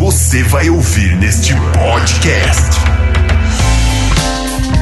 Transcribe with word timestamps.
você 0.00 0.42
vai 0.44 0.70
ouvir 0.70 1.14
neste 1.16 1.52
podcast. 1.74 2.70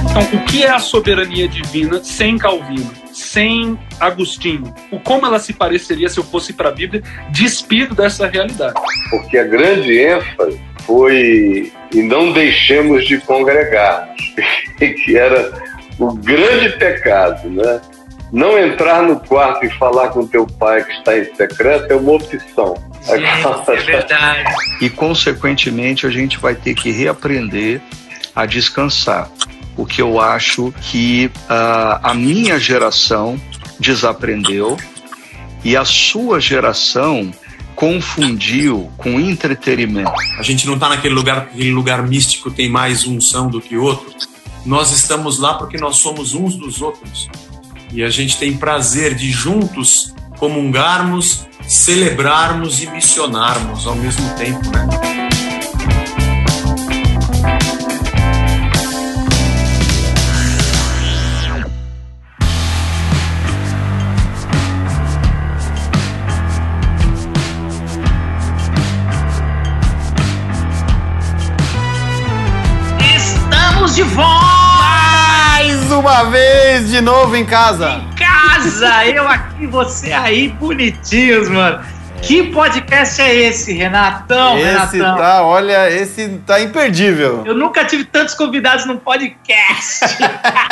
Então, 0.08 0.22
o 0.38 0.44
que 0.44 0.62
é 0.62 0.70
a 0.70 0.78
soberania 0.78 1.48
divina 1.48 2.00
sem 2.04 2.38
Calvino, 2.38 2.88
sem 3.12 3.76
Agostinho? 3.98 4.72
O 4.92 5.00
como 5.00 5.26
ela 5.26 5.40
se 5.40 5.52
pareceria 5.52 6.08
se 6.08 6.18
eu 6.18 6.22
fosse 6.22 6.52
para 6.52 6.68
a 6.68 6.72
Bíblia, 6.72 7.02
despido 7.30 7.96
dessa 7.96 8.28
realidade? 8.28 8.74
Porque 9.10 9.36
a 9.38 9.42
grande 9.42 9.98
ênfase 9.98 10.60
foi 10.86 11.72
e 11.92 12.00
não 12.00 12.32
deixemos 12.32 13.04
de 13.04 13.18
congregarmos, 13.18 14.22
que 14.78 15.18
era 15.18 15.52
o 15.98 16.14
grande 16.14 16.76
pecado, 16.78 17.50
né? 17.50 17.80
Não 18.32 18.56
entrar 18.56 19.02
no 19.02 19.18
quarto 19.18 19.66
e 19.66 19.70
falar 19.78 20.10
com 20.10 20.28
teu 20.28 20.46
pai 20.46 20.84
que 20.84 20.92
está 20.92 21.18
em 21.18 21.24
secreto 21.34 21.92
é 21.92 21.96
uma 21.96 22.12
opção. 22.12 22.87
Gente, 23.02 23.70
é 23.70 23.76
verdade. 23.76 24.54
E, 24.80 24.90
consequentemente, 24.90 26.06
a 26.06 26.10
gente 26.10 26.38
vai 26.38 26.54
ter 26.54 26.74
que 26.74 26.90
reaprender 26.90 27.80
a 28.34 28.46
descansar. 28.46 29.30
Porque 29.74 30.02
eu 30.02 30.20
acho 30.20 30.72
que 30.82 31.26
uh, 31.26 32.00
a 32.02 32.12
minha 32.14 32.58
geração 32.58 33.40
desaprendeu 33.78 34.76
e 35.64 35.76
a 35.76 35.84
sua 35.84 36.40
geração 36.40 37.32
confundiu 37.74 38.90
com 38.96 39.20
entretenimento. 39.20 40.12
A 40.38 40.42
gente 40.42 40.66
não 40.66 40.74
está 40.74 40.88
naquele 40.88 41.14
lugar, 41.14 41.38
aquele 41.38 41.70
lugar 41.70 42.02
místico 42.02 42.50
tem 42.50 42.68
mais 42.68 43.06
unção 43.06 43.48
do 43.48 43.60
que 43.60 43.76
outro. 43.76 44.12
Nós 44.66 44.90
estamos 44.90 45.38
lá 45.38 45.54
porque 45.54 45.78
nós 45.78 45.96
somos 45.96 46.34
uns 46.34 46.56
dos 46.56 46.82
outros. 46.82 47.28
E 47.92 48.02
a 48.02 48.10
gente 48.10 48.36
tem 48.36 48.56
prazer 48.56 49.14
de 49.14 49.30
juntos 49.30 50.12
comungarmos, 50.38 51.46
celebrarmos 51.68 52.82
e 52.82 52.86
missionarmos 52.86 53.86
ao 53.86 53.94
mesmo 53.94 54.26
tempo, 54.34 54.70
né? 54.70 54.88
Estamos 73.14 73.94
de 73.94 74.02
volta! 74.04 74.37
Uma 76.08 76.24
vez 76.24 76.88
de 76.88 77.02
novo 77.02 77.36
em 77.36 77.44
casa. 77.44 77.96
Em 77.96 78.16
casa! 78.16 79.04
Eu 79.04 79.28
aqui, 79.28 79.66
você 79.66 80.10
aí, 80.10 80.48
bonitinhos, 80.48 81.50
mano. 81.50 81.84
Que 82.22 82.44
podcast 82.44 83.20
é 83.20 83.34
esse, 83.34 83.74
Renatão? 83.74 84.56
esse 84.56 84.96
Renatão? 84.96 85.16
tá, 85.18 85.42
olha, 85.42 85.90
esse 85.90 86.40
tá 86.46 86.62
imperdível. 86.62 87.42
Eu 87.44 87.54
nunca 87.54 87.84
tive 87.84 88.04
tantos 88.04 88.32
convidados 88.32 88.86
num 88.86 88.96
podcast. 88.96 90.16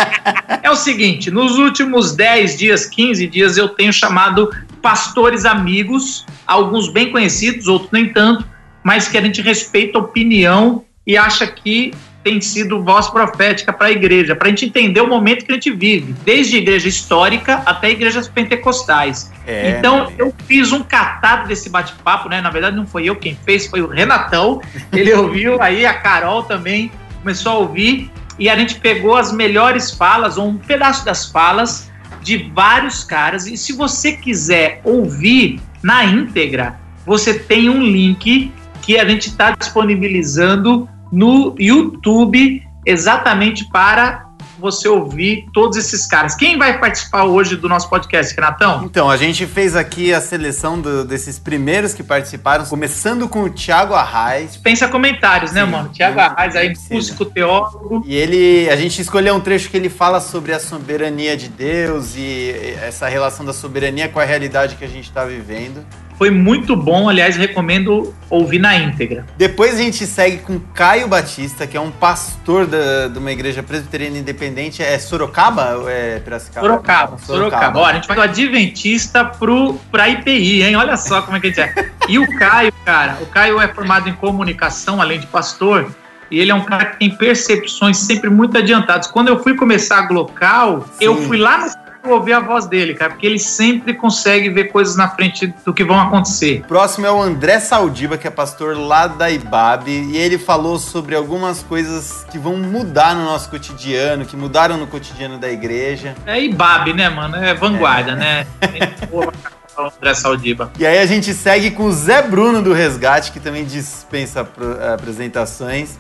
é 0.63 0.71
o 0.71 0.75
seguinte, 0.75 1.31
nos 1.31 1.59
últimos 1.59 2.17
10 2.17 2.57
dias, 2.57 2.87
15 2.87 3.27
dias, 3.27 3.59
eu 3.59 3.69
tenho 3.69 3.93
chamado 3.93 4.51
pastores 4.81 5.45
amigos, 5.45 6.25
alguns 6.47 6.91
bem 6.91 7.13
conhecidos, 7.13 7.69
outros 7.69 7.91
nem 7.93 8.11
tanto, 8.11 8.43
mas 8.83 9.07
que 9.07 9.19
a 9.19 9.21
gente 9.21 9.43
respeita 9.43 9.99
a 9.99 10.01
opinião 10.01 10.83
e 11.07 11.15
acha 11.15 11.47
que 11.47 11.93
tem 12.27 12.41
sido 12.41 12.83
voz 12.83 13.07
profética 13.07 13.73
para 13.73 13.87
a 13.87 13.93
igreja, 13.93 14.35
para 14.35 14.49
a 14.49 14.51
gente 14.51 14.67
entender 14.67 15.01
o 15.01 15.07
momento 15.07 15.45
que 15.45 15.53
a 15.53 15.55
gente 15.55 15.71
vive, 15.71 16.13
desde 16.25 16.57
igreja 16.57 16.89
histórica 16.89 17.63
até 17.65 17.89
igrejas 17.89 18.27
pentecostais. 18.27 19.31
É, 19.47 19.79
então, 19.79 20.13
eu 20.19 20.35
fiz 20.45 20.73
um 20.73 20.83
catado 20.83 21.47
desse 21.47 21.71
bate-papo, 21.71 22.29
né? 22.29 22.41
Na 22.41 22.51
verdade, 22.51 22.75
não 22.75 22.85
foi 22.85 23.05
eu 23.05 23.15
quem 23.15 23.39
fez, 23.45 23.69
foi 23.69 23.81
o 23.81 23.87
Renatão. 23.87 24.61
Ele 24.93 25.15
ouviu, 25.15 25.63
aí 25.63 25.87
a 25.87 25.95
Carol 25.95 26.43
também 26.43 26.91
começou 27.21 27.53
a 27.53 27.59
ouvir, 27.59 28.11
e 28.41 28.49
a 28.49 28.57
gente 28.57 28.75
pegou 28.75 29.15
as 29.15 29.31
melhores 29.31 29.93
falas, 29.93 30.37
ou 30.37 30.49
um 30.49 30.57
pedaço 30.57 31.05
das 31.05 31.31
falas, 31.31 31.93
de 32.23 32.51
vários 32.53 33.05
caras. 33.05 33.47
E 33.47 33.57
se 33.57 33.73
você 33.73 34.15
quiser 34.15 34.81
ouvir 34.83 35.61
na 35.81 36.05
íntegra, 36.05 36.77
você 37.07 37.39
tem 37.39 37.71
um 37.71 37.81
link 37.81 38.51
que 38.83 38.99
a 38.99 39.05
gente 39.05 39.29
está 39.29 39.53
disponibilizando 39.53 40.89
no 41.13 41.55
YouTube 41.59 42.63
exatamente 42.85 43.69
para 43.71 44.25
você 44.59 44.89
ouvir 44.89 45.45
todos 45.53 45.77
esses 45.77 46.07
caras. 46.07 46.35
Quem 46.35 46.57
vai 46.57 46.79
participar 46.81 47.25
hoje 47.25 47.57
do 47.57 47.69
nosso 47.69 47.91
podcast, 47.91 48.35
Renatão? 48.35 48.85
Então, 48.87 49.11
a 49.11 49.17
gente 49.17 49.45
fez 49.47 49.77
aqui 49.77 50.15
a 50.15 50.21
seleção 50.21 50.81
do- 50.81 51.05
desses 51.05 51.39
primeiros 51.39 51.93
que 51.93 52.03
participaram, 52.03 52.65
começando 52.65 53.29
com 53.29 53.43
o 53.43 53.51
Thiago 53.51 53.93
Arraes. 53.93 54.57
Pensa 54.57 54.89
comentários, 54.89 55.53
né, 55.53 55.63
Sim, 55.63 55.71
mano? 55.71 55.91
Tiago 55.91 56.17
nem- 56.17 56.25
Arraes 56.25 56.57
aí, 56.57 56.73
músico 56.91 57.27
teólogo. 57.27 58.03
E 58.07 58.15
ele, 58.15 58.71
a 58.71 58.77
gente 58.77 59.03
escolheu 59.03 59.35
um 59.35 59.41
trecho 59.41 59.69
que 59.69 59.77
ele 59.77 59.91
fala 59.91 60.21
sobre 60.21 60.55
a 60.55 60.59
soberania 60.59 61.37
de 61.37 61.49
Deus 61.51 62.15
e 62.17 62.55
essa 62.83 63.09
relação 63.09 63.45
da 63.45 63.53
soberania 63.53 64.09
com 64.09 64.21
a 64.21 64.25
realidade 64.25 64.77
que 64.77 64.85
a 64.87 64.89
gente 64.89 65.05
está 65.05 65.23
vivendo. 65.27 65.85
Foi 66.19 66.31
muito 66.31 66.75
bom, 66.75 67.09
aliás, 67.09 67.37
recomendo 67.37 68.15
ouvir 68.31 68.59
na 68.59 68.75
íntegra. 68.77 69.27
Depois 69.37 69.75
a 69.75 69.83
gente 69.83 70.07
segue 70.07 70.39
com 70.39 70.59
Caio 70.75 71.07
Batista, 71.09 71.67
que 71.67 71.77
é 71.77 71.81
um 71.81 71.91
pastor 71.91 72.67
da- 72.67 73.09
de 73.09 73.19
uma 73.19 73.31
igreja 73.31 73.63
presbiteriana 73.63 74.17
independente. 74.19 74.83
É 74.83 74.99
Sorocaba 74.99 75.77
ou 75.77 75.89
é 75.91 76.19
Piracicaba? 76.21 76.67
Sorocaba, 76.67 77.19
Sorocaba. 77.19 77.81
Ó, 77.81 77.85
a 77.85 77.93
gente 77.93 78.09
vai 78.09 78.17
do 78.17 78.23
Adventista 78.23 79.25
pro, 79.25 79.75
pra 79.91 80.09
IPI, 80.09 80.63
hein? 80.63 80.77
Olha 80.77 80.97
só 80.97 81.21
como 81.23 81.37
é 81.37 81.41
que 81.41 81.49
a 81.49 81.51
gente 81.51 81.61
é. 81.61 81.91
E 82.09 82.19
o 82.19 82.39
Caio, 82.39 82.73
cara, 82.85 83.19
o 83.21 83.27
Caio 83.27 83.61
é 83.61 83.69
formado 83.69 84.09
em 84.09 84.15
comunicação, 84.15 85.01
além 85.01 85.21
de 85.21 85.27
pastor, 85.27 85.91
e 86.31 86.41
ele 86.41 86.51
é 86.51 86.55
um 86.55 86.63
cara 86.65 86.87
que 86.87 86.99
tem 86.99 87.11
percepções 87.15 87.99
sempre 87.99 88.31
muito 88.31 88.57
adiantadas. 88.57 89.07
Quando 89.07 89.29
eu 89.29 89.43
fui 89.43 89.55
começar 89.55 89.99
a 89.99 90.03
Glocal, 90.03 90.87
eu 91.01 91.17
fui 91.23 91.37
lá 91.37 91.59
no 91.59 91.71
ouvir 92.11 92.33
a 92.33 92.41
voz 92.41 92.67
dele, 92.67 92.95
cara, 92.95 93.11
porque 93.11 93.27
ele 93.27 93.39
sempre 93.39 93.95
consegue 93.95 94.49
ver 94.49 94.65
coisas 94.65 94.97
na 94.97 95.09
frente 95.09 95.53
do 95.65 95.73
que 95.73 95.85
vão 95.85 95.99
acontecer. 95.99 96.63
O 96.65 96.69
próximo 96.69 97.07
é 97.07 97.11
o 97.11 97.21
André 97.21 97.61
Saldiba, 97.61 98.17
que 98.17 98.27
é 98.27 98.31
pastor 98.31 98.77
lá 98.77 99.07
da 99.07 99.31
IBAB, 99.31 99.89
e 99.89 100.17
ele 100.17 100.39
falou 100.39 100.79
sobre 100.79 101.15
algumas 101.15 101.63
coisas 101.63 102.25
que 102.31 102.39
vão 102.39 102.57
mudar 102.57 103.15
no 103.15 103.25
nosso 103.25 103.49
cotidiano, 103.51 104.25
que 104.25 104.37
mudaram 104.37 104.77
no 104.77 104.87
cotidiano 104.87 105.39
da 105.39 105.51
igreja. 105.51 106.15
É 106.27 106.43
IBAB, 106.43 106.93
né, 106.93 107.09
mano? 107.09 107.37
É 107.37 107.55
vanguarda, 107.55 108.15
né? 108.15 108.47
Pra 108.59 108.69
caramba, 109.77 109.93
André 109.99 110.15
Saldiba. 110.15 110.71
E 110.79 110.87
aí 110.87 110.99
a 110.99 111.07
gente 111.07 111.33
segue 111.35 111.71
com 111.71 111.85
o 111.85 111.93
Zé 111.93 112.23
Bruno 112.23 112.63
do 112.63 112.73
Resgate, 112.73 113.31
que 113.33 113.41
também 113.41 113.65
dispensa 113.65 114.47
apresentações. 114.95 115.99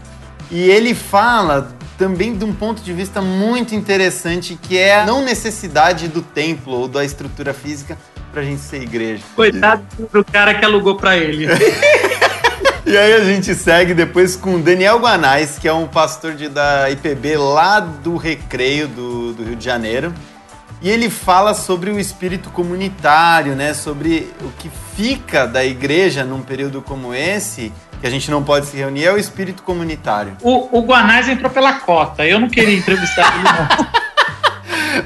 E 0.50 0.70
ele 0.70 0.94
fala 0.94 1.68
também 1.98 2.36
de 2.36 2.44
um 2.44 2.52
ponto 2.52 2.82
de 2.82 2.92
vista 2.92 3.20
muito 3.20 3.74
interessante, 3.74 4.58
que 4.60 4.76
é 4.76 5.00
a 5.00 5.06
não 5.06 5.22
necessidade 5.22 6.08
do 6.08 6.22
templo 6.22 6.74
ou 6.74 6.88
da 6.88 7.04
estrutura 7.04 7.54
física 7.54 7.96
pra 8.32 8.42
gente 8.42 8.60
ser 8.60 8.82
igreja. 8.82 9.22
Coitado 9.34 9.82
do 10.12 10.24
cara 10.24 10.54
que 10.54 10.64
alugou 10.64 10.96
pra 10.96 11.16
ele. 11.16 11.46
E 12.88 12.96
aí 12.96 13.14
a 13.14 13.24
gente 13.24 13.52
segue 13.52 13.92
depois 13.92 14.36
com 14.36 14.54
o 14.54 14.58
Daniel 14.60 15.00
Guanais, 15.00 15.58
que 15.58 15.66
é 15.66 15.72
um 15.72 15.88
pastor 15.88 16.34
de, 16.34 16.48
da 16.48 16.88
IPB 16.88 17.36
lá 17.36 17.80
do 17.80 18.16
Recreio 18.16 18.86
do, 18.86 19.32
do 19.32 19.42
Rio 19.42 19.56
de 19.56 19.64
Janeiro. 19.64 20.14
E 20.80 20.88
ele 20.88 21.10
fala 21.10 21.52
sobre 21.52 21.90
o 21.90 21.98
espírito 21.98 22.48
comunitário, 22.50 23.56
né? 23.56 23.74
Sobre 23.74 24.30
o 24.40 24.52
que 24.56 24.70
fica 24.94 25.48
da 25.48 25.64
igreja 25.64 26.22
num 26.22 26.42
período 26.42 26.80
como 26.80 27.12
esse, 27.12 27.72
que 28.00 28.06
a 28.06 28.10
gente 28.10 28.30
não 28.30 28.42
pode 28.42 28.66
se 28.66 28.76
reunir, 28.76 29.04
é 29.04 29.12
o 29.12 29.18
espírito 29.18 29.62
comunitário. 29.62 30.36
O, 30.42 30.78
o 30.78 30.82
Guanais 30.82 31.28
entrou 31.28 31.50
pela 31.50 31.74
cota. 31.74 32.24
Eu 32.26 32.38
não 32.40 32.48
queria 32.48 32.76
entrevistar 32.76 33.34
ele, 33.34 33.42
não. 33.44 34.06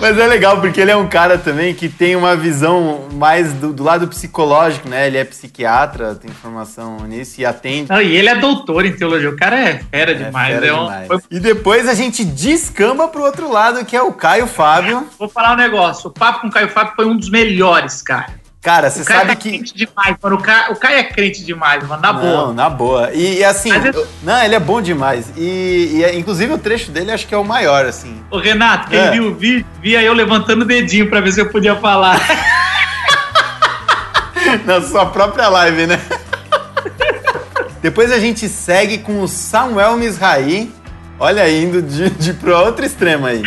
Mas 0.00 0.16
é 0.18 0.26
legal, 0.26 0.60
porque 0.60 0.80
ele 0.80 0.90
é 0.92 0.96
um 0.96 1.08
cara 1.08 1.36
também 1.36 1.74
que 1.74 1.88
tem 1.88 2.14
uma 2.14 2.36
visão 2.36 3.08
mais 3.12 3.52
do, 3.52 3.72
do 3.72 3.82
lado 3.82 4.06
psicológico, 4.06 4.88
né? 4.88 5.08
Ele 5.08 5.18
é 5.18 5.24
psiquiatra, 5.24 6.14
tem 6.14 6.30
formação 6.30 6.98
nisso 7.08 7.40
e 7.40 7.44
atende. 7.44 7.90
Não, 7.90 8.00
e 8.00 8.16
ele 8.16 8.28
é 8.28 8.36
doutor 8.36 8.86
em 8.86 8.92
teologia. 8.92 9.28
O 9.28 9.36
cara 9.36 9.58
é 9.58 9.78
fera 9.90 10.14
demais. 10.14 10.54
fera 10.54 10.66
é 10.66 10.72
um- 10.72 10.84
demais. 10.84 11.06
foi- 11.08 11.20
E 11.30 11.40
depois 11.40 11.88
a 11.88 11.94
gente 11.94 12.24
descamba 12.24 13.08
pro 13.08 13.22
outro 13.24 13.50
lado, 13.52 13.84
que 13.84 13.96
é 13.96 14.00
o 14.02 14.12
Caio 14.12 14.46
Fábio. 14.46 15.08
Vou 15.18 15.28
falar 15.28 15.54
um 15.54 15.56
negócio. 15.56 16.08
O 16.08 16.12
papo 16.12 16.42
com 16.42 16.46
o 16.46 16.50
Caio 16.52 16.68
Fábio 16.68 16.92
foi 16.94 17.06
um 17.06 17.16
dos 17.16 17.28
melhores, 17.28 18.00
cara. 18.00 18.39
Cara, 18.62 18.90
você 18.90 19.02
sabe 19.04 19.32
é 19.32 19.34
que. 19.34 19.48
crente 19.50 19.74
demais, 19.74 20.16
mano. 20.22 20.36
O 20.36 20.42
Caio, 20.42 20.72
o 20.72 20.76
Caio 20.76 20.98
é 20.98 21.02
crente 21.04 21.42
demais, 21.42 21.82
mano. 21.88 22.02
Na 22.02 22.12
não, 22.12 22.20
boa. 22.20 22.52
na 22.52 22.68
boa. 22.68 23.10
E, 23.14 23.38
e 23.38 23.44
assim, 23.44 23.70
Mas 23.70 23.86
é- 23.86 23.88
eu- 23.88 24.06
não, 24.22 24.42
ele 24.44 24.54
é 24.54 24.60
bom 24.60 24.82
demais. 24.82 25.32
E, 25.34 26.02
e, 26.04 26.18
inclusive 26.18 26.52
o 26.52 26.58
trecho 26.58 26.90
dele 26.90 27.10
acho 27.10 27.26
que 27.26 27.34
é 27.34 27.38
o 27.38 27.44
maior, 27.44 27.86
assim. 27.86 28.20
Ô, 28.30 28.38
Renato, 28.38 28.90
quem 28.90 28.98
É. 28.98 29.10
viu 29.12 29.28
o 29.28 29.34
vídeo, 29.34 29.64
via 29.80 30.02
eu 30.02 30.12
levantando 30.12 30.62
o 30.62 30.64
dedinho 30.66 31.08
pra 31.08 31.20
ver 31.22 31.32
se 31.32 31.40
eu 31.40 31.48
podia 31.48 31.74
falar. 31.76 32.20
Na 34.66 34.80
sua 34.82 35.06
própria 35.06 35.48
live, 35.48 35.86
né? 35.86 36.00
Depois 37.80 38.12
a 38.12 38.18
gente 38.18 38.48
segue 38.48 38.98
com 38.98 39.22
o 39.22 39.28
Samuel 39.28 39.96
Misraí. 39.96 40.70
Olha, 41.18 41.48
indo 41.50 41.80
de, 41.80 42.10
de 42.10 42.32
pro 42.34 42.54
outro 42.56 42.84
extremo 42.84 43.26
aí. 43.26 43.42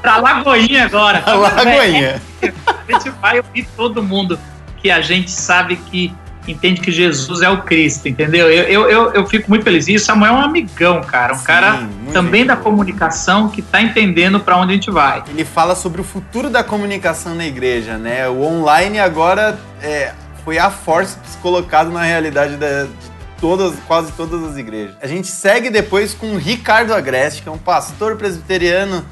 Pra 0.00 0.18
Lagoinha 0.18 0.84
agora. 0.84 1.22
A 1.24 1.34
Lagoinha. 1.34 2.20
A 2.42 2.92
gente 2.92 3.10
vai 3.20 3.38
ouvir 3.38 3.66
todo 3.76 4.02
mundo 4.02 4.38
que 4.78 4.90
a 4.90 5.00
gente 5.00 5.30
sabe 5.30 5.76
que 5.76 6.14
entende 6.46 6.80
que 6.80 6.92
Jesus 6.92 7.40
é 7.40 7.48
o 7.48 7.62
Cristo, 7.62 8.08
entendeu? 8.08 8.50
Eu, 8.50 8.88
eu, 8.88 9.12
eu, 9.12 9.26
fico 9.26 9.48
muito 9.48 9.64
feliz. 9.64 9.88
E 9.88 9.96
o 9.96 10.00
Samuel 10.00 10.34
é 10.34 10.36
um 10.36 10.40
amigão, 10.42 11.00
cara. 11.02 11.34
Um 11.34 11.38
Sim, 11.38 11.44
cara 11.44 11.88
também 12.12 12.44
da 12.44 12.56
comunicação 12.56 13.48
que 13.48 13.62
tá 13.62 13.80
entendendo 13.80 14.38
para 14.38 14.56
onde 14.56 14.72
a 14.72 14.74
gente 14.74 14.90
vai. 14.90 15.24
Ele 15.28 15.44
fala 15.44 15.74
sobre 15.74 16.00
o 16.00 16.04
futuro 16.04 16.50
da 16.50 16.62
comunicação 16.62 17.34
na 17.34 17.46
igreja, 17.46 17.96
né? 17.96 18.28
O 18.28 18.42
online 18.42 18.98
agora 19.00 19.58
é, 19.82 20.12
foi 20.44 20.58
a 20.58 20.70
forceps 20.70 21.36
colocado 21.40 21.90
na 21.90 22.02
realidade 22.02 22.56
da- 22.56 22.84
de 22.84 23.14
todas, 23.40 23.74
quase 23.86 24.12
todas 24.12 24.42
as 24.44 24.56
igrejas. 24.56 24.94
A 25.02 25.06
gente 25.06 25.28
segue 25.28 25.70
depois 25.70 26.14
com 26.14 26.34
o 26.34 26.38
Ricardo 26.38 26.92
Agreste, 26.92 27.42
que 27.42 27.48
é 27.48 27.52
um 27.52 27.58
pastor 27.58 28.16
presbiteriano 28.16 29.04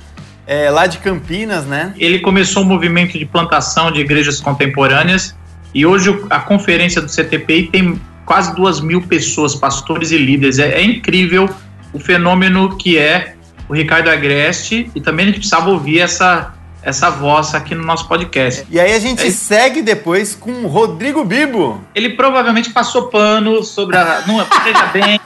é, 0.46 0.70
lá 0.70 0.86
de 0.86 0.98
Campinas, 0.98 1.64
né? 1.66 1.94
Ele 1.98 2.18
começou 2.20 2.62
um 2.62 2.66
movimento 2.66 3.18
de 3.18 3.24
plantação 3.24 3.90
de 3.90 4.00
igrejas 4.00 4.40
contemporâneas 4.40 5.34
e 5.74 5.86
hoje 5.86 6.16
a 6.30 6.40
conferência 6.40 7.00
do 7.00 7.08
CTPI 7.08 7.68
tem 7.68 8.00
quase 8.24 8.54
duas 8.54 8.80
mil 8.80 9.02
pessoas, 9.02 9.54
pastores 9.54 10.10
e 10.10 10.18
líderes. 10.18 10.58
É, 10.58 10.72
é 10.80 10.82
incrível 10.82 11.48
o 11.92 11.98
fenômeno 11.98 12.76
que 12.76 12.98
é 12.98 13.34
o 13.68 13.74
Ricardo 13.74 14.08
Agreste 14.10 14.90
e 14.94 15.00
também 15.00 15.24
a 15.24 15.26
gente 15.28 15.38
precisava 15.38 15.70
ouvir 15.70 16.00
essa, 16.00 16.52
essa 16.82 17.08
voz 17.10 17.54
aqui 17.54 17.74
no 17.74 17.84
nosso 17.84 18.06
podcast. 18.08 18.66
E 18.70 18.78
aí 18.80 18.92
a 18.92 18.98
gente 18.98 19.26
É. 19.26 19.30
segue 19.30 19.80
depois 19.82 20.34
com 20.34 20.50
o 20.50 20.66
Rodrigo 20.66 21.24
Bibo. 21.24 21.82
Ele 21.94 22.10
provavelmente 22.10 22.70
passou 22.70 23.08
pano 23.08 23.62
sobre 23.62 23.96
a. 23.96 24.22
Não, 24.26 24.38
veja 24.64 24.86
bem, 24.92 25.20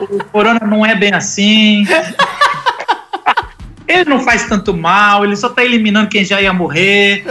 o 0.00 0.24
corona 0.24 0.60
não 0.66 0.84
é 0.86 0.94
bem 0.94 1.12
assim. 1.12 1.86
Ele 3.86 4.04
não 4.08 4.20
faz 4.20 4.44
tanto 4.48 4.72
mal, 4.74 5.24
ele 5.24 5.36
só 5.36 5.48
tá 5.48 5.64
eliminando 5.64 6.08
quem 6.08 6.24
já 6.24 6.40
ia 6.40 6.52
morrer. 6.52 7.24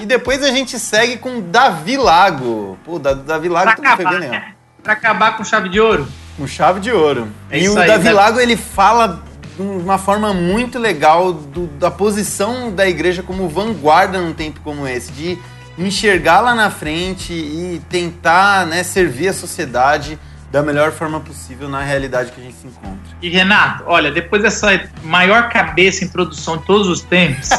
E 0.00 0.06
depois 0.06 0.42
a 0.42 0.50
gente 0.50 0.78
segue 0.78 1.16
com 1.18 1.40
Davi 1.40 1.96
Lago. 1.96 2.78
Pô, 2.84 2.98
da- 2.98 3.12
Davi 3.14 3.48
Lago 3.48 3.66
Pra 3.66 3.76
também 3.76 3.96
foi 3.96 4.18
bem 4.20 4.28
né? 4.30 4.52
Pra 4.82 4.94
acabar 4.94 5.36
com 5.36 5.44
chave 5.44 5.68
de 5.68 5.78
ouro. 5.80 6.08
Com 6.36 6.46
chave 6.46 6.80
de 6.80 6.90
ouro. 6.90 7.28
É 7.50 7.58
e 7.58 7.68
o 7.68 7.78
aí, 7.78 7.86
Davi 7.86 8.04
Davi. 8.04 8.14
Lago, 8.16 8.40
ele 8.40 8.56
fala 8.56 9.22
de 9.56 9.62
uma 9.62 9.98
forma 9.98 10.32
muito 10.32 10.78
legal 10.78 11.32
do- 11.34 11.66
da 11.66 11.90
posição 11.90 12.70
da 12.72 12.88
igreja 12.88 13.22
como 13.22 13.46
vanguarda 13.48 14.18
num 14.18 14.32
tempo 14.32 14.60
como 14.64 14.86
esse, 14.88 15.12
de 15.12 15.38
enxergar 15.78 16.40
lá 16.40 16.54
na 16.54 16.70
frente 16.70 17.32
e 17.32 17.80
tentar 17.90 18.66
né, 18.66 18.82
servir 18.82 19.28
a 19.28 19.32
sociedade 19.34 20.18
da 20.50 20.62
melhor 20.62 20.90
forma 20.90 21.20
possível 21.20 21.68
na 21.68 21.80
realidade 21.80 22.32
que 22.32 22.40
a 22.40 22.44
gente 22.44 22.56
se 22.56 22.66
encontra. 22.66 22.98
E 23.22 23.28
Renato, 23.28 23.84
olha, 23.86 24.10
depois 24.10 24.42
dessa 24.42 24.80
maior 25.04 25.48
cabeça 25.48 26.04
introdução 26.04 26.56
de 26.56 26.64
todos 26.64 26.88
os 26.88 27.02
tempos, 27.02 27.50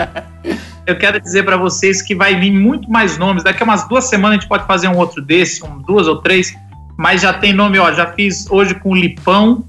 eu 0.86 0.96
quero 0.96 1.20
dizer 1.20 1.44
pra 1.44 1.56
vocês 1.56 2.00
que 2.00 2.14
vai 2.14 2.38
vir 2.38 2.50
muito 2.50 2.90
mais 2.90 3.18
nomes. 3.18 3.42
Daqui 3.42 3.62
a 3.62 3.64
umas 3.64 3.86
duas 3.86 4.04
semanas 4.04 4.38
a 4.38 4.40
gente 4.40 4.48
pode 4.48 4.66
fazer 4.66 4.88
um 4.88 4.96
outro 4.96 5.20
desse, 5.20 5.62
um, 5.62 5.78
duas 5.78 6.06
ou 6.08 6.22
três, 6.22 6.54
mas 6.96 7.20
já 7.20 7.34
tem 7.34 7.52
nome, 7.52 7.78
ó. 7.78 7.92
Já 7.92 8.12
fiz 8.12 8.50
hoje 8.50 8.74
com 8.74 8.92
o 8.92 8.94
Lipão, 8.94 9.66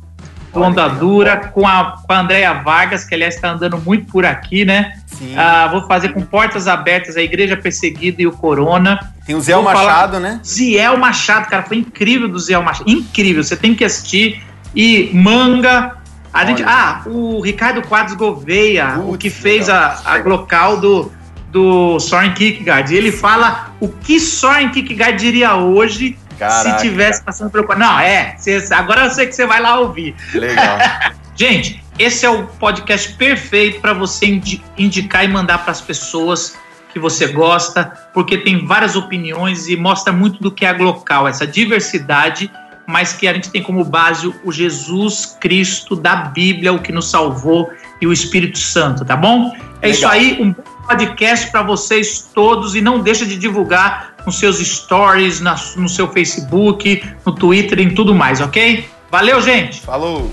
do 0.54 0.60
Olha, 0.60 0.68
Onda 0.68 0.88
Dura, 0.88 1.38
com 1.38 1.68
a, 1.68 1.98
com 2.07 2.13
a 2.13 2.19
Andréia 2.19 2.54
Vargas, 2.54 3.04
que 3.04 3.13
aliás 3.13 3.36
está 3.36 3.51
andando 3.51 3.77
muito 3.77 4.10
por 4.10 4.25
aqui, 4.25 4.63
né? 4.63 5.00
Sim. 5.21 5.38
Ah, 5.38 5.68
vou 5.68 5.85
fazer 5.88 6.09
com 6.09 6.21
Portas 6.21 6.68
Abertas, 6.68 7.15
a 7.15 7.21
Igreja 7.21 7.56
Perseguida 7.56 8.21
e 8.21 8.27
o 8.27 8.31
Corona. 8.31 9.00
Tem 9.25 9.35
o 9.35 9.41
Zé 9.41 9.53
vou 9.53 9.63
falar- 9.63 9.83
Machado, 9.85 10.19
né? 10.19 10.39
Ziel 10.44 10.97
Machado, 10.97 11.47
cara, 11.47 11.63
foi 11.63 11.77
incrível 11.77 12.27
do 12.27 12.39
Ziel 12.39 12.63
Machado. 12.63 12.89
Incrível, 12.89 13.44
você 13.44 13.56
tem 13.56 13.75
que 13.75 13.83
assistir. 13.85 14.41
E 14.75 15.12
Manga. 15.13 15.97
A 16.33 16.45
gente, 16.45 16.63
Olha. 16.63 16.71
ah, 16.71 17.01
o 17.06 17.41
Ricardo 17.41 17.81
Quadros 17.81 18.15
Gouveia, 18.15 18.95
o 19.00 19.07
Putz, 19.09 19.18
que 19.21 19.29
fez 19.29 19.69
a, 19.69 20.01
a 20.06 20.15
local 20.18 20.79
do, 20.79 21.12
do 21.51 22.00
Soren 22.00 22.33
Kierkegaard. 22.33 22.95
Ele 22.95 23.12
fala 23.12 23.74
o 23.81 23.89
que 23.89 24.17
Soren 24.19 24.69
Kierkegaard 24.69 25.19
diria 25.19 25.56
hoje 25.56 26.17
Caraca, 26.39 26.79
se 26.79 26.83
tivesse 26.88 27.21
passando 27.21 27.51
pelo. 27.51 27.67
Não, 27.77 28.00
é, 28.00 28.33
cê- 28.38 28.65
agora 28.71 29.06
eu 29.06 29.12
sei 29.12 29.27
que 29.27 29.33
você 29.35 29.45
vai 29.45 29.62
lá 29.62 29.77
ouvir. 29.79 30.15
Legal. 30.33 30.77
Gente, 31.35 31.83
esse 32.01 32.25
é 32.25 32.30
o 32.30 32.44
podcast 32.48 33.13
perfeito 33.13 33.80
para 33.81 33.94
você 33.94 34.25
indi- 34.25 34.63
indicar 34.77 35.24
e 35.24 35.27
mandar 35.27 35.59
para 35.59 35.71
as 35.71 35.81
pessoas 35.81 36.57
que 36.94 37.00
você 37.00 37.27
gosta, 37.27 37.86
porque 38.13 38.38
tem 38.38 38.65
várias 38.65 38.95
opiniões 38.95 39.68
e 39.68 39.77
mostra 39.77 40.12
muito 40.12 40.42
do 40.42 40.51
que 40.51 40.65
é 40.65 40.69
a 40.69 40.74
Glocal, 40.74 41.27
essa 41.27 41.48
diversidade, 41.48 42.51
mas 42.86 43.13
que 43.13 43.27
a 43.27 43.33
gente 43.33 43.50
tem 43.50 43.63
como 43.63 43.83
base 43.86 44.33
o 44.44 44.51
Jesus 44.51 45.38
Cristo 45.39 45.95
da 45.95 46.15
Bíblia, 46.18 46.74
o 46.74 46.80
que 46.80 46.92
nos 46.92 47.09
salvou 47.09 47.69
e 48.01 48.07
o 48.07 48.12
Espírito 48.12 48.57
Santo, 48.57 49.06
tá 49.06 49.15
bom? 49.15 49.56
É 49.81 49.89
isso 49.89 50.01
Legal. 50.01 50.12
aí, 50.12 50.42
um 50.42 50.53
podcast 50.86 51.50
para 51.50 51.63
vocês 51.63 52.30
todos 52.33 52.75
e 52.75 52.81
não 52.81 53.00
deixa 53.00 53.25
de 53.25 53.38
divulgar 53.38 54.15
nos 54.25 54.38
seus 54.38 54.57
stories, 54.57 55.39
na- 55.39 55.56
no 55.77 55.88
seu 55.88 56.09
Facebook, 56.12 57.01
no 57.25 57.31
Twitter 57.33 57.80
e 57.80 57.83
em 57.83 57.89
tudo 57.95 58.13
mais, 58.13 58.42
ok? 58.42 58.86
Valeu, 59.09 59.42
gente! 59.42 59.81
Falou. 59.81 60.30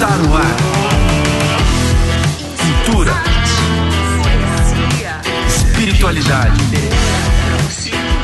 Está 0.00 0.16
no 0.16 0.34
ar. 0.34 0.56
Cultura. 2.56 3.12
Espiritualidade. 5.46 6.56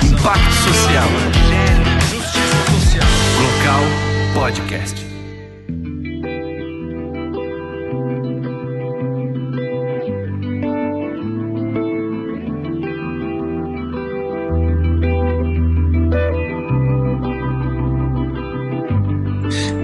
Impacto 0.02 0.52
social. 0.52 1.08
Local 3.42 3.84
Podcast. 4.32 5.05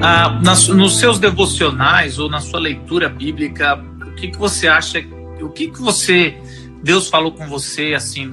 Ah, 0.04 0.40
nas- 0.42 0.66
nos 0.68 0.98
seus 0.98 1.18
devocionais 1.18 2.18
ou 2.18 2.28
na 2.28 2.40
sua 2.40 2.58
leitura 2.58 3.08
bíblica, 3.08 3.76
o 3.76 4.14
que, 4.14 4.28
que 4.28 4.36
você 4.36 4.66
acha, 4.66 4.98
o 5.40 5.48
que, 5.48 5.68
que 5.70 5.80
você, 5.80 6.36
Deus 6.82 7.08
falou 7.08 7.32
com 7.32 7.46
você, 7.48 7.94
assim, 7.94 8.30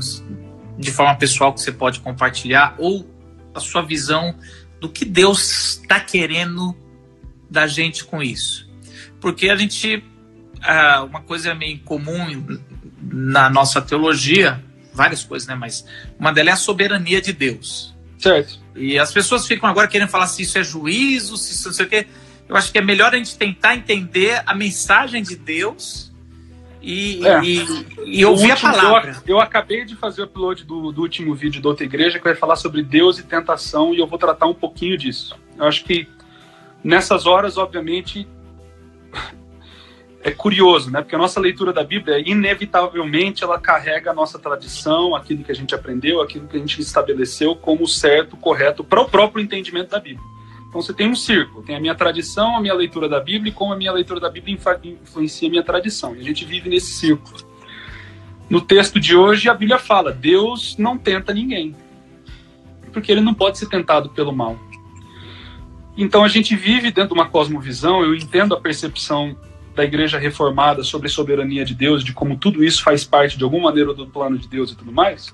de 0.77 0.91
forma 0.91 1.15
pessoal 1.15 1.53
que 1.53 1.61
você 1.61 1.71
pode 1.71 1.99
compartilhar, 1.99 2.75
ou 2.79 3.07
a 3.53 3.59
sua 3.59 3.83
visão 3.83 4.35
do 4.79 4.89
que 4.89 5.05
Deus 5.05 5.77
está 5.81 5.99
querendo 5.99 6.75
da 7.49 7.67
gente 7.67 8.03
com 8.03 8.21
isso? 8.23 8.67
Porque 9.21 9.49
a 9.49 9.55
gente, 9.55 10.03
ah, 10.63 11.03
uma 11.03 11.21
coisa 11.21 11.53
meio 11.53 11.77
comum 11.79 12.59
na 13.01 13.47
nossa 13.49 13.79
teologia, 13.79 14.63
várias 14.93 15.23
coisas, 15.23 15.47
né, 15.47 15.53
mas 15.53 15.85
uma 16.17 16.33
delas 16.33 16.49
é 16.49 16.53
a 16.53 16.57
soberania 16.57 17.21
de 17.21 17.31
Deus. 17.31 17.95
Certo. 18.19 18.59
E 18.75 18.99
as 18.99 19.11
pessoas 19.11 19.47
ficam 19.47 19.67
agora 19.67 19.87
querendo 19.87 20.09
falar 20.09 20.27
se 20.27 20.43
isso 20.43 20.57
é 20.57 20.63
juízo, 20.63 21.37
se 21.37 21.53
isso 21.53 21.69
não 21.69 21.73
sei 21.73 21.85
o 21.85 21.89
quê. 21.89 22.07
Eu 22.47 22.55
acho 22.55 22.71
que 22.71 22.77
é 22.77 22.81
melhor 22.81 23.13
a 23.13 23.17
gente 23.17 23.37
tentar 23.37 23.75
entender 23.75 24.41
a 24.45 24.53
mensagem 24.53 25.23
de 25.23 25.35
Deus 25.35 26.11
e, 26.81 27.25
É. 27.25 27.41
e, 27.43 27.85
e 28.05 28.25
ouvir 28.25 28.51
a 28.51 28.57
palavra. 28.57 29.21
Eu, 29.25 29.35
eu 29.35 29.39
acabei 29.39 29.85
de 29.85 29.95
fazer 29.95 30.21
o 30.21 30.25
upload 30.25 30.63
do, 30.65 30.91
do 30.91 31.01
último 31.01 31.33
vídeo 31.33 31.61
da 31.61 31.69
outra 31.69 31.85
igreja 31.85 32.17
que 32.17 32.23
vai 32.23 32.35
falar 32.35 32.55
sobre 32.57 32.83
Deus 32.83 33.19
e 33.19 33.23
tentação 33.23 33.93
e 33.93 33.99
eu 33.99 34.07
vou 34.07 34.19
tratar 34.19 34.47
um 34.47 34.53
pouquinho 34.53 34.97
disso. 34.97 35.35
Eu 35.57 35.65
acho 35.65 35.83
que 35.83 36.07
nessas 36.83 37.25
horas, 37.25 37.57
obviamente, 37.57 38.27
é 40.21 40.31
curioso, 40.31 40.91
né? 40.91 41.01
Porque 41.01 41.15
a 41.15 41.17
nossa 41.17 41.39
leitura 41.39 41.71
da 41.71 41.83
Bíblia, 41.83 42.19
inevitavelmente, 42.19 43.43
ela 43.43 43.59
carrega 43.59 44.11
a 44.11 44.13
nossa 44.13 44.37
tradição, 44.37 45.15
aquilo 45.15 45.43
que 45.43 45.51
a 45.51 45.55
gente 45.55 45.73
aprendeu, 45.73 46.21
aquilo 46.21 46.47
que 46.47 46.57
a 46.57 46.59
gente 46.59 46.81
estabeleceu 46.81 47.55
como 47.55 47.87
certo, 47.87 48.35
correto, 48.35 48.83
para 48.83 49.01
o 49.01 49.09
próprio 49.09 49.41
entendimento 49.41 49.91
da 49.91 49.99
Bíblia. 49.99 50.25
Então 50.67 50.81
você 50.81 50.93
tem 50.93 51.09
um 51.09 51.15
círculo, 51.15 51.63
tem 51.63 51.75
a 51.75 51.79
minha 51.79 51.95
tradição, 51.95 52.57
a 52.57 52.61
minha 52.61 52.73
leitura 52.73 53.07
da 53.07 53.19
Bíblia 53.19 53.49
e 53.49 53.53
como 53.53 53.73
a 53.73 53.77
minha 53.77 53.91
leitura 53.91 54.19
da 54.19 54.29
Bíblia 54.29 54.57
influencia 54.83 55.47
a 55.47 55.51
minha 55.51 55.63
tradição. 55.63 56.15
E 56.15 56.19
a 56.19 56.23
gente 56.23 56.45
vive 56.45 56.69
nesse 56.69 56.91
círculo. 56.93 57.37
No 58.49 58.61
texto 58.61 58.99
de 58.99 59.15
hoje, 59.15 59.49
a 59.49 59.53
Bíblia 59.53 59.79
fala: 59.79 60.11
Deus 60.11 60.77
não 60.77 60.97
tenta 60.97 61.33
ninguém, 61.33 61.75
porque 62.91 63.11
ele 63.11 63.21
não 63.21 63.33
pode 63.33 63.57
ser 63.57 63.67
tentado 63.67 64.09
pelo 64.09 64.31
mal. 64.31 64.59
Então 65.97 66.23
a 66.23 66.27
gente 66.27 66.55
vive 66.55 66.91
dentro 66.91 67.13
de 67.13 67.19
uma 67.19 67.29
cosmovisão, 67.29 68.03
eu 68.03 68.13
entendo 68.13 68.53
a 68.53 68.59
percepção 68.59 69.35
da 69.79 69.85
igreja 69.85 70.19
reformada 70.19 70.83
sobre 70.83 71.07
a 71.07 71.09
soberania 71.09 71.63
de 71.63 71.73
Deus, 71.73 72.03
de 72.03 72.11
como 72.11 72.35
tudo 72.35 72.61
isso 72.61 72.83
faz 72.83 73.05
parte 73.05 73.37
de 73.37 73.45
alguma 73.45 73.69
maneira 73.69 73.93
do 73.93 74.05
plano 74.05 74.37
de 74.37 74.45
Deus 74.45 74.71
e 74.71 74.75
tudo 74.75 74.91
mais. 74.91 75.33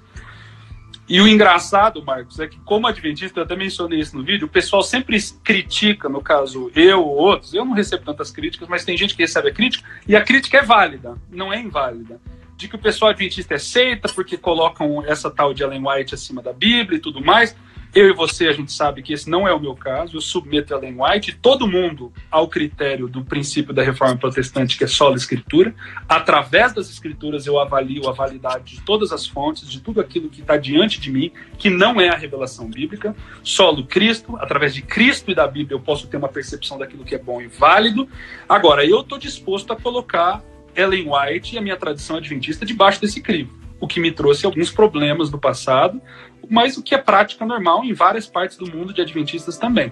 E 1.09 1.19
o 1.19 1.27
engraçado, 1.27 2.03
Marcos, 2.05 2.39
é 2.39 2.47
que 2.47 2.59
como 2.59 2.85
adventista, 2.85 3.39
eu 3.39 3.43
até 3.43 3.55
mencionei 3.55 3.99
isso 3.99 4.15
no 4.15 4.23
vídeo, 4.23 4.45
o 4.45 4.49
pessoal 4.49 4.83
sempre 4.83 5.17
critica, 5.43 6.07
no 6.07 6.21
caso 6.21 6.71
eu 6.75 7.01
ou 7.01 7.15
outros, 7.15 7.55
eu 7.55 7.65
não 7.65 7.73
recebo 7.73 8.05
tantas 8.05 8.29
críticas, 8.29 8.67
mas 8.67 8.85
tem 8.85 8.95
gente 8.95 9.15
que 9.15 9.23
recebe 9.23 9.49
a 9.49 9.53
crítica, 9.53 9.83
e 10.07 10.15
a 10.15 10.21
crítica 10.21 10.59
é 10.59 10.61
válida, 10.61 11.17
não 11.31 11.51
é 11.51 11.59
inválida. 11.59 12.21
De 12.55 12.67
que 12.67 12.75
o 12.75 12.79
pessoal 12.79 13.09
adventista 13.09 13.55
é 13.55 13.57
seita 13.57 14.07
porque 14.13 14.37
colocam 14.37 15.03
essa 15.05 15.31
tal 15.31 15.55
de 15.55 15.63
Ellen 15.63 15.81
White 15.87 16.13
acima 16.13 16.41
da 16.41 16.53
Bíblia 16.53 16.97
e 16.97 17.01
tudo 17.01 17.19
mais. 17.19 17.55
Eu 17.95 18.09
e 18.09 18.13
você, 18.13 18.49
a 18.49 18.51
gente 18.51 18.73
sabe 18.73 19.01
que 19.01 19.13
esse 19.13 19.29
não 19.29 19.47
é 19.47 19.53
o 19.53 19.59
meu 19.59 19.73
caso. 19.73 20.17
Eu 20.17 20.21
submeto 20.21 20.73
Ellen 20.73 20.97
White 20.99 21.39
todo 21.41 21.65
mundo 21.65 22.11
ao 22.29 22.49
critério 22.49 23.07
do 23.07 23.23
princípio 23.23 23.73
da 23.73 23.81
reforma 23.81 24.17
protestante, 24.17 24.77
que 24.77 24.83
é 24.83 24.87
só 24.87 25.13
a 25.13 25.15
escritura. 25.15 25.73
Através 26.05 26.73
das 26.73 26.89
escrituras, 26.89 27.47
eu 27.47 27.57
avalio 27.57 28.09
a 28.09 28.11
validade 28.11 28.75
de 28.75 28.81
todas 28.81 29.13
as 29.13 29.25
fontes, 29.25 29.71
de 29.71 29.79
tudo 29.79 30.01
aquilo 30.01 30.27
que 30.27 30.41
está 30.41 30.57
diante 30.57 30.99
de 30.99 31.09
mim, 31.09 31.31
que 31.57 31.69
não 31.69 32.01
é 32.01 32.09
a 32.09 32.17
revelação 32.17 32.69
bíblica. 32.69 33.15
Solo 33.41 33.85
Cristo, 33.85 34.35
através 34.41 34.73
de 34.73 34.81
Cristo 34.81 35.31
e 35.31 35.33
da 35.33 35.47
Bíblia, 35.47 35.77
eu 35.77 35.81
posso 35.81 36.05
ter 36.07 36.17
uma 36.17 36.27
percepção 36.27 36.77
daquilo 36.77 37.05
que 37.05 37.15
é 37.15 37.19
bom 37.19 37.41
e 37.41 37.47
válido. 37.47 38.09
Agora, 38.49 38.85
eu 38.85 38.99
estou 38.99 39.17
disposto 39.17 39.71
a 39.71 39.75
colocar 39.77 40.43
Ellen 40.75 41.07
White 41.09 41.55
e 41.55 41.57
a 41.57 41.61
minha 41.61 41.77
tradição 41.77 42.17
adventista 42.17 42.65
debaixo 42.65 42.99
desse 42.99 43.21
crivo 43.21 43.63
o 43.79 43.87
que 43.87 43.99
me 43.99 44.11
trouxe 44.11 44.45
alguns 44.45 44.71
problemas 44.71 45.29
no 45.29 45.37
passado, 45.37 46.01
mas 46.49 46.77
o 46.77 46.83
que 46.83 46.95
é 46.95 46.97
prática 46.97 47.45
normal 47.45 47.83
em 47.83 47.93
várias 47.93 48.27
partes 48.27 48.57
do 48.57 48.69
mundo 48.69 48.93
de 48.93 49.01
adventistas 49.01 49.57
também. 49.57 49.91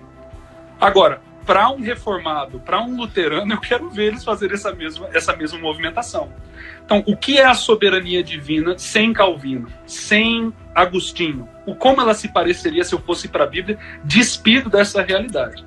Agora, 0.79 1.21
para 1.45 1.69
um 1.69 1.81
reformado, 1.81 2.59
para 2.59 2.81
um 2.81 2.95
luterano, 2.95 3.53
eu 3.53 3.59
quero 3.59 3.89
ver 3.89 4.07
eles 4.07 4.23
fazerem 4.23 4.55
essa 4.55 4.73
mesma, 4.73 5.09
essa 5.13 5.35
mesma 5.35 5.59
movimentação. 5.59 6.31
Então, 6.85 7.03
o 7.05 7.15
que 7.15 7.37
é 7.37 7.45
a 7.45 7.53
soberania 7.53 8.23
divina 8.23 8.77
sem 8.77 9.13
Calvino, 9.13 9.67
sem 9.85 10.53
Agostinho? 10.73 11.47
O 11.65 11.75
como 11.75 12.01
ela 12.01 12.13
se 12.13 12.29
pareceria 12.29 12.83
se 12.83 12.93
eu 12.93 12.99
fosse 12.99 13.27
para 13.27 13.43
a 13.43 13.47
Bíblia, 13.47 13.77
despido 14.03 14.69
dessa 14.69 15.01
realidade? 15.01 15.65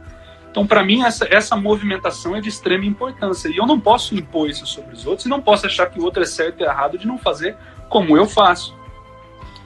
Então, 0.50 0.66
para 0.66 0.82
mim, 0.82 1.02
essa, 1.02 1.26
essa 1.30 1.54
movimentação 1.54 2.34
é 2.34 2.40
de 2.40 2.48
extrema 2.48 2.86
importância. 2.86 3.48
E 3.48 3.58
eu 3.58 3.66
não 3.66 3.78
posso 3.78 4.14
impor 4.14 4.48
isso 4.48 4.66
sobre 4.66 4.94
os 4.94 5.06
outros 5.06 5.26
e 5.26 5.28
não 5.28 5.40
posso 5.40 5.66
achar 5.66 5.86
que 5.90 6.00
o 6.00 6.02
outro 6.02 6.22
é 6.22 6.26
certo 6.26 6.60
e 6.60 6.64
errado 6.64 6.96
de 6.96 7.06
não 7.06 7.18
fazer 7.18 7.56
como 7.88 8.16
eu 8.16 8.26
faço, 8.26 8.75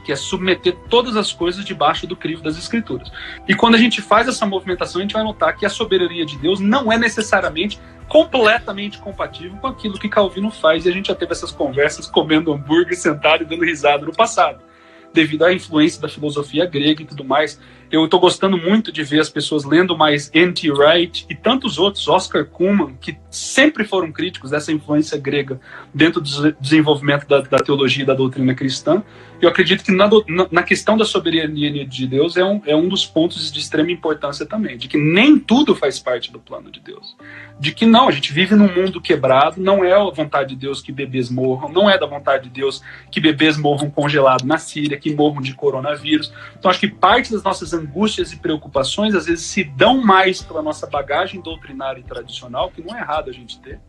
que 0.00 0.12
é 0.12 0.16
submeter 0.16 0.74
todas 0.88 1.16
as 1.16 1.32
coisas 1.32 1.64
debaixo 1.64 2.06
do 2.06 2.16
crivo 2.16 2.42
das 2.42 2.56
Escrituras. 2.56 3.10
E 3.46 3.54
quando 3.54 3.74
a 3.74 3.78
gente 3.78 4.00
faz 4.00 4.28
essa 4.28 4.46
movimentação, 4.46 5.00
a 5.00 5.02
gente 5.02 5.14
vai 5.14 5.22
notar 5.22 5.56
que 5.56 5.66
a 5.66 5.68
soberania 5.68 6.24
de 6.24 6.36
Deus 6.38 6.60
não 6.60 6.92
é 6.92 6.98
necessariamente 6.98 7.80
completamente 8.08 8.98
compatível 8.98 9.56
com 9.58 9.68
aquilo 9.68 9.98
que 9.98 10.08
Calvino 10.08 10.50
faz, 10.50 10.84
e 10.84 10.88
a 10.88 10.92
gente 10.92 11.06
já 11.06 11.14
teve 11.14 11.32
essas 11.32 11.52
conversas 11.52 12.08
comendo 12.08 12.52
hambúrguer, 12.52 12.96
sentado 12.96 13.44
e 13.44 13.46
dando 13.46 13.64
risada 13.64 14.04
no 14.04 14.12
passado, 14.12 14.60
devido 15.12 15.44
à 15.44 15.52
influência 15.52 16.00
da 16.02 16.08
filosofia 16.08 16.66
grega 16.66 17.02
e 17.02 17.06
tudo 17.06 17.24
mais. 17.24 17.60
Eu 17.90 18.04
estou 18.04 18.20
gostando 18.20 18.56
muito 18.56 18.92
de 18.92 19.02
ver 19.02 19.18
as 19.18 19.28
pessoas 19.28 19.64
lendo 19.64 19.96
mais 19.96 20.30
N.T. 20.32 20.70
Wright 20.70 21.26
e 21.28 21.34
tantos 21.34 21.76
outros, 21.76 22.06
Oscar 22.06 22.44
Kuhlman, 22.44 22.94
que 23.00 23.18
sempre 23.28 23.84
foram 23.84 24.12
críticos 24.12 24.52
dessa 24.52 24.70
influência 24.70 25.18
grega 25.18 25.60
dentro 25.92 26.20
do 26.20 26.52
desenvolvimento 26.60 27.26
da, 27.26 27.40
da 27.40 27.58
teologia 27.58 28.04
e 28.04 28.06
da 28.06 28.14
doutrina 28.14 28.54
cristã. 28.54 29.02
Eu 29.40 29.48
acredito 29.48 29.82
que 29.82 29.90
na, 29.90 30.08
na, 30.50 30.62
questão 30.62 30.98
da 30.98 31.04
soberania 31.04 31.86
de 31.86 32.06
Deus 32.06 32.36
é 32.36 32.44
um, 32.44 32.60
é 32.66 32.76
um 32.76 32.88
dos 32.88 33.06
pontos 33.06 33.50
de 33.50 33.58
extrema 33.58 33.90
importância 33.90 34.44
também, 34.44 34.76
de 34.76 34.86
que 34.86 34.98
nem 34.98 35.38
tudo 35.38 35.74
faz 35.74 35.98
parte 35.98 36.30
do 36.30 36.38
plano 36.38 36.70
de 36.70 36.78
Deus. 36.78 37.16
De 37.58 37.72
que 37.72 37.86
não, 37.86 38.06
a 38.06 38.12
gente 38.12 38.34
vive 38.34 38.54
num 38.54 38.72
mundo 38.72 39.00
quebrado, 39.00 39.58
não 39.58 39.82
é 39.82 39.94
a 39.94 40.04
vontade 40.10 40.50
de 40.50 40.56
Deus 40.56 40.82
que 40.82 40.92
bebês 40.92 41.30
morram, 41.30 41.70
não 41.72 41.88
é 41.88 41.98
da 41.98 42.06
vontade 42.06 42.44
de 42.44 42.50
Deus 42.50 42.82
que 43.10 43.18
bebês 43.18 43.56
morram 43.56 43.88
congelados 43.88 44.44
na 44.44 44.58
Síria, 44.58 44.98
que 44.98 45.14
morram 45.14 45.40
de 45.40 45.54
coronavírus. 45.54 46.30
Então 46.58 46.70
acho 46.70 46.80
que 46.80 46.88
parte 46.88 47.32
das 47.32 47.42
nossas 47.42 47.72
angústias 47.80 48.32
e 48.32 48.36
preocupações 48.36 49.14
às 49.14 49.26
vezes 49.26 49.44
se 49.46 49.64
dão 49.64 50.00
mais 50.02 50.42
pela 50.42 50.62
nossa 50.62 50.86
bagagem 50.86 51.40
doutrinária 51.40 52.00
e 52.00 52.04
tradicional, 52.04 52.70
que 52.70 52.82
não 52.82 52.94
é 52.96 53.00
errado 53.00 53.30
a 53.30 53.32
gente 53.32 53.58
ter. 53.60 53.80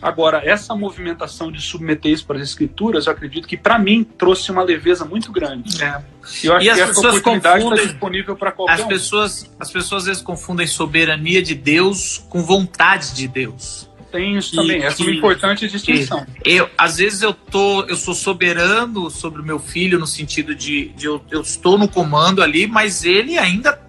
Agora, 0.00 0.42
essa 0.44 0.74
movimentação 0.76 1.50
de 1.50 1.60
submeter 1.60 2.12
isso 2.12 2.26
para 2.26 2.36
as 2.36 2.42
escrituras, 2.42 3.06
eu 3.06 3.12
acredito 3.12 3.48
que 3.48 3.56
para 3.56 3.78
mim 3.78 4.04
trouxe 4.04 4.50
uma 4.52 4.62
leveza 4.62 5.06
muito 5.06 5.32
grande. 5.32 5.82
É. 5.82 6.02
Eu 6.44 6.54
acho 6.54 6.66
e 6.66 6.70
as 6.70 6.76
que 6.76 6.82
essa 6.82 6.86
pessoas 6.88 7.14
oportunidade 7.14 7.56
está 7.58 7.70
confundem- 7.70 7.86
disponível 7.86 8.36
para 8.36 8.52
qualquer 8.52 8.74
As 8.74 8.80
um. 8.80 8.88
pessoas, 8.88 9.56
as 9.58 9.70
pessoas 9.70 10.02
às 10.02 10.06
vezes 10.08 10.22
confundem 10.22 10.66
soberania 10.66 11.42
de 11.42 11.54
Deus 11.54 12.18
com 12.28 12.42
vontade 12.42 13.14
de 13.14 13.26
Deus. 13.26 13.88
Tem 14.10 14.36
isso 14.36 14.54
E- 14.54 14.56
também, 14.56 14.82
essa 14.82 15.02
é 15.02 15.06
uma 15.06 15.14
importante 15.14 15.68
distinção. 15.68 16.26
Eu, 16.44 16.70
às 16.78 16.96
vezes 16.98 17.22
eu 17.22 17.32
tô, 17.34 17.82
eu 17.84 17.96
sou 17.96 18.14
soberano 18.14 19.10
sobre 19.10 19.40
o 19.40 19.44
meu 19.44 19.58
filho 19.58 19.98
no 19.98 20.06
sentido 20.06 20.54
de, 20.54 20.88
de 20.90 21.06
eu, 21.06 21.20
eu 21.30 21.40
estou 21.40 21.76
no 21.76 21.88
comando 21.88 22.42
ali, 22.42 22.66
mas 22.66 23.04
ele 23.04 23.36
ainda 23.38 23.80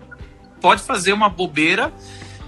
pode 0.62 0.82
fazer 0.82 1.14
uma 1.14 1.30
bobeira 1.30 1.94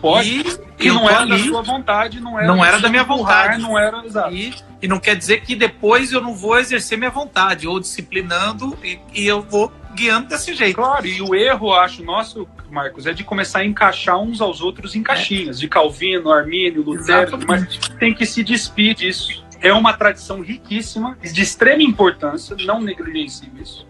Pode. 0.02 0.30
e, 0.30 0.44
Que 0.78 0.90
não 0.90 1.10
era 1.10 1.26
da 1.26 1.36
ali, 1.36 1.48
sua 1.50 1.62
vontade, 1.62 2.20
não 2.22 2.40
era, 2.40 2.48
Não 2.48 2.64
era 2.66 2.80
da 2.80 2.90
minha 2.90 3.04
empurrar, 3.04 3.44
vontade. 3.48 3.62
Não 3.62 3.78
era, 3.78 4.06
exato. 4.06 4.34
e, 4.34 4.54
e 4.82 4.88
não 4.88 5.00
quer 5.00 5.16
dizer 5.16 5.42
que 5.42 5.56
depois 5.56 6.12
eu 6.12 6.22
não 6.22 6.34
vou 6.34 6.58
exercer 6.58 6.98
minha 6.98 7.12
vontade 7.12 7.68
ou 7.68 7.80
disciplinando 7.80 8.78
e, 8.84 8.98
e 9.14 9.28
eu 9.28 9.42
vou 9.42 9.72
guiando 9.94 10.28
desse 10.30 10.54
jeito. 10.54 10.76
Claro, 10.76 11.06
e 11.06 11.22
o 11.22 11.36
erro, 11.36 11.74
acho, 11.74 12.02
nosso, 12.04 12.48
Marcos, 12.72 13.06
é 13.06 13.14
de 13.14 13.24
começar 13.24 13.60
a 13.60 13.66
encaixar 13.66 14.20
uns 14.20 14.42
aos 14.42 14.62
outros 14.62 14.96
em 14.96 15.04
caixinhas, 15.04 15.60
de 15.60 15.68
Calvino, 15.68 16.32
Armínio, 16.32 16.82
Lutero, 16.82 17.40
mas 17.48 17.78
tem 18.00 18.14
que 18.14 18.26
se 18.26 18.44
despir 18.44 18.96
disso. 18.96 19.44
É 19.62 19.74
uma 19.74 19.94
tradição 19.94 20.42
riquíssima, 20.42 21.18
de 21.22 21.42
extrema 21.42 21.84
importância, 21.84 22.56
não 22.66 22.82
negligencie 22.82 23.52
isso. 23.62 23.88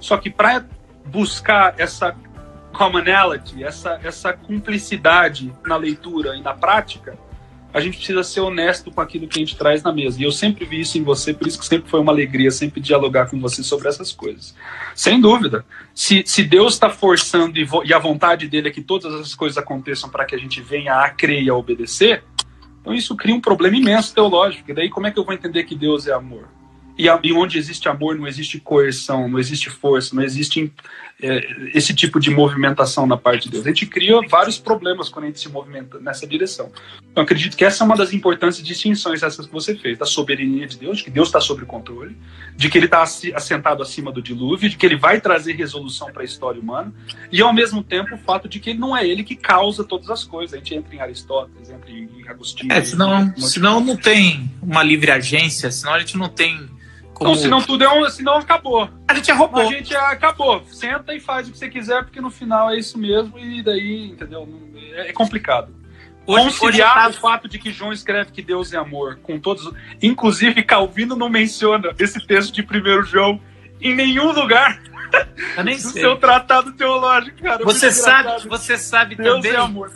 Só 0.00 0.16
que 0.16 0.30
para 0.30 0.64
buscar 1.04 1.74
essa 1.78 2.16
commonality, 2.72 3.64
essa, 3.64 3.98
essa 4.02 4.32
cumplicidade 4.32 5.52
na 5.64 5.76
leitura 5.76 6.36
e 6.36 6.42
na 6.42 6.52
prática, 6.52 7.16
a 7.72 7.80
gente 7.80 7.98
precisa 7.98 8.22
ser 8.24 8.40
honesto 8.40 8.90
com 8.90 9.00
aquilo 9.00 9.28
que 9.28 9.38
a 9.38 9.40
gente 9.44 9.56
traz 9.56 9.82
na 9.82 9.92
mesa. 9.92 10.20
E 10.20 10.24
eu 10.24 10.32
sempre 10.32 10.64
vi 10.64 10.80
isso 10.80 10.96
em 10.96 11.02
você, 11.02 11.34
por 11.34 11.46
isso 11.46 11.58
que 11.58 11.66
sempre 11.66 11.90
foi 11.90 12.00
uma 12.00 12.12
alegria 12.12 12.50
sempre 12.50 12.80
dialogar 12.80 13.28
com 13.28 13.38
você 13.38 13.62
sobre 13.62 13.88
essas 13.88 14.12
coisas. 14.12 14.54
Sem 14.94 15.20
dúvida. 15.20 15.64
Se, 15.94 16.22
se 16.26 16.42
Deus 16.42 16.74
está 16.74 16.88
forçando 16.88 17.58
e, 17.58 17.68
e 17.84 17.92
a 17.92 17.98
vontade 17.98 18.48
dele 18.48 18.68
é 18.68 18.70
que 18.70 18.80
todas 18.80 19.12
essas 19.12 19.34
coisas 19.34 19.58
aconteçam 19.58 20.08
para 20.08 20.24
que 20.24 20.34
a 20.34 20.38
gente 20.38 20.60
venha 20.60 20.94
a 20.94 21.10
crer 21.10 21.42
e 21.42 21.50
a 21.50 21.54
obedecer, 21.54 22.24
então 22.80 22.94
isso 22.94 23.16
cria 23.16 23.34
um 23.34 23.40
problema 23.40 23.76
imenso 23.76 24.14
teológico. 24.14 24.70
E 24.70 24.74
daí 24.74 24.88
como 24.88 25.06
é 25.06 25.10
que 25.10 25.18
eu 25.18 25.24
vou 25.24 25.34
entender 25.34 25.64
que 25.64 25.74
Deus 25.74 26.06
é 26.06 26.12
amor? 26.12 26.48
E, 26.98 27.06
e 27.06 27.32
onde 27.32 27.58
existe 27.58 27.88
amor 27.88 28.16
não 28.16 28.26
existe 28.26 28.58
coerção, 28.58 29.28
não 29.28 29.38
existe 29.38 29.68
força, 29.68 30.14
não 30.14 30.22
existe 30.22 30.72
é, 31.20 31.40
esse 31.74 31.94
tipo 31.94 32.20
de 32.20 32.30
movimentação 32.30 33.06
na 33.06 33.16
parte 33.16 33.44
de 33.44 33.50
Deus. 33.50 33.64
A 33.64 33.68
gente 33.68 33.86
cria 33.86 34.20
vários 34.28 34.58
problemas 34.58 35.08
quando 35.08 35.24
a 35.24 35.28
gente 35.28 35.40
se 35.40 35.48
movimenta 35.48 35.98
nessa 35.98 36.26
direção. 36.26 36.70
Então, 37.10 37.24
acredito 37.24 37.56
que 37.56 37.64
essa 37.64 37.82
é 37.82 37.86
uma 37.86 37.96
das 37.96 38.12
importantes 38.12 38.62
distinções 38.62 39.22
essas 39.22 39.46
que 39.46 39.52
você 39.52 39.74
fez, 39.74 39.98
da 39.98 40.04
soberania 40.04 40.66
de 40.66 40.78
Deus, 40.78 40.98
de 40.98 41.04
que 41.04 41.10
Deus 41.10 41.28
está 41.28 41.40
sob 41.40 41.64
controle, 41.64 42.16
de 42.54 42.68
que 42.68 42.76
ele 42.76 42.84
está 42.84 43.02
assentado 43.02 43.82
acima 43.82 44.12
do 44.12 44.20
dilúvio, 44.20 44.68
de 44.68 44.76
que 44.76 44.84
ele 44.84 44.96
vai 44.96 45.20
trazer 45.20 45.54
resolução 45.54 46.12
para 46.12 46.22
a 46.22 46.24
história 46.24 46.60
humana, 46.60 46.92
e 47.32 47.40
ao 47.40 47.52
mesmo 47.52 47.82
tempo 47.82 48.14
o 48.14 48.18
fato 48.18 48.48
de 48.48 48.60
que 48.60 48.74
não 48.74 48.94
é 48.94 49.06
ele 49.06 49.24
que 49.24 49.36
causa 49.36 49.84
todas 49.84 50.10
as 50.10 50.24
coisas. 50.24 50.54
A 50.54 50.58
gente 50.58 50.74
entra 50.74 50.94
em 50.94 51.00
Aristóteles, 51.00 51.70
entra 51.70 51.90
em 51.90 52.28
Agostinho. 52.28 52.72
É, 52.72 52.82
senão, 52.84 53.34
senão 53.38 53.80
não 53.80 53.96
tem 53.96 54.50
uma 54.62 54.82
livre 54.82 55.10
agência, 55.10 55.70
senão 55.70 55.94
a 55.94 55.98
gente 55.98 56.18
não 56.18 56.28
tem 56.28 56.68
como. 57.16 57.30
Então, 57.30 57.42
senão 57.42 57.62
tudo 57.62 57.84
é 57.84 57.88
um. 57.88 58.08
Senão 58.10 58.34
acabou. 58.34 58.88
a 59.08 59.14
gente 59.14 59.30
é 59.30 59.34
robô. 59.34 59.60
A 59.60 59.64
gente 59.64 59.96
acabou. 59.96 60.64
Senta 60.66 61.14
e 61.14 61.20
faz 61.20 61.48
o 61.48 61.52
que 61.52 61.58
você 61.58 61.68
quiser, 61.68 62.04
porque 62.04 62.20
no 62.20 62.30
final 62.30 62.70
é 62.70 62.78
isso 62.78 62.98
mesmo, 62.98 63.38
e 63.38 63.62
daí, 63.62 64.10
entendeu? 64.10 64.48
É 64.94 65.08
é 65.08 65.12
complicado. 65.12 65.74
Hoje, 66.26 66.46
hoje 66.46 66.58
Conciliar 66.58 67.04
eu 67.04 67.10
o 67.10 67.12
fato 67.14 67.48
de 67.48 67.58
que 67.58 67.70
João 67.70 67.92
escreve 67.92 68.32
que 68.32 68.42
Deus 68.42 68.72
é 68.72 68.76
amor, 68.76 69.18
com 69.22 69.38
todos. 69.38 69.72
Inclusive, 70.02 70.62
Calvino 70.62 71.14
não 71.14 71.28
menciona 71.28 71.94
esse 71.98 72.24
texto 72.26 72.52
de 72.52 72.62
1 72.62 73.02
João 73.04 73.40
em 73.80 73.94
nenhum 73.94 74.32
lugar 74.32 74.80
eu 75.56 75.64
nem 75.64 75.78
sei. 75.78 76.02
seu 76.02 76.16
tratado 76.16 76.72
teológico, 76.72 77.42
cara. 77.42 77.62
É 77.62 77.64
Você 77.64 77.90
sabe, 77.90 78.48
você 78.48 78.76
sabe 78.76 79.14
Deus 79.14 79.36
também 79.36 79.52
é 79.52 79.56
amor. 79.56 79.92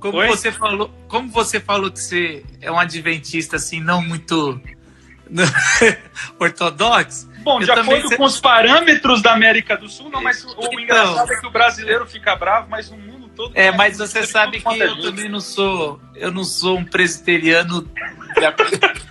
como 0.00 0.18
Oi? 0.18 0.28
você 0.28 0.52
falou, 0.52 0.90
como 1.08 1.28
você 1.30 1.60
falou 1.60 1.90
que 1.90 2.00
você 2.00 2.44
é 2.60 2.70
um 2.70 2.78
adventista 2.78 3.56
assim 3.56 3.80
não 3.80 4.02
muito 4.02 4.60
ortodoxo. 6.38 7.28
Bom, 7.42 7.60
de 7.60 7.70
acordo 7.70 8.08
sei- 8.08 8.16
com 8.16 8.24
os 8.24 8.40
parâmetros 8.40 9.22
da 9.22 9.32
América 9.32 9.76
do 9.76 9.88
Sul, 9.88 10.10
não, 10.10 10.22
mas 10.22 10.44
o, 10.44 10.50
Então. 10.50 10.72
engraçado 10.74 11.32
é 11.32 11.36
que 11.40 11.46
o 11.46 11.50
brasileiro 11.50 12.06
fica 12.06 12.34
bravo, 12.36 12.68
mas 12.68 12.90
no 12.90 12.96
mundo 12.96 13.28
todo. 13.28 13.52
É, 13.54 13.70
mas 13.70 13.98
você 13.98 14.20
de 14.20 14.26
sabe 14.26 14.60
que 14.60 14.82
é 14.82 14.86
eu 14.86 15.00
também 15.00 15.28
não 15.28 15.40
sou, 15.40 16.00
eu 16.14 16.30
não 16.30 16.44
sou 16.44 16.78
um 16.78 16.84
presbiteriano. 16.84 17.88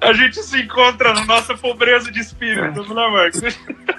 A 0.00 0.12
gente 0.12 0.42
se 0.42 0.60
encontra 0.60 1.14
na 1.14 1.24
nossa 1.24 1.56
pobreza 1.56 2.10
de 2.10 2.20
espírito, 2.20 2.82
né, 2.94 3.08
Marcos? 3.08 3.40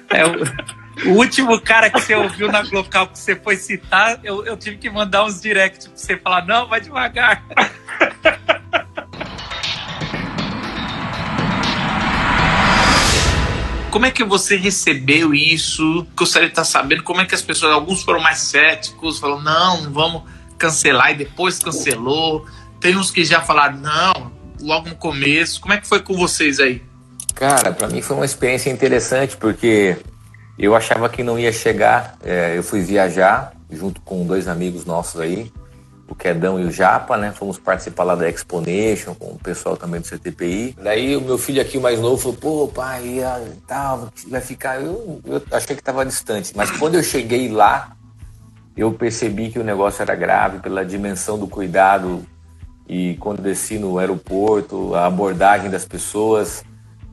É, 0.09 0.23
o, 0.25 1.09
o 1.09 1.17
último 1.17 1.59
cara 1.59 1.89
que 1.89 1.99
você 1.99 2.13
ouviu 2.13 2.51
na 2.51 2.61
local 2.61 3.07
que 3.07 3.17
você 3.17 3.35
foi 3.35 3.55
citar, 3.55 4.19
eu, 4.23 4.45
eu 4.45 4.55
tive 4.55 4.77
que 4.77 4.87
mandar 4.89 5.23
uns 5.23 5.41
direct 5.41 5.89
pra 5.89 5.97
você 5.97 6.17
falar, 6.17 6.45
não, 6.45 6.67
vai 6.67 6.79
devagar. 6.79 7.43
Como 13.95 14.05
é 14.05 14.11
que 14.11 14.25
você 14.25 14.57
recebeu 14.57 15.33
isso? 15.33 16.05
Gostaria 16.17 16.49
de 16.49 16.51
estar 16.51 16.65
sabendo 16.65 17.01
como 17.01 17.21
é 17.21 17.25
que 17.25 17.33
as 17.33 17.41
pessoas, 17.41 17.71
alguns 17.71 18.03
foram 18.03 18.19
mais 18.19 18.39
céticos, 18.39 19.19
falaram, 19.19 19.41
não, 19.41 19.89
vamos 19.93 20.23
cancelar, 20.57 21.11
e 21.11 21.15
depois 21.15 21.59
cancelou. 21.59 22.45
Tem 22.81 22.97
uns 22.97 23.09
que 23.09 23.23
já 23.23 23.39
falaram, 23.39 23.77
não, 23.77 24.33
logo 24.59 24.89
no 24.89 24.95
começo. 24.95 25.61
Como 25.61 25.73
é 25.73 25.77
que 25.77 25.87
foi 25.87 26.01
com 26.01 26.13
vocês 26.13 26.59
aí? 26.59 26.83
Cara, 27.35 27.71
pra 27.71 27.87
mim 27.87 28.01
foi 28.01 28.17
uma 28.17 28.25
experiência 28.25 28.69
interessante 28.69 29.37
porque 29.37 29.95
Eu 30.59 30.75
achava 30.75 31.07
que 31.07 31.23
não 31.23 31.39
ia 31.39 31.53
chegar. 31.53 32.17
É, 32.21 32.57
eu 32.57 32.63
fui 32.63 32.81
viajar 32.81 33.53
junto 33.71 34.01
com 34.01 34.27
dois 34.27 34.49
amigos 34.49 34.83
nossos 34.83 35.21
aí, 35.21 35.49
o 36.07 36.13
Quedão 36.13 36.59
e 36.59 36.65
o 36.65 36.71
Japa, 36.71 37.17
né? 37.17 37.31
Fomos 37.31 37.57
participar 37.57 38.03
lá 38.03 38.15
da 38.15 38.29
Exponation 38.29 39.15
com 39.15 39.31
o 39.31 39.39
pessoal 39.39 39.75
também 39.75 40.01
do 40.01 40.07
CTPI. 40.07 40.75
Daí 40.81 41.17
o 41.17 41.21
meu 41.21 41.37
filho 41.37 41.61
aqui, 41.61 41.77
o 41.77 41.81
mais 41.81 41.99
novo, 41.99 42.17
falou: 42.17 42.37
pô, 42.37 42.67
pai, 42.67 43.21
tal, 43.67 44.09
vai 44.27 44.41
ficar. 44.41 44.81
Eu, 44.81 45.19
eu 45.25 45.41
achei 45.51 45.75
que 45.75 45.81
estava 45.81 46.05
distante, 46.05 46.53
mas 46.55 46.69
quando 46.71 46.95
eu 46.95 47.03
cheguei 47.03 47.49
lá, 47.49 47.95
eu 48.77 48.91
percebi 48.91 49.49
que 49.49 49.57
o 49.57 49.63
negócio 49.63 50.01
era 50.01 50.15
grave 50.15 50.59
pela 50.59 50.85
dimensão 50.85 51.39
do 51.39 51.47
cuidado 51.47 52.25
e 52.87 53.15
quando 53.19 53.41
desci 53.41 53.79
no 53.79 53.97
aeroporto, 53.97 54.93
a 54.93 55.07
abordagem 55.07 55.69
das 55.69 55.85
pessoas. 55.85 56.63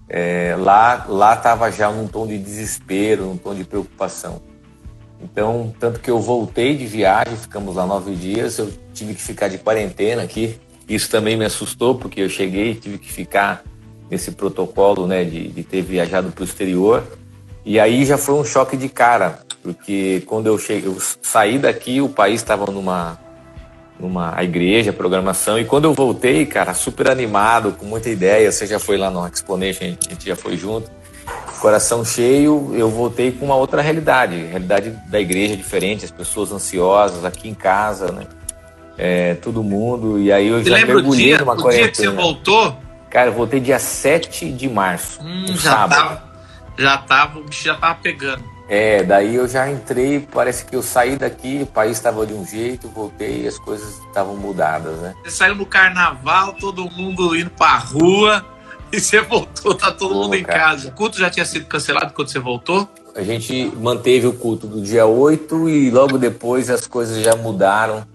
É, 0.08 0.54
lá 0.58 1.06
lá 1.08 1.32
estava 1.32 1.70
já 1.70 1.90
num 1.90 2.06
tom 2.06 2.26
de 2.26 2.36
desespero, 2.36 3.24
num 3.24 3.36
tom 3.38 3.54
de 3.54 3.64
preocupação. 3.64 4.42
Então, 5.22 5.72
tanto 5.78 6.00
que 6.00 6.10
eu 6.10 6.18
voltei 6.18 6.76
de 6.76 6.84
viagem, 6.84 7.36
ficamos 7.36 7.76
lá 7.76 7.86
nove 7.86 8.14
dias, 8.14 8.58
eu 8.58 8.72
tive 8.92 9.14
que 9.14 9.22
ficar 9.22 9.48
de 9.48 9.58
quarentena 9.58 10.22
aqui. 10.22 10.58
Isso 10.88 11.08
também 11.08 11.36
me 11.36 11.44
assustou, 11.44 11.94
porque 11.94 12.20
eu 12.20 12.28
cheguei 12.28 12.72
e 12.72 12.74
tive 12.74 12.98
que 12.98 13.10
ficar 13.10 13.62
nesse 14.10 14.32
protocolo 14.32 15.06
né, 15.06 15.24
de, 15.24 15.48
de 15.48 15.62
ter 15.62 15.82
viajado 15.82 16.32
para 16.32 16.42
o 16.42 16.44
exterior. 16.44 17.04
E 17.64 17.78
aí 17.78 18.04
já 18.04 18.18
foi 18.18 18.34
um 18.34 18.44
choque 18.44 18.76
de 18.76 18.88
cara, 18.88 19.38
porque 19.62 20.22
quando 20.26 20.48
eu 20.48 20.58
cheguei, 20.58 20.88
eu 20.90 20.96
saí 21.22 21.58
daqui, 21.58 22.00
o 22.00 22.08
país 22.08 22.40
estava 22.40 22.70
numa 22.70 23.18
numa 24.00 24.42
igreja, 24.42 24.92
programação, 24.92 25.56
e 25.60 25.64
quando 25.64 25.84
eu 25.84 25.94
voltei, 25.94 26.44
cara, 26.44 26.74
super 26.74 27.08
animado, 27.08 27.70
com 27.78 27.86
muita 27.86 28.10
ideia, 28.10 28.50
você 28.50 28.66
já 28.66 28.80
foi 28.80 28.96
lá 28.96 29.08
no 29.08 29.24
Exponation, 29.24 29.84
a 29.84 30.10
gente 30.10 30.26
já 30.26 30.34
foi 30.34 30.56
junto 30.56 30.90
coração 31.62 32.04
cheio, 32.04 32.72
eu 32.74 32.90
voltei 32.90 33.30
com 33.30 33.44
uma 33.44 33.54
outra 33.54 33.80
realidade, 33.80 34.34
realidade 34.34 34.90
da 35.06 35.20
igreja 35.20 35.56
diferente, 35.56 36.04
as 36.04 36.10
pessoas 36.10 36.50
ansiosas 36.50 37.24
aqui 37.24 37.48
em 37.48 37.54
casa, 37.54 38.10
né? 38.10 38.26
É, 38.98 39.34
todo 39.34 39.62
mundo, 39.62 40.18
e 40.18 40.32
aí 40.32 40.48
eu 40.48 40.62
você 40.62 40.70
já 40.70 40.84
mergulhei 40.84 41.26
dia, 41.26 41.38
numa 41.38 41.54
quarentena. 41.54 41.84
dia 41.84 41.90
que 41.92 41.96
você 41.98 42.08
voltou? 42.08 42.76
Cara, 43.08 43.28
eu 43.28 43.32
voltei 43.32 43.60
dia 43.60 43.78
7 43.78 44.50
de 44.50 44.68
março, 44.68 45.22
hum, 45.22 45.44
um 45.50 45.56
já 45.56 45.70
sábado. 45.70 46.08
Tava, 46.08 46.22
já 46.76 46.98
tava, 46.98 47.38
o 47.38 47.44
bicho 47.44 47.64
já 47.64 47.76
tava 47.76 47.94
pegando. 48.02 48.42
É, 48.68 49.04
daí 49.04 49.36
eu 49.36 49.46
já 49.46 49.70
entrei, 49.70 50.18
parece 50.18 50.64
que 50.64 50.74
eu 50.74 50.82
saí 50.82 51.16
daqui, 51.16 51.60
o 51.62 51.66
país 51.66 51.92
estava 51.92 52.26
de 52.26 52.34
um 52.34 52.44
jeito, 52.44 52.88
voltei 52.88 53.42
e 53.42 53.46
as 53.46 53.58
coisas 53.58 53.98
estavam 54.06 54.36
mudadas, 54.36 54.98
né? 54.98 55.14
Você 55.22 55.30
saiu 55.30 55.54
no 55.54 55.66
carnaval, 55.66 56.54
todo 56.54 56.90
mundo 56.90 57.36
indo 57.36 57.50
pra 57.50 57.76
rua, 57.76 58.44
e 58.94 59.00
você 59.00 59.20
voltou, 59.22 59.74
tá 59.74 59.90
todo 59.90 60.12
Pô, 60.12 60.22
mundo 60.22 60.34
em 60.34 60.44
casa. 60.44 60.88
O 60.88 60.92
culto 60.92 61.18
já 61.18 61.30
tinha 61.30 61.46
sido 61.46 61.64
cancelado 61.66 62.12
quando 62.12 62.28
você 62.28 62.38
voltou? 62.38 62.86
A 63.14 63.22
gente 63.22 63.72
manteve 63.76 64.26
o 64.26 64.32
culto 64.34 64.66
do 64.66 64.82
dia 64.82 65.06
8 65.06 65.68
e 65.68 65.90
logo 65.90 66.18
depois 66.18 66.68
as 66.68 66.86
coisas 66.86 67.24
já 67.24 67.34
mudaram. 67.34 68.06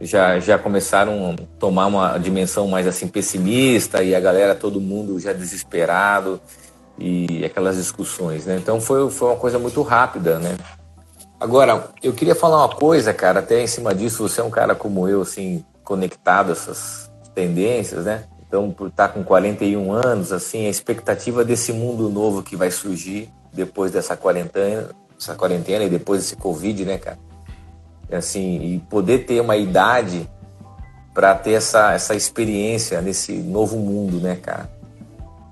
Já, 0.00 0.38
já 0.38 0.56
começaram 0.56 1.32
a 1.32 1.58
tomar 1.58 1.86
uma 1.86 2.18
dimensão 2.18 2.68
mais 2.68 2.86
assim 2.86 3.08
pessimista 3.08 4.02
e 4.02 4.14
a 4.14 4.20
galera, 4.20 4.54
todo 4.54 4.80
mundo 4.80 5.18
já 5.18 5.32
desesperado 5.32 6.40
e 6.96 7.44
aquelas 7.44 7.76
discussões, 7.76 8.46
né? 8.46 8.56
Então 8.56 8.80
foi, 8.80 9.10
foi 9.10 9.28
uma 9.28 9.36
coisa 9.36 9.58
muito 9.58 9.82
rápida, 9.82 10.38
né? 10.38 10.56
Agora, 11.40 11.90
eu 12.00 12.12
queria 12.12 12.34
falar 12.34 12.64
uma 12.64 12.74
coisa, 12.74 13.12
cara, 13.12 13.40
até 13.40 13.60
em 13.60 13.66
cima 13.66 13.92
disso, 13.92 14.28
você 14.28 14.40
é 14.40 14.44
um 14.44 14.50
cara 14.50 14.74
como 14.74 15.08
eu, 15.08 15.22
assim, 15.22 15.64
conectado 15.82 16.50
a 16.50 16.52
essas 16.52 17.10
tendências, 17.34 18.04
né? 18.04 18.24
Então, 18.48 18.70
por 18.70 18.88
estar 18.88 19.08
com 19.08 19.22
41 19.22 19.92
anos, 19.92 20.32
assim, 20.32 20.66
a 20.66 20.70
expectativa 20.70 21.44
desse 21.44 21.70
mundo 21.70 22.08
novo 22.08 22.42
que 22.42 22.56
vai 22.56 22.70
surgir 22.70 23.30
depois 23.52 23.92
dessa 23.92 24.16
quarentena, 24.16 24.88
essa 25.20 25.34
quarentena 25.34 25.84
e 25.84 25.90
depois 25.90 26.22
desse 26.22 26.34
Covid, 26.34 26.82
né, 26.86 26.96
cara? 26.96 27.18
Assim, 28.10 28.56
e 28.62 28.78
poder 28.88 29.26
ter 29.26 29.42
uma 29.42 29.54
idade 29.54 30.26
para 31.12 31.34
ter 31.34 31.52
essa, 31.52 31.92
essa 31.92 32.14
experiência 32.14 33.02
nesse 33.02 33.34
novo 33.34 33.76
mundo, 33.76 34.18
né, 34.18 34.36
cara? 34.36 34.70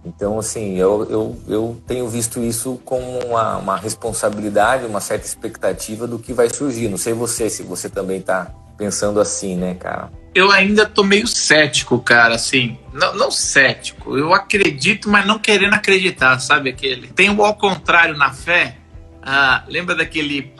Então, 0.02 0.38
assim, 0.38 0.76
eu, 0.78 1.04
eu, 1.10 1.36
eu 1.48 1.76
tenho 1.86 2.08
visto 2.08 2.40
isso 2.40 2.80
como 2.82 3.18
uma, 3.26 3.58
uma 3.58 3.76
responsabilidade, 3.76 4.86
uma 4.86 5.00
certa 5.02 5.26
expectativa 5.26 6.06
do 6.06 6.18
que 6.18 6.32
vai 6.32 6.48
surgir. 6.48 6.88
Não 6.88 6.96
sei 6.96 7.12
você, 7.12 7.50
se 7.50 7.62
você 7.62 7.90
também 7.90 8.20
está 8.20 8.50
pensando 8.76 9.20
assim, 9.20 9.56
né, 9.56 9.74
cara? 9.74 10.10
eu 10.36 10.50
ainda 10.50 10.84
tô 10.84 11.02
meio 11.02 11.26
cético, 11.26 11.98
cara, 11.98 12.34
assim. 12.34 12.78
Não, 12.92 13.14
não, 13.14 13.30
cético, 13.30 14.18
eu 14.18 14.34
acredito, 14.34 15.08
mas 15.08 15.26
não 15.26 15.38
querendo 15.38 15.72
acreditar, 15.72 16.38
sabe 16.40 16.68
aquele? 16.68 17.08
Tem 17.08 17.30
o 17.30 17.42
ao 17.42 17.54
contrário 17.54 18.18
na 18.18 18.30
fé. 18.30 18.76
Ah, 19.22 19.64
lembra 19.66 19.94
daquele 19.94 20.52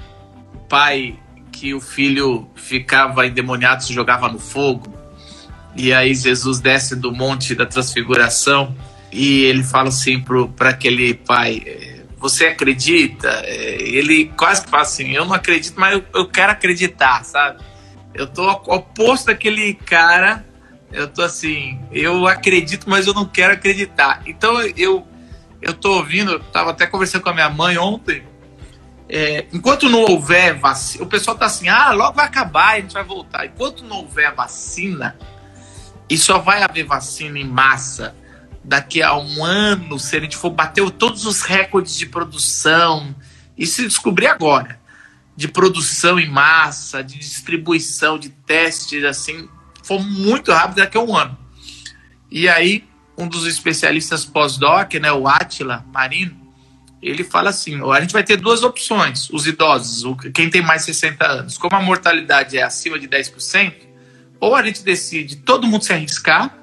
pai 0.66 1.18
que 1.52 1.74
o 1.74 1.81
filho 1.81 2.48
ficava 2.55 3.26
endemoniado, 3.26 3.85
se 3.85 3.92
jogava 3.92 4.31
no 4.31 4.38
fogo? 4.38 4.94
E 5.76 5.92
aí 5.92 6.14
Jesus 6.14 6.59
desce 6.59 6.96
do 6.96 7.12
monte 7.12 7.55
da 7.55 7.66
transfiguração 7.66 8.74
e 9.12 9.42
ele 9.44 9.62
fala 9.62 9.90
assim 9.90 10.18
para 10.18 10.70
aquele 10.70 11.12
pai: 11.12 11.62
é, 11.66 12.00
Você 12.16 12.46
acredita? 12.46 13.29
É, 13.44 13.76
ele 13.83 14.33
quase 14.35 14.66
fala 14.66 14.85
assim: 14.85 15.12
Eu 15.12 15.26
não 15.26 15.35
acredito, 15.35 15.79
mas 15.79 15.92
eu, 15.92 16.05
eu 16.14 16.26
quero 16.26 16.52
acreditar, 16.52 17.22
sabe? 17.24 17.62
Eu 18.16 18.26
tô 18.26 18.50
oposto 18.50 19.26
daquele 19.26 19.74
cara. 19.74 20.44
Eu 20.90 21.07
tô 21.07 21.22
assim, 21.22 21.79
eu 21.92 22.26
acredito, 22.26 22.88
mas 22.88 23.07
eu 23.07 23.12
não 23.12 23.26
quero 23.26 23.52
acreditar. 23.52 24.22
Então 24.26 24.61
eu 24.76 25.07
eu 25.61 25.74
tô 25.74 25.96
ouvindo, 25.96 26.33
eu 26.33 26.40
tava 26.40 26.70
até 26.70 26.87
conversando 26.87 27.22
com 27.22 27.31
a 27.31 27.35
minha 27.35 27.50
mãe 27.50 27.76
ontem. 27.76 28.22
É, 29.09 29.46
enquanto 29.52 29.88
não 29.88 30.00
houver 30.02 30.55
vacina, 30.59 31.05
o 31.05 31.07
pessoal 31.07 31.37
tá 31.37 31.46
assim, 31.46 31.68
ah, 31.68 31.92
logo 31.92 32.16
vai 32.16 32.26
acabar, 32.26 32.74
a 32.74 32.81
gente 32.81 32.94
vai 32.94 33.05
voltar. 33.05 33.46
Enquanto 33.46 33.85
não 33.85 33.98
houver 33.98 34.35
vacina, 34.35 35.16
e 36.09 36.16
só 36.16 36.38
vai 36.38 36.62
haver 36.62 36.85
vacina 36.85 37.38
em 37.38 37.44
massa 37.44 38.14
daqui 38.62 39.02
a 39.02 39.16
um 39.16 39.44
ano, 39.44 39.98
se 39.98 40.16
a 40.16 40.20
gente 40.20 40.37
for 40.37 40.50
bater 40.50 40.88
todos 40.90 41.24
os 41.24 41.42
recordes 41.42 41.96
de 41.96 42.07
produção, 42.07 43.14
e 43.57 43.66
se 43.66 43.83
descobrir 43.83 44.26
agora 44.26 44.79
de 45.37 45.46
produção 45.46 46.18
em 46.18 46.29
massa, 46.29 47.05
de 47.05 47.18
distribuição, 47.18 48.18
de 48.18 48.31
testes, 48.31 49.05
assim, 49.05 49.49
foi 49.83 49.99
muito 49.99 50.51
rápido 50.51 50.77
daqui 50.77 50.96
a 50.96 51.01
um 51.01 51.14
ano. 51.14 51.37
E 52.31 52.49
aí, 52.49 52.85
um 53.16 53.29
dos 53.29 53.46
especialistas 53.46 54.25
pós-doc, 54.25 54.94
né, 54.94 55.12
o 55.12 55.29
Atila 55.29 55.85
Marino, 55.92 56.46
ele 57.03 57.22
fala 57.22 57.51
assim: 57.51 57.79
a 57.90 58.01
gente 58.01 58.12
vai 58.12 58.25
ter 58.25 58.37
duas 58.37 58.62
opções, 58.62 59.31
os 59.31 59.46
idosos, 59.46 60.16
quem 60.35 60.51
tem 60.51 60.62
mais 60.62 60.83
de 60.83 60.94
60 60.94 61.27
anos. 61.27 61.59
Como 61.59 61.77
a 61.77 61.83
mortalidade 61.83 62.57
é 62.57 62.62
acima 62.62 62.99
de 62.99 63.07
10%, 63.07 63.75
ou 64.40 64.55
a 64.55 64.62
gente 64.62 64.83
decide 64.83 65.37
todo 65.37 65.66
mundo 65.66 65.85
se 65.85 65.92
arriscar, 65.92 66.57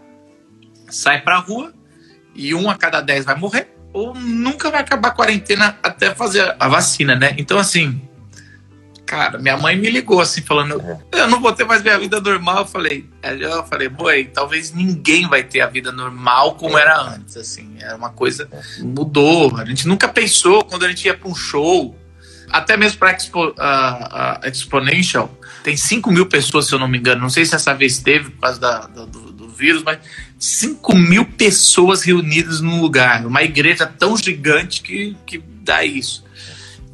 sai 0.89 1.21
para 1.21 1.35
a 1.35 1.39
rua, 1.39 1.73
e 2.35 2.53
um 2.53 2.69
a 2.69 2.75
cada 2.75 2.99
10 2.99 3.25
vai 3.25 3.35
morrer, 3.35 3.73
ou 3.93 4.13
nunca 4.15 4.69
vai 4.69 4.81
acabar 4.81 5.09
a 5.09 5.11
quarentena 5.11 5.77
até 5.83 6.13
fazer 6.13 6.55
a 6.59 6.67
vacina, 6.67 7.15
né? 7.15 7.35
Então, 7.37 7.57
assim, 7.57 8.01
Cara, 9.05 9.37
minha 9.37 9.57
mãe 9.57 9.75
me 9.75 9.89
ligou 9.89 10.21
assim, 10.21 10.41
falando, 10.41 10.81
é. 10.81 11.21
eu 11.21 11.27
não 11.27 11.41
vou 11.41 11.51
ter 11.51 11.65
mais 11.65 11.83
minha 11.83 11.99
vida 11.99 12.21
normal. 12.21 12.59
Eu 12.59 12.65
falei, 12.65 13.09
eu 13.21 13.63
falei, 13.65 13.89
boi, 13.89 14.25
talvez 14.25 14.71
ninguém 14.71 15.27
vai 15.27 15.43
ter 15.43 15.61
a 15.61 15.67
vida 15.67 15.91
normal 15.91 16.55
como 16.55 16.77
era 16.77 16.99
antes, 17.01 17.35
assim. 17.35 17.75
Era 17.79 17.95
uma 17.95 18.09
coisa, 18.09 18.49
mudou. 18.79 19.57
A 19.57 19.65
gente 19.65 19.87
nunca 19.87 20.07
pensou 20.07 20.63
quando 20.63 20.85
a 20.85 20.89
gente 20.89 21.05
ia 21.05 21.13
para 21.13 21.29
um 21.29 21.35
show, 21.35 21.95
até 22.49 22.77
mesmo 22.77 22.97
para 22.97 23.11
Expo, 23.11 23.47
uh, 23.47 23.51
uh, 23.51 24.47
Exponential, 24.47 25.29
tem 25.63 25.75
5 25.75 26.11
mil 26.11 26.25
pessoas, 26.25 26.67
se 26.67 26.73
eu 26.73 26.79
não 26.79 26.87
me 26.87 26.97
engano. 26.97 27.21
Não 27.21 27.29
sei 27.29 27.45
se 27.45 27.55
essa 27.55 27.73
vez 27.73 27.99
teve 27.99 28.29
por 28.29 28.41
causa 28.41 28.59
da, 28.59 28.79
do, 28.87 29.05
do 29.05 29.49
vírus, 29.49 29.83
mas 29.83 29.99
5 30.39 30.95
mil 30.95 31.25
pessoas 31.25 32.03
reunidas 32.03 32.61
num 32.61 32.81
lugar. 32.81 33.25
Uma 33.25 33.43
igreja 33.43 33.85
tão 33.85 34.17
gigante 34.17 34.81
que, 34.81 35.15
que 35.25 35.37
dá 35.37 35.83
isso. 35.83 36.22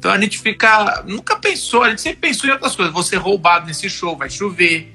Então 0.00 0.10
a 0.10 0.18
gente 0.18 0.38
fica. 0.38 1.04
Nunca 1.06 1.36
pensou, 1.36 1.82
a 1.82 1.90
gente 1.90 2.00
sempre 2.00 2.20
pensou 2.20 2.48
em 2.48 2.54
outras 2.54 2.74
coisas. 2.74 2.92
Vou 2.92 3.02
ser 3.02 3.16
roubado 3.16 3.66
nesse 3.66 3.88
show, 3.90 4.16
vai 4.16 4.30
chover, 4.30 4.94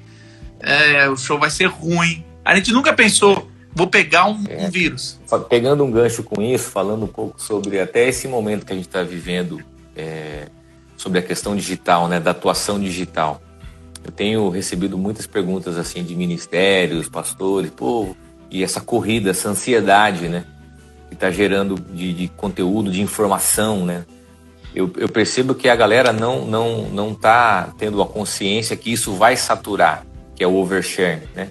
é, 0.58 1.08
o 1.08 1.16
show 1.16 1.38
vai 1.38 1.48
ser 1.48 1.66
ruim. 1.66 2.24
A 2.44 2.56
gente 2.56 2.72
nunca 2.72 2.92
pensou, 2.92 3.48
vou 3.72 3.86
pegar 3.86 4.26
um, 4.26 4.44
é. 4.48 4.66
um, 4.66 4.68
vírus. 4.70 5.20
Pegando 5.48 5.84
um 5.84 5.92
gancho 5.92 6.24
com 6.24 6.42
isso, 6.42 6.70
falando 6.70 7.04
um 7.04 7.08
pouco 7.08 7.40
sobre 7.40 7.80
até 7.80 8.08
esse 8.08 8.26
momento 8.26 8.66
que 8.66 8.72
a 8.72 8.76
gente 8.76 8.88
está 8.88 9.04
vivendo, 9.04 9.62
é, 9.94 10.48
sobre 10.96 11.20
a 11.20 11.22
questão 11.22 11.54
digital, 11.54 12.08
né, 12.08 12.18
da 12.18 12.32
atuação 12.32 12.80
digital. 12.80 13.40
Eu 14.04 14.10
tenho 14.10 14.48
recebido 14.48 14.98
muitas 14.98 15.24
perguntas 15.24 15.78
assim 15.78 16.02
de 16.02 16.16
ministérios, 16.16 17.08
pastores, 17.08 17.70
povo, 17.70 18.16
e 18.50 18.64
essa 18.64 18.80
corrida, 18.80 19.30
essa 19.30 19.48
ansiedade, 19.50 20.28
né, 20.28 20.44
que 21.08 21.14
está 21.14 21.30
gerando 21.30 21.76
de, 21.76 22.12
de 22.12 22.28
conteúdo, 22.28 22.90
de 22.90 23.00
informação, 23.00 23.86
né 23.86 24.04
eu, 24.76 24.92
eu 24.98 25.08
percebo 25.08 25.54
que 25.54 25.70
a 25.70 25.74
galera 25.74 26.12
não 26.12 26.44
não 26.44 26.82
não 26.90 27.12
está 27.12 27.72
tendo 27.78 28.02
a 28.02 28.06
consciência 28.06 28.76
que 28.76 28.92
isso 28.92 29.14
vai 29.14 29.34
saturar, 29.34 30.04
que 30.34 30.44
é 30.44 30.46
o 30.46 30.54
overshare, 30.54 31.22
né? 31.34 31.50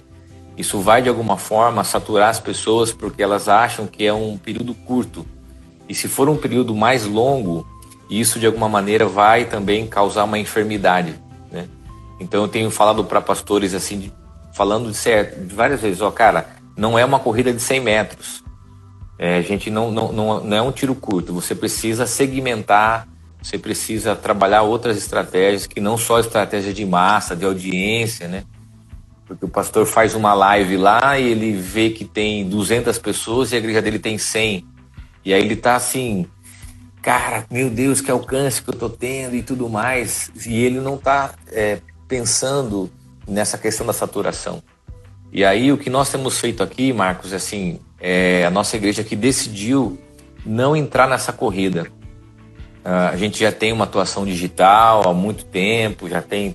Isso 0.56 0.80
vai 0.80 1.02
de 1.02 1.08
alguma 1.08 1.36
forma 1.36 1.82
saturar 1.82 2.30
as 2.30 2.38
pessoas 2.38 2.92
porque 2.92 3.20
elas 3.20 3.48
acham 3.48 3.84
que 3.84 4.06
é 4.06 4.14
um 4.14 4.38
período 4.38 4.72
curto. 4.74 5.26
E 5.88 5.94
se 5.94 6.06
for 6.06 6.28
um 6.28 6.36
período 6.36 6.72
mais 6.72 7.04
longo, 7.04 7.66
isso 8.08 8.38
de 8.38 8.46
alguma 8.46 8.68
maneira 8.68 9.06
vai 9.06 9.44
também 9.44 9.88
causar 9.88 10.22
uma 10.22 10.38
enfermidade, 10.38 11.20
né? 11.50 11.68
Então 12.20 12.42
eu 12.42 12.48
tenho 12.48 12.70
falado 12.70 13.04
para 13.04 13.20
pastores 13.20 13.74
assim, 13.74 13.98
de, 13.98 14.12
falando 14.54 14.88
de, 14.88 14.96
certo, 14.96 15.40
de 15.44 15.52
várias 15.52 15.80
vezes, 15.80 16.00
ó, 16.00 16.12
cara, 16.12 16.48
não 16.76 16.96
é 16.96 17.04
uma 17.04 17.18
corrida 17.18 17.52
de 17.52 17.60
100 17.60 17.80
metros. 17.80 18.44
É, 19.18 19.38
a 19.38 19.42
gente 19.42 19.68
não, 19.68 19.90
não, 19.90 20.12
não, 20.12 20.44
não 20.44 20.56
é 20.56 20.62
um 20.62 20.70
tiro 20.70 20.94
curto. 20.94 21.32
Você 21.34 21.54
precisa 21.54 22.06
segmentar, 22.06 23.08
você 23.46 23.58
precisa 23.58 24.16
trabalhar 24.16 24.62
outras 24.62 24.96
estratégias 24.96 25.68
que 25.68 25.80
não 25.80 25.96
só 25.96 26.18
estratégia 26.18 26.74
de 26.74 26.84
massa, 26.84 27.36
de 27.36 27.44
audiência, 27.44 28.26
né? 28.26 28.42
Porque 29.24 29.44
o 29.44 29.48
pastor 29.48 29.86
faz 29.86 30.16
uma 30.16 30.34
live 30.34 30.76
lá 30.76 31.16
e 31.16 31.28
ele 31.30 31.52
vê 31.52 31.90
que 31.90 32.04
tem 32.04 32.48
200 32.48 32.98
pessoas 32.98 33.52
e 33.52 33.54
a 33.54 33.58
igreja 33.58 33.80
dele 33.80 34.00
tem 34.00 34.18
100. 34.18 34.66
E 35.24 35.32
aí 35.32 35.40
ele 35.40 35.54
tá 35.54 35.76
assim, 35.76 36.26
cara, 37.00 37.46
meu 37.48 37.70
Deus, 37.70 38.00
que 38.00 38.10
alcance 38.10 38.60
que 38.60 38.68
eu 38.68 38.74
tô 38.74 38.90
tendo 38.90 39.36
e 39.36 39.44
tudo 39.44 39.68
mais. 39.68 40.28
E 40.44 40.64
ele 40.64 40.80
não 40.80 40.98
tá 40.98 41.32
é, 41.46 41.78
pensando 42.08 42.90
nessa 43.28 43.56
questão 43.56 43.86
da 43.86 43.92
saturação. 43.92 44.60
E 45.32 45.44
aí 45.44 45.70
o 45.70 45.78
que 45.78 45.88
nós 45.88 46.10
temos 46.10 46.40
feito 46.40 46.64
aqui, 46.64 46.92
Marcos, 46.92 47.32
é 47.32 47.36
assim, 47.36 47.78
é 48.00 48.44
a 48.44 48.50
nossa 48.50 48.76
igreja 48.76 49.04
que 49.04 49.14
decidiu 49.14 49.96
não 50.44 50.74
entrar 50.74 51.08
nessa 51.08 51.32
corrida. 51.32 51.86
Uh, 52.86 53.10
a 53.12 53.16
gente 53.16 53.40
já 53.40 53.50
tem 53.50 53.72
uma 53.72 53.82
atuação 53.82 54.24
digital 54.24 55.08
há 55.08 55.12
muito 55.12 55.44
tempo, 55.44 56.08
já 56.08 56.22
tem 56.22 56.54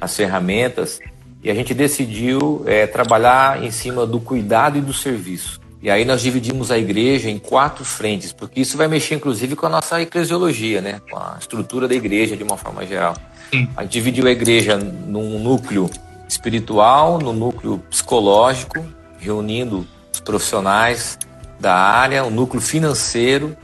as 0.00 0.16
ferramentas, 0.16 1.00
e 1.42 1.50
a 1.50 1.54
gente 1.56 1.74
decidiu 1.74 2.62
é, 2.66 2.86
trabalhar 2.86 3.64
em 3.64 3.72
cima 3.72 4.06
do 4.06 4.20
cuidado 4.20 4.78
e 4.78 4.80
do 4.80 4.94
serviço. 4.94 5.60
E 5.82 5.90
aí 5.90 6.04
nós 6.04 6.22
dividimos 6.22 6.70
a 6.70 6.78
igreja 6.78 7.28
em 7.28 7.36
quatro 7.36 7.84
frentes, 7.84 8.32
porque 8.32 8.60
isso 8.60 8.76
vai 8.76 8.86
mexer 8.86 9.16
inclusive 9.16 9.56
com 9.56 9.66
a 9.66 9.68
nossa 9.68 10.00
eclesiologia, 10.00 10.80
né? 10.80 11.00
com 11.10 11.16
a 11.16 11.36
estrutura 11.40 11.88
da 11.88 11.96
igreja 11.96 12.36
de 12.36 12.44
uma 12.44 12.56
forma 12.56 12.86
geral. 12.86 13.16
Sim. 13.50 13.68
A 13.76 13.82
gente 13.82 13.90
dividiu 13.90 14.28
a 14.28 14.30
igreja 14.30 14.76
num 14.76 15.40
núcleo 15.40 15.90
espiritual, 16.28 17.18
no 17.18 17.32
núcleo 17.32 17.82
psicológico, 17.90 18.86
reunindo 19.18 19.84
os 20.14 20.20
profissionais 20.20 21.18
da 21.58 21.74
área, 21.74 22.24
o 22.24 22.30
núcleo 22.30 22.62
financeiro 22.62 23.56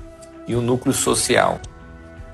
e 0.48 0.56
o 0.56 0.60
núcleo 0.60 0.92
social. 0.92 1.60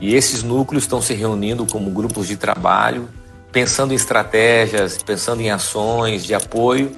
E 0.01 0.15
esses 0.15 0.43
núcleos 0.43 0.85
estão 0.85 1.01
se 1.01 1.15
reunindo 1.15 1.67
como 1.67 1.91
grupos 1.91 2.27
de 2.27 2.37
trabalho 2.37 3.09
pensando 3.55 3.93
em 3.93 3.95
estratégias, 3.95 5.01
pensando 5.01 5.41
em 5.41 5.49
ações 5.49 6.25
de 6.25 6.35
apoio, 6.35 6.91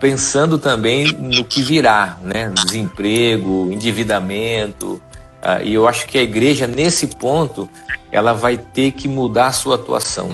pensando 0.00 0.58
também 0.58 1.12
no 1.12 1.44
que 1.44 1.62
virá, 1.62 2.18
né? 2.20 2.50
Desemprego, 2.66 3.70
endividamento. 3.72 5.00
Uh, 5.40 5.62
e 5.62 5.74
eu 5.74 5.86
acho 5.86 6.08
que 6.08 6.18
a 6.18 6.22
igreja, 6.22 6.66
nesse 6.66 7.06
ponto, 7.06 7.70
ela 8.10 8.32
vai 8.32 8.58
ter 8.58 8.90
que 8.90 9.06
mudar 9.06 9.46
a 9.46 9.52
sua 9.52 9.76
atuação. 9.76 10.30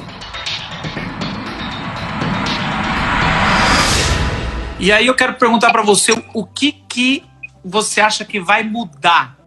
E 4.81 4.91
aí 4.91 5.07
eu 5.07 5.15
quero 5.15 5.35
perguntar 5.35 5.71
para 5.71 5.83
você 5.83 6.13
o 6.33 6.47
que, 6.47 6.73
que 6.89 7.23
você 7.63 8.01
acha 8.01 8.25
que 8.25 8.41
vai 8.41 8.63
mudar 8.63 9.38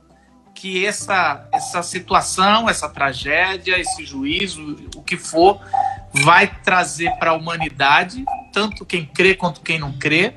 que 0.61 0.85
essa, 0.85 1.47
essa 1.51 1.81
situação, 1.81 2.69
essa 2.69 2.87
tragédia, 2.87 3.79
esse 3.79 4.05
juízo, 4.05 4.75
o 4.95 5.01
que 5.01 5.17
for, 5.17 5.59
vai 6.13 6.55
trazer 6.63 7.09
para 7.17 7.31
a 7.31 7.33
humanidade, 7.33 8.23
tanto 8.53 8.85
quem 8.85 9.03
crê 9.03 9.33
quanto 9.33 9.61
quem 9.61 9.79
não 9.79 9.91
crê. 9.91 10.35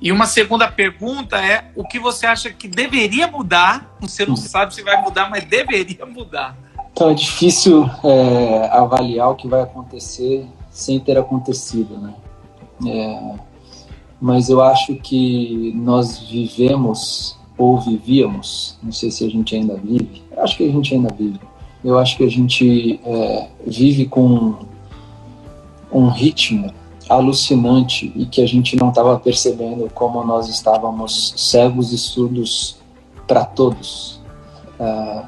E 0.00 0.10
uma 0.10 0.24
segunda 0.24 0.66
pergunta 0.72 1.36
é: 1.36 1.70
o 1.76 1.84
que 1.86 1.98
você 1.98 2.24
acha 2.24 2.48
que 2.50 2.66
deveria 2.66 3.26
mudar? 3.26 3.94
Você 4.00 4.24
não 4.24 4.34
sabe 4.34 4.74
se 4.74 4.82
vai 4.82 4.98
mudar, 5.02 5.28
mas 5.28 5.44
deveria 5.44 6.06
mudar. 6.06 6.56
Então 6.90 7.10
é 7.10 7.14
difícil 7.14 7.84
é, 8.02 8.70
avaliar 8.72 9.28
o 9.28 9.34
que 9.34 9.46
vai 9.46 9.60
acontecer 9.60 10.46
sem 10.70 10.98
ter 10.98 11.18
acontecido, 11.18 11.98
né? 11.98 12.14
É, 12.86 13.34
mas 14.18 14.48
eu 14.48 14.62
acho 14.62 14.94
que 14.94 15.70
nós 15.76 16.18
vivemos 16.18 17.37
ou 17.58 17.80
vivíamos, 17.80 18.78
não 18.82 18.92
sei 18.92 19.10
se 19.10 19.26
a 19.26 19.28
gente 19.28 19.54
ainda 19.56 19.74
vive, 19.74 20.22
eu 20.30 20.42
acho 20.42 20.56
que 20.56 20.64
a 20.64 20.72
gente 20.72 20.94
ainda 20.94 21.12
vive. 21.12 21.40
Eu 21.84 21.98
acho 21.98 22.16
que 22.16 22.24
a 22.24 22.30
gente 22.30 23.00
é, 23.04 23.48
vive 23.66 24.06
com 24.06 24.54
um 25.92 26.08
ritmo 26.08 26.72
alucinante 27.08 28.12
e 28.14 28.26
que 28.26 28.42
a 28.42 28.46
gente 28.46 28.76
não 28.76 28.90
estava 28.90 29.18
percebendo 29.18 29.90
como 29.94 30.22
nós 30.24 30.48
estávamos 30.48 31.34
cegos 31.36 31.92
e 31.92 31.98
surdos 31.98 32.76
para 33.26 33.44
todos. 33.44 34.20
Uh, 34.78 35.26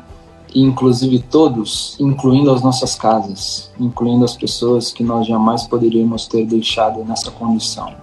inclusive 0.55 1.21
todos, 1.21 1.97
incluindo 1.99 2.51
as 2.51 2.63
nossas 2.63 2.95
casas, 2.95 3.71
incluindo 3.79 4.25
as 4.25 4.37
pessoas 4.37 4.93
que 4.93 5.03
nós 5.03 5.27
jamais 5.27 5.67
poderíamos 5.67 6.27
ter 6.27 6.45
deixado 6.45 7.05
nessa 7.05 7.31
condição. 7.31 7.95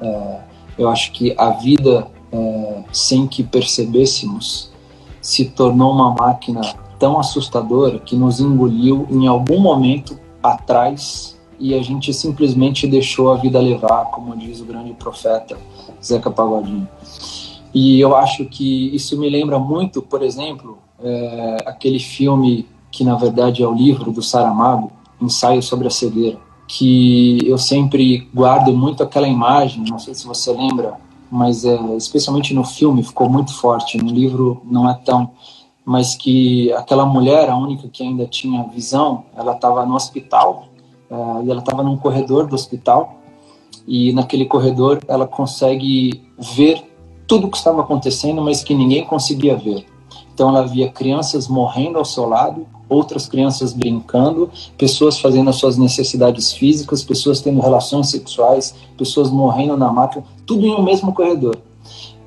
Uh, 0.00 0.38
eu 0.78 0.88
acho 0.88 1.12
que 1.12 1.34
a 1.36 1.50
vida 1.50 2.06
é, 2.34 2.82
sem 2.92 3.28
que 3.28 3.44
percebêssemos, 3.44 4.72
se 5.20 5.44
tornou 5.44 5.92
uma 5.92 6.12
máquina 6.12 6.60
tão 6.98 7.18
assustadora 7.18 8.00
que 8.00 8.16
nos 8.16 8.40
engoliu 8.40 9.06
em 9.08 9.28
algum 9.28 9.60
momento 9.60 10.18
atrás 10.42 11.38
e 11.60 11.74
a 11.74 11.82
gente 11.82 12.12
simplesmente 12.12 12.88
deixou 12.88 13.30
a 13.30 13.36
vida 13.36 13.60
levar, 13.60 14.06
como 14.06 14.36
diz 14.36 14.60
o 14.60 14.64
grande 14.64 14.92
profeta 14.94 15.56
Zeca 16.02 16.30
Pagodinho. 16.30 16.88
E 17.72 18.00
eu 18.00 18.16
acho 18.16 18.44
que 18.46 18.94
isso 18.94 19.18
me 19.18 19.30
lembra 19.30 19.58
muito, 19.58 20.02
por 20.02 20.22
exemplo, 20.22 20.78
é, 21.02 21.56
aquele 21.66 22.00
filme 22.00 22.66
que 22.90 23.04
na 23.04 23.14
verdade 23.14 23.62
é 23.62 23.66
o 23.66 23.72
livro 23.72 24.10
do 24.10 24.22
Saramago, 24.22 24.90
Ensaio 25.20 25.62
sobre 25.62 25.86
a 25.86 25.90
Cegueira, 25.90 26.38
que 26.66 27.38
eu 27.44 27.56
sempre 27.56 28.28
guardo 28.34 28.72
muito 28.72 29.02
aquela 29.02 29.28
imagem, 29.28 29.84
não 29.88 29.98
sei 29.98 30.14
se 30.14 30.26
você 30.26 30.52
lembra, 30.52 30.98
mas 31.30 31.64
é, 31.64 31.76
especialmente 31.96 32.54
no 32.54 32.64
filme 32.64 33.02
ficou 33.02 33.28
muito 33.28 33.54
forte, 33.54 33.98
no 33.98 34.10
livro 34.10 34.62
não 34.64 34.88
é 34.88 34.94
tão, 34.94 35.30
mas 35.84 36.14
que 36.14 36.72
aquela 36.72 37.04
mulher, 37.04 37.50
a 37.50 37.56
única 37.56 37.88
que 37.88 38.02
ainda 38.02 38.26
tinha 38.26 38.62
visão, 38.64 39.24
ela 39.36 39.52
estava 39.52 39.84
no 39.84 39.94
hospital 39.94 40.66
é, 41.10 41.44
e 41.44 41.50
ela 41.50 41.60
estava 41.60 41.82
num 41.82 41.96
corredor 41.96 42.46
do 42.46 42.54
hospital 42.54 43.18
e 43.86 44.12
naquele 44.12 44.46
corredor 44.46 45.00
ela 45.06 45.26
consegue 45.26 46.22
ver 46.38 46.82
tudo 47.26 47.46
o 47.46 47.50
que 47.50 47.56
estava 47.56 47.80
acontecendo, 47.80 48.42
mas 48.42 48.62
que 48.62 48.74
ninguém 48.74 49.04
conseguia 49.04 49.56
ver. 49.56 49.86
Então 50.32 50.48
ela 50.48 50.66
via 50.66 50.90
crianças 50.90 51.48
morrendo 51.48 51.98
ao 51.98 52.04
seu 52.04 52.28
lado, 52.28 52.66
outras 52.88 53.26
crianças 53.26 53.72
brincando, 53.72 54.50
pessoas 54.76 55.18
fazendo 55.18 55.50
as 55.50 55.56
suas 55.56 55.76
necessidades 55.76 56.52
físicas, 56.52 57.02
pessoas 57.02 57.40
tendo 57.40 57.60
relações 57.60 58.10
sexuais, 58.10 58.74
pessoas 58.96 59.30
morrendo 59.30 59.76
na 59.76 59.92
máquina, 59.92 60.24
tudo 60.46 60.66
em 60.66 60.74
um 60.74 60.82
mesmo 60.82 61.12
corredor. 61.12 61.56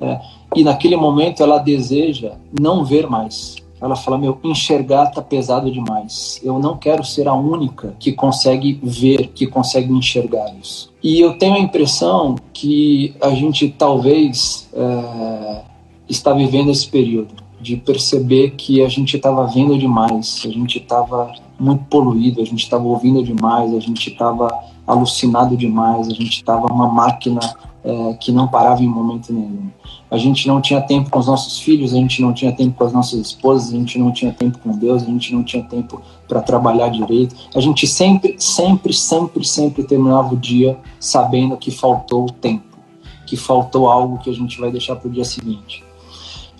É, 0.00 0.20
e 0.54 0.64
naquele 0.64 0.96
momento 0.96 1.42
ela 1.42 1.58
deseja 1.58 2.32
não 2.58 2.84
ver 2.84 3.08
mais. 3.08 3.56
Ela 3.80 3.96
fala: 3.96 4.18
Meu, 4.18 4.38
enxergar 4.42 5.06
tá 5.06 5.22
pesado 5.22 5.70
demais. 5.70 6.40
Eu 6.42 6.58
não 6.58 6.76
quero 6.76 7.04
ser 7.04 7.28
a 7.28 7.34
única 7.34 7.94
que 7.98 8.12
consegue 8.12 8.78
ver, 8.82 9.28
que 9.28 9.46
consegue 9.46 9.92
enxergar 9.92 10.52
isso. 10.60 10.92
E 11.02 11.20
eu 11.20 11.38
tenho 11.38 11.54
a 11.54 11.60
impressão 11.60 12.36
que 12.52 13.14
a 13.20 13.30
gente 13.30 13.68
talvez 13.68 14.68
é, 14.72 15.62
está 16.08 16.32
vivendo 16.32 16.70
esse 16.70 16.88
período 16.88 17.47
de 17.68 17.76
perceber 17.76 18.52
que 18.52 18.82
a 18.82 18.88
gente 18.88 19.16
estava 19.16 19.46
vendo 19.46 19.76
demais, 19.76 20.40
a 20.46 20.48
gente 20.48 20.78
estava 20.78 21.30
muito 21.60 21.84
poluído, 21.84 22.40
a 22.40 22.44
gente 22.44 22.60
estava 22.60 22.84
ouvindo 22.84 23.22
demais, 23.22 23.74
a 23.74 23.80
gente 23.80 24.08
estava 24.08 24.48
alucinado 24.86 25.54
demais, 25.54 26.08
a 26.08 26.14
gente 26.14 26.30
estava 26.30 26.72
uma 26.72 26.88
máquina 26.88 27.40
é, 27.84 28.14
que 28.14 28.32
não 28.32 28.48
parava 28.48 28.82
em 28.82 28.88
momento 28.88 29.34
nenhum. 29.34 29.68
A 30.10 30.16
gente 30.16 30.48
não 30.48 30.62
tinha 30.62 30.80
tempo 30.80 31.10
com 31.10 31.18
os 31.18 31.26
nossos 31.26 31.60
filhos, 31.60 31.92
a 31.92 31.96
gente 31.96 32.22
não 32.22 32.32
tinha 32.32 32.50
tempo 32.52 32.78
com 32.78 32.84
as 32.84 32.92
nossas 32.94 33.20
esposas, 33.20 33.74
a 33.74 33.76
gente 33.76 33.98
não 33.98 34.10
tinha 34.12 34.32
tempo 34.32 34.58
com 34.60 34.70
Deus, 34.70 35.02
a 35.02 35.06
gente 35.06 35.34
não 35.34 35.44
tinha 35.44 35.62
tempo 35.62 36.00
para 36.26 36.40
trabalhar 36.40 36.88
direito. 36.88 37.36
A 37.54 37.60
gente 37.60 37.86
sempre, 37.86 38.34
sempre, 38.38 38.94
sempre, 38.94 39.44
sempre 39.46 39.82
terminava 39.84 40.32
o 40.32 40.38
dia 40.38 40.78
sabendo 40.98 41.54
que 41.58 41.70
faltou 41.70 42.30
tempo, 42.30 42.78
que 43.26 43.36
faltou 43.36 43.90
algo 43.90 44.16
que 44.20 44.30
a 44.30 44.34
gente 44.34 44.58
vai 44.58 44.70
deixar 44.70 44.96
para 44.96 45.08
o 45.08 45.12
dia 45.12 45.26
seguinte. 45.26 45.86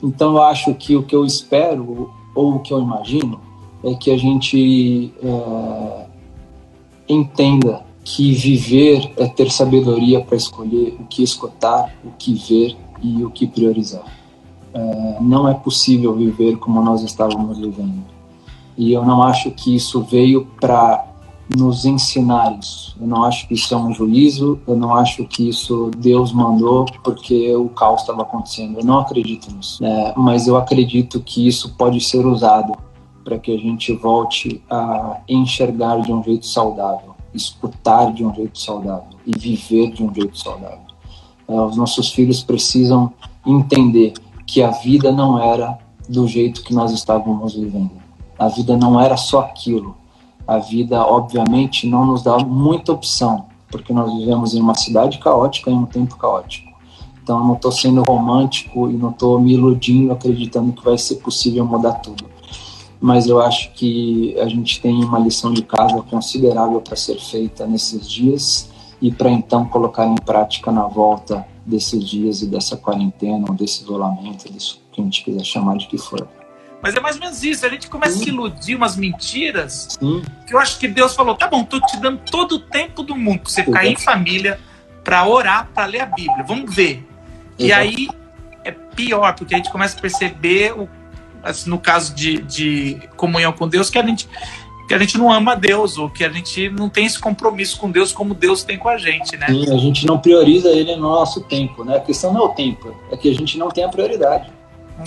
Então 0.02 0.34
eu 0.34 0.42
acho 0.42 0.74
que 0.74 0.96
o 0.96 1.02
que 1.02 1.14
eu 1.14 1.24
espero 1.24 2.10
ou 2.34 2.54
o 2.54 2.60
que 2.60 2.72
eu 2.72 2.80
imagino 2.80 3.40
é 3.82 3.94
que 3.94 4.10
a 4.10 4.16
gente 4.16 5.12
é, 5.22 6.06
entenda 7.08 7.84
que 8.04 8.32
viver 8.32 9.12
é 9.16 9.26
ter 9.26 9.50
sabedoria 9.50 10.20
para 10.20 10.36
escolher 10.36 10.96
o 11.00 11.04
que 11.04 11.22
escutar, 11.22 11.94
o 12.04 12.10
que 12.18 12.34
ver 12.34 12.76
e 13.02 13.24
o 13.24 13.30
que 13.30 13.46
priorizar. 13.46 14.04
É, 14.72 15.18
não 15.20 15.48
é 15.48 15.54
possível 15.54 16.14
viver 16.14 16.56
como 16.56 16.82
nós 16.82 17.02
estávamos 17.02 17.58
vivendo. 17.58 18.04
E 18.76 18.92
eu 18.92 19.04
não 19.04 19.22
acho 19.22 19.50
que 19.50 19.74
isso 19.74 20.02
veio 20.02 20.46
para 20.60 21.07
nos 21.56 21.84
ensinar 21.84 22.58
isso. 22.58 22.96
Eu 23.00 23.06
não 23.06 23.24
acho 23.24 23.48
que 23.48 23.54
isso 23.54 23.74
é 23.74 23.76
um 23.76 23.92
juízo, 23.92 24.60
eu 24.66 24.76
não 24.76 24.94
acho 24.94 25.24
que 25.24 25.48
isso 25.48 25.90
Deus 25.96 26.32
mandou 26.32 26.86
porque 27.02 27.54
o 27.54 27.68
caos 27.70 28.02
estava 28.02 28.22
acontecendo. 28.22 28.78
Eu 28.78 28.84
não 28.84 28.98
acredito 28.98 29.52
nisso. 29.54 29.84
É, 29.84 30.12
mas 30.16 30.46
eu 30.46 30.56
acredito 30.56 31.20
que 31.20 31.46
isso 31.46 31.74
pode 31.76 32.00
ser 32.00 32.26
usado 32.26 32.76
para 33.24 33.38
que 33.38 33.52
a 33.52 33.58
gente 33.58 33.92
volte 33.94 34.62
a 34.70 35.20
enxergar 35.28 36.00
de 36.00 36.12
um 36.12 36.22
jeito 36.22 36.46
saudável, 36.46 37.14
escutar 37.34 38.12
de 38.12 38.24
um 38.24 38.34
jeito 38.34 38.58
saudável 38.58 39.18
e 39.26 39.38
viver 39.38 39.90
de 39.90 40.02
um 40.02 40.12
jeito 40.14 40.38
saudável. 40.38 40.88
É, 41.46 41.60
os 41.60 41.76
nossos 41.76 42.10
filhos 42.10 42.42
precisam 42.42 43.12
entender 43.46 44.14
que 44.46 44.62
a 44.62 44.70
vida 44.70 45.12
não 45.12 45.38
era 45.38 45.78
do 46.08 46.26
jeito 46.26 46.62
que 46.62 46.74
nós 46.74 46.92
estávamos 46.92 47.54
vivendo. 47.54 47.90
A 48.38 48.48
vida 48.48 48.76
não 48.76 48.98
era 49.00 49.16
só 49.16 49.40
aquilo. 49.40 49.96
A 50.48 50.56
vida, 50.56 51.04
obviamente, 51.04 51.86
não 51.86 52.06
nos 52.06 52.22
dá 52.22 52.38
muita 52.38 52.90
opção, 52.90 53.44
porque 53.70 53.92
nós 53.92 54.10
vivemos 54.16 54.54
em 54.54 54.62
uma 54.62 54.74
cidade 54.74 55.18
caótica 55.18 55.70
e 55.70 55.74
em 55.74 55.76
um 55.76 55.84
tempo 55.84 56.16
caótico. 56.16 56.72
Então, 57.22 57.40
eu 57.40 57.44
não 57.44 57.54
estou 57.54 57.70
sendo 57.70 58.02
romântico 58.02 58.88
e 58.88 58.94
não 58.94 59.10
estou 59.10 59.38
me 59.38 59.52
iludindo, 59.52 60.10
acreditando 60.10 60.72
que 60.72 60.82
vai 60.82 60.96
ser 60.96 61.16
possível 61.16 61.66
mudar 61.66 61.92
tudo. 61.96 62.24
Mas 62.98 63.26
eu 63.26 63.38
acho 63.42 63.70
que 63.74 64.34
a 64.40 64.48
gente 64.48 64.80
tem 64.80 65.04
uma 65.04 65.18
lição 65.18 65.52
de 65.52 65.60
casa 65.60 66.00
considerável 66.00 66.80
para 66.80 66.96
ser 66.96 67.20
feita 67.20 67.66
nesses 67.66 68.08
dias 68.08 68.70
e 69.02 69.12
para 69.12 69.30
então 69.30 69.66
colocar 69.66 70.06
em 70.06 70.14
prática 70.16 70.72
na 70.72 70.84
volta 70.84 71.46
desses 71.66 72.02
dias 72.02 72.40
e 72.40 72.46
dessa 72.46 72.74
quarentena, 72.74 73.44
ou 73.46 73.54
desse 73.54 73.82
isolamento, 73.82 74.50
disso 74.50 74.80
que 74.90 75.02
a 75.02 75.04
gente 75.04 75.22
quiser 75.22 75.44
chamar 75.44 75.76
de 75.76 75.86
que 75.86 75.98
for. 75.98 76.26
Mas 76.82 76.94
é 76.94 77.00
mais 77.00 77.16
ou 77.16 77.22
menos 77.22 77.42
isso, 77.42 77.66
a 77.66 77.68
gente 77.68 77.88
começa 77.88 78.12
Sim. 78.12 78.20
a 78.20 78.24
se 78.24 78.30
iludir 78.30 78.74
umas 78.76 78.96
mentiras 78.96 79.96
Sim. 79.98 80.22
que 80.46 80.54
eu 80.54 80.58
acho 80.58 80.78
que 80.78 80.86
Deus 80.86 81.14
falou, 81.14 81.34
tá 81.34 81.48
bom, 81.48 81.64
tô 81.64 81.80
te 81.80 81.96
dando 81.98 82.20
todo 82.30 82.56
o 82.56 82.58
tempo 82.58 83.02
do 83.02 83.16
mundo 83.16 83.40
pra 83.40 83.50
você 83.50 83.64
ficar 83.64 83.86
em 83.86 83.96
família, 83.96 84.60
para 85.02 85.26
orar, 85.26 85.68
para 85.74 85.86
ler 85.86 86.00
a 86.02 86.06
Bíblia, 86.06 86.44
vamos 86.46 86.74
ver. 86.74 87.04
E 87.58 87.72
aí 87.72 88.08
é 88.64 88.70
pior, 88.70 89.34
porque 89.34 89.54
a 89.54 89.56
gente 89.56 89.70
começa 89.70 89.98
a 89.98 90.00
perceber, 90.00 90.72
o, 90.72 90.88
assim, 91.42 91.68
no 91.68 91.78
caso 91.78 92.14
de, 92.14 92.38
de 92.42 93.00
comunhão 93.16 93.52
com 93.52 93.66
Deus, 93.66 93.90
que 93.90 93.98
a 93.98 94.06
gente 94.06 94.28
que 94.86 94.94
a 94.94 94.98
gente 94.98 95.18
não 95.18 95.30
ama 95.30 95.54
Deus, 95.54 95.98
ou 95.98 96.08
que 96.08 96.24
a 96.24 96.30
gente 96.30 96.70
não 96.70 96.88
tem 96.88 97.04
esse 97.04 97.18
compromisso 97.18 97.78
com 97.78 97.90
Deus 97.90 98.10
como 98.10 98.32
Deus 98.32 98.64
tem 98.64 98.78
com 98.78 98.88
a 98.88 98.96
gente, 98.96 99.36
né? 99.36 99.46
Sim, 99.46 99.70
a 99.70 99.76
gente 99.76 100.06
não 100.06 100.18
prioriza 100.18 100.70
ele 100.70 100.96
no 100.96 101.02
nosso 101.02 101.42
tempo, 101.42 101.84
né? 101.84 101.98
A 101.98 102.00
questão 102.00 102.32
não 102.32 102.40
é 102.40 102.44
o 102.44 102.48
tempo, 102.48 102.96
é 103.12 103.16
que 103.16 103.28
a 103.28 103.34
gente 103.34 103.58
não 103.58 103.68
tem 103.68 103.84
a 103.84 103.88
prioridade. 103.90 104.50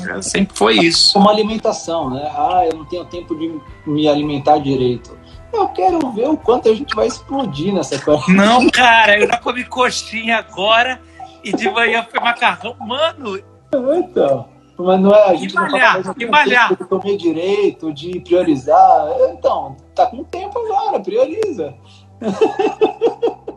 É, 0.09 0.21
sempre 0.21 0.57
foi 0.57 0.75
isso. 0.75 1.13
Como 1.13 1.29
alimentação, 1.29 2.09
né? 2.09 2.31
Ah, 2.35 2.65
eu 2.65 2.77
não 2.77 2.85
tenho 2.85 3.05
tempo 3.05 3.35
de 3.35 3.59
me 3.85 4.07
alimentar 4.07 4.57
direito. 4.59 5.17
Eu 5.51 5.67
quero 5.69 6.11
ver 6.11 6.29
o 6.29 6.37
quanto 6.37 6.69
a 6.69 6.73
gente 6.73 6.95
vai 6.95 7.07
explodir 7.07 7.73
nessa 7.73 7.99
coisa. 7.99 8.23
Não, 8.29 8.69
cara, 8.69 9.19
eu 9.19 9.27
já 9.27 9.37
comi 9.37 9.65
coxinha 9.65 10.37
agora 10.37 11.01
e 11.43 11.51
de 11.51 11.69
manhã 11.69 12.05
foi 12.09 12.19
macarrão. 12.21 12.75
Mano. 12.79 13.37
Então. 13.73 14.47
Mas 14.77 14.99
não 14.99 15.13
é 15.13 15.29
a 15.29 15.35
gente 15.35 15.53
não 15.53 15.69
malhar, 15.69 16.01
fala, 16.01 16.15
e 16.17 16.25
malhar. 16.25 16.69
de 16.75 16.83
comer 16.85 17.17
direito, 17.17 17.93
de 17.93 18.19
priorizar. 18.21 19.09
Então, 19.31 19.75
tá 19.93 20.07
com 20.07 20.23
tempo 20.23 20.57
agora, 20.57 20.99
prioriza. 20.99 21.75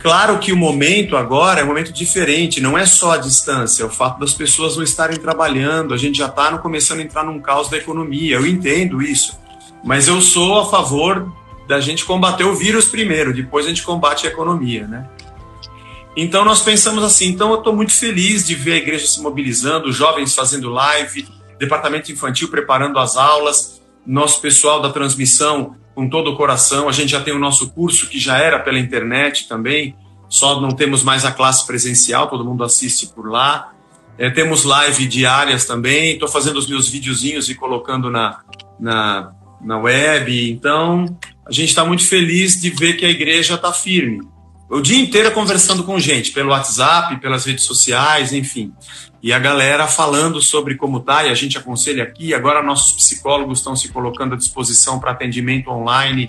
Claro 0.00 0.38
que 0.38 0.50
o 0.50 0.56
momento 0.56 1.14
agora 1.14 1.60
é 1.60 1.64
um 1.64 1.66
momento 1.66 1.92
diferente, 1.92 2.58
não 2.58 2.76
é 2.76 2.86
só 2.86 3.12
a 3.12 3.16
distância, 3.18 3.82
é 3.82 3.86
o 3.86 3.90
fato 3.90 4.18
das 4.18 4.32
pessoas 4.32 4.74
não 4.74 4.82
estarem 4.82 5.18
trabalhando, 5.18 5.92
a 5.92 5.96
gente 5.98 6.16
já 6.16 6.26
está 6.26 6.56
começando 6.56 7.00
a 7.00 7.02
entrar 7.02 7.22
num 7.22 7.38
caos 7.38 7.68
da 7.68 7.76
economia, 7.76 8.36
eu 8.36 8.46
entendo 8.46 9.02
isso, 9.02 9.38
mas 9.84 10.08
eu 10.08 10.22
sou 10.22 10.58
a 10.58 10.70
favor 10.70 11.30
da 11.68 11.80
gente 11.80 12.06
combater 12.06 12.44
o 12.44 12.54
vírus 12.56 12.86
primeiro, 12.86 13.34
depois 13.34 13.66
a 13.66 13.68
gente 13.68 13.82
combate 13.82 14.26
a 14.26 14.30
economia, 14.30 14.86
né? 14.86 15.06
Então 16.16 16.46
nós 16.46 16.62
pensamos 16.62 17.04
assim, 17.04 17.26
então 17.26 17.50
eu 17.50 17.58
estou 17.58 17.76
muito 17.76 17.92
feliz 17.92 18.46
de 18.46 18.54
ver 18.54 18.72
a 18.72 18.76
igreja 18.76 19.06
se 19.06 19.20
mobilizando, 19.20 19.92
jovens 19.92 20.34
fazendo 20.34 20.70
live, 20.70 21.28
departamento 21.58 22.10
infantil 22.10 22.48
preparando 22.48 22.98
as 22.98 23.18
aulas, 23.18 23.82
nosso 24.06 24.40
pessoal 24.40 24.80
da 24.80 24.88
transmissão 24.88 25.76
com 25.94 26.08
todo 26.08 26.30
o 26.30 26.36
coração. 26.36 26.88
A 26.88 26.92
gente 26.92 27.10
já 27.10 27.20
tem 27.20 27.34
o 27.34 27.38
nosso 27.38 27.70
curso 27.70 28.08
que 28.08 28.18
já 28.18 28.38
era 28.38 28.58
pela 28.58 28.78
internet 28.78 29.48
também, 29.48 29.94
só 30.28 30.60
não 30.60 30.70
temos 30.70 31.02
mais 31.02 31.24
a 31.24 31.32
classe 31.32 31.66
presencial, 31.66 32.28
todo 32.28 32.44
mundo 32.44 32.62
assiste 32.62 33.08
por 33.08 33.28
lá. 33.28 33.72
É, 34.16 34.28
temos 34.30 34.64
live 34.64 35.06
diárias 35.06 35.64
também, 35.64 36.12
estou 36.12 36.28
fazendo 36.28 36.58
os 36.58 36.68
meus 36.68 36.88
videozinhos 36.88 37.48
e 37.48 37.54
colocando 37.54 38.10
na, 38.10 38.40
na, 38.78 39.32
na 39.60 39.78
web. 39.78 40.50
Então, 40.50 41.06
a 41.46 41.52
gente 41.52 41.70
está 41.70 41.84
muito 41.84 42.06
feliz 42.06 42.60
de 42.60 42.70
ver 42.70 42.94
que 42.94 43.04
a 43.04 43.10
igreja 43.10 43.54
está 43.54 43.72
firme 43.72 44.29
o 44.70 44.80
dia 44.80 45.02
inteiro 45.02 45.32
conversando 45.32 45.82
com 45.82 45.98
gente, 45.98 46.30
pelo 46.30 46.50
WhatsApp, 46.50 47.16
pelas 47.20 47.44
redes 47.44 47.64
sociais, 47.64 48.32
enfim. 48.32 48.72
E 49.20 49.32
a 49.32 49.38
galera 49.38 49.88
falando 49.88 50.40
sobre 50.40 50.76
como 50.76 51.00
tá, 51.00 51.24
e 51.24 51.28
a 51.28 51.34
gente 51.34 51.58
aconselha 51.58 52.04
aqui. 52.04 52.32
Agora, 52.32 52.62
nossos 52.62 52.92
psicólogos 52.92 53.58
estão 53.58 53.74
se 53.74 53.88
colocando 53.88 54.34
à 54.34 54.36
disposição 54.36 55.00
para 55.00 55.10
atendimento 55.10 55.68
online 55.70 56.28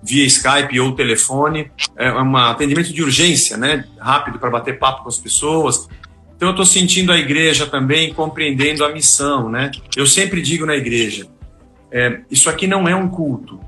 via 0.00 0.24
Skype 0.24 0.78
ou 0.78 0.92
telefone. 0.92 1.70
É 1.96 2.12
um 2.12 2.36
atendimento 2.36 2.92
de 2.92 3.02
urgência, 3.02 3.56
né? 3.56 3.84
Rápido 3.98 4.38
para 4.38 4.50
bater 4.50 4.78
papo 4.78 5.02
com 5.02 5.08
as 5.08 5.18
pessoas. 5.18 5.88
Então, 6.36 6.48
eu 6.48 6.52
estou 6.52 6.64
sentindo 6.64 7.12
a 7.12 7.18
igreja 7.18 7.66
também 7.66 8.14
compreendendo 8.14 8.84
a 8.84 8.88
missão, 8.90 9.50
né? 9.50 9.72
Eu 9.96 10.06
sempre 10.06 10.40
digo 10.40 10.64
na 10.64 10.76
igreja: 10.76 11.26
é, 11.90 12.20
isso 12.30 12.48
aqui 12.48 12.68
não 12.68 12.88
é 12.88 12.94
um 12.94 13.08
culto 13.08 13.60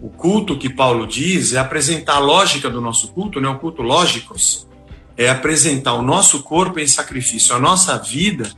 o 0.00 0.08
culto 0.08 0.56
que 0.56 0.68
Paulo 0.68 1.06
diz 1.06 1.52
é 1.52 1.58
apresentar 1.58 2.16
a 2.16 2.20
lógica 2.20 2.70
do 2.70 2.80
nosso 2.80 3.08
culto, 3.08 3.40
né? 3.40 3.48
o 3.48 3.58
culto 3.58 3.82
lógicos, 3.82 4.66
é 5.16 5.28
apresentar 5.28 5.94
o 5.94 6.02
nosso 6.02 6.42
corpo 6.42 6.78
em 6.78 6.86
sacrifício. 6.86 7.54
A 7.54 7.58
nossa 7.58 7.98
vida 7.98 8.50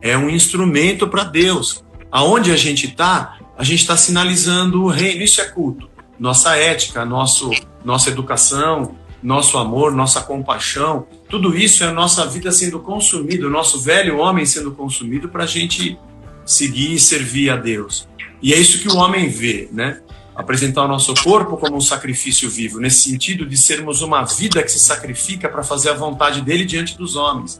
é 0.00 0.16
um 0.16 0.30
instrumento 0.30 1.06
para 1.06 1.24
Deus. 1.24 1.84
Aonde 2.10 2.50
a 2.50 2.56
gente 2.56 2.86
está, 2.86 3.38
a 3.58 3.62
gente 3.62 3.80
está 3.80 3.96
sinalizando 3.96 4.82
o 4.82 4.88
reino. 4.88 5.22
Isso 5.22 5.40
é 5.40 5.44
culto. 5.44 5.88
Nossa 6.18 6.56
ética, 6.56 7.04
nosso, 7.04 7.50
nossa 7.84 8.08
educação, 8.08 8.96
nosso 9.22 9.58
amor, 9.58 9.92
nossa 9.92 10.22
compaixão, 10.22 11.06
tudo 11.28 11.56
isso 11.56 11.84
é 11.84 11.88
a 11.88 11.92
nossa 11.92 12.24
vida 12.26 12.50
sendo 12.52 12.78
consumida, 12.78 13.46
o 13.46 13.50
nosso 13.50 13.80
velho 13.80 14.18
homem 14.18 14.46
sendo 14.46 14.70
consumido 14.70 15.28
para 15.28 15.44
a 15.44 15.46
gente 15.46 15.98
seguir 16.44 16.94
e 16.94 16.98
servir 16.98 17.50
a 17.50 17.56
Deus. 17.56 18.08
E 18.40 18.54
é 18.54 18.58
isso 18.58 18.78
que 18.78 18.88
o 18.88 18.96
homem 18.96 19.28
vê, 19.28 19.68
né? 19.72 20.00
Apresentar 20.36 20.84
o 20.84 20.88
nosso 20.88 21.14
corpo 21.22 21.56
como 21.56 21.76
um 21.76 21.80
sacrifício 21.80 22.50
vivo, 22.50 22.78
nesse 22.78 23.08
sentido 23.08 23.46
de 23.46 23.56
sermos 23.56 24.02
uma 24.02 24.22
vida 24.24 24.62
que 24.62 24.70
se 24.70 24.78
sacrifica 24.78 25.48
para 25.48 25.62
fazer 25.62 25.90
a 25.90 25.94
vontade 25.94 26.42
dele 26.42 26.64
diante 26.64 26.96
dos 26.96 27.16
homens. 27.16 27.56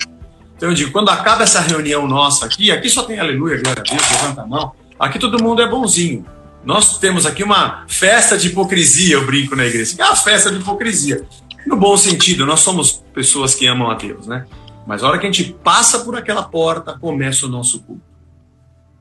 Então 0.56 0.68
eu 0.68 0.74
digo, 0.74 0.92
quando 0.92 1.08
acaba 1.08 1.42
essa 1.42 1.60
reunião 1.60 2.06
nossa 2.06 2.46
aqui, 2.46 2.70
aqui 2.70 2.88
só 2.88 3.02
tem 3.02 3.18
aleluia, 3.18 3.60
glória 3.62 3.82
a 3.82 3.90
Deus, 3.90 4.10
levanta 4.10 4.42
a 4.42 4.46
mão, 4.46 4.72
aqui 4.98 5.18
todo 5.18 5.42
mundo 5.42 5.62
é 5.62 5.68
bonzinho. 5.68 6.24
Nós 6.64 6.98
temos 6.98 7.24
aqui 7.24 7.44
uma 7.44 7.84
festa 7.86 8.36
de 8.36 8.48
hipocrisia, 8.48 9.14
eu 9.14 9.24
brinco 9.24 9.54
na 9.54 9.64
igreja. 9.64 9.94
É 9.98 10.04
uma 10.04 10.16
festa 10.16 10.50
de 10.50 10.58
hipocrisia. 10.58 11.24
No 11.64 11.76
bom 11.76 11.96
sentido, 11.96 12.44
nós 12.44 12.60
somos 12.60 13.04
pessoas 13.14 13.54
que 13.54 13.66
amam 13.66 13.88
a 13.88 13.94
Deus, 13.94 14.26
né? 14.26 14.46
Mas 14.86 15.02
a 15.02 15.08
hora 15.08 15.18
que 15.18 15.26
a 15.26 15.30
gente 15.30 15.52
passa 15.64 16.00
por 16.00 16.16
aquela 16.16 16.42
porta, 16.42 16.98
começa 16.98 17.46
o 17.46 17.48
nosso 17.48 17.80
culto. 17.80 18.02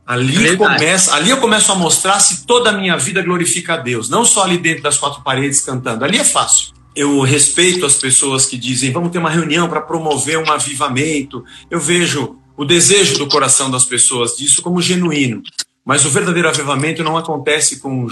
Ali, 0.05 0.55
começa, 0.55 1.15
ali 1.15 1.31
eu 1.31 1.37
começo 1.37 1.71
a 1.71 1.75
mostrar 1.75 2.19
se 2.19 2.45
toda 2.45 2.69
a 2.69 2.73
minha 2.73 2.95
vida 2.95 3.23
glorifica 3.23 3.73
a 3.73 3.77
Deus, 3.77 4.07
não 4.07 4.23
só 4.23 4.43
ali 4.43 4.57
dentro 4.57 4.83
das 4.83 4.97
quatro 4.99 5.23
paredes 5.23 5.61
cantando. 5.61 6.05
Ali 6.05 6.19
é 6.19 6.23
fácil. 6.23 6.73
Eu 6.95 7.21
respeito 7.21 7.85
as 7.85 7.95
pessoas 7.95 8.45
que 8.45 8.57
dizem 8.57 8.91
vamos 8.91 9.11
ter 9.11 9.17
uma 9.17 9.29
reunião 9.29 9.67
para 9.67 9.81
promover 9.81 10.37
um 10.37 10.51
avivamento. 10.51 11.43
Eu 11.71 11.79
vejo 11.79 12.37
o 12.55 12.63
desejo 12.63 13.17
do 13.17 13.27
coração 13.27 13.69
das 13.69 13.83
pessoas 13.83 14.37
disso 14.37 14.61
como 14.61 14.81
genuíno. 14.81 15.41
Mas 15.83 16.03
o 16.03 16.09
verdadeiro 16.09 16.49
avivamento 16.49 17.03
não 17.03 17.15
acontece 17.15 17.79
com 17.79 18.07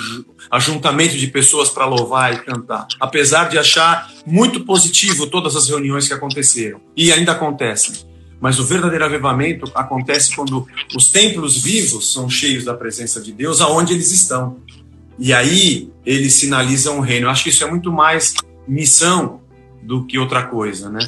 ajuntamento 0.51 1.17
de 1.17 1.27
pessoas 1.27 1.69
para 1.69 1.85
louvar 1.85 2.33
e 2.33 2.39
cantar. 2.41 2.87
Apesar 2.99 3.49
de 3.49 3.57
achar 3.57 4.11
muito 4.27 4.59
positivo 4.59 5.25
todas 5.27 5.55
as 5.55 5.67
reuniões 5.67 6.07
que 6.07 6.13
aconteceram. 6.13 6.79
E 6.95 7.11
ainda 7.11 7.31
acontecem. 7.31 8.12
Mas 8.43 8.59
o 8.59 8.65
verdadeiro 8.65 9.05
avivamento 9.05 9.71
acontece 9.73 10.35
quando 10.35 10.67
os 10.93 11.09
templos 11.09 11.63
vivos 11.63 12.11
são 12.11 12.29
cheios 12.29 12.65
da 12.65 12.73
presença 12.73 13.21
de 13.21 13.31
Deus 13.31 13.61
aonde 13.61 13.93
eles 13.93 14.11
estão. 14.11 14.57
E 15.17 15.31
aí 15.31 15.89
eles 16.05 16.33
sinalizam 16.33 16.97
o 16.97 16.99
reino. 16.99 17.27
Eu 17.27 17.29
acho 17.29 17.41
que 17.41 17.51
isso 17.51 17.63
é 17.63 17.71
muito 17.71 17.89
mais 17.89 18.33
missão 18.67 19.39
do 19.81 20.05
que 20.05 20.19
outra 20.19 20.43
coisa, 20.43 20.89
né? 20.89 20.99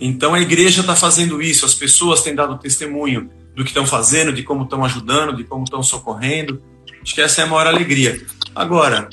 Então 0.00 0.34
a 0.34 0.40
igreja 0.40 0.80
está 0.80 0.96
fazendo 0.96 1.40
isso, 1.40 1.64
as 1.64 1.76
pessoas 1.76 2.22
têm 2.22 2.34
dado 2.34 2.58
testemunho 2.58 3.30
do 3.54 3.62
que 3.62 3.70
estão 3.70 3.86
fazendo, 3.86 4.32
de 4.32 4.42
como 4.42 4.64
estão 4.64 4.84
ajudando, 4.84 5.36
de 5.36 5.44
como 5.44 5.62
estão 5.62 5.80
socorrendo. 5.80 6.60
Acho 7.00 7.14
que 7.14 7.20
essa 7.20 7.40
é 7.40 7.44
a 7.44 7.46
maior 7.46 7.68
alegria. 7.68 8.20
Agora, 8.52 9.08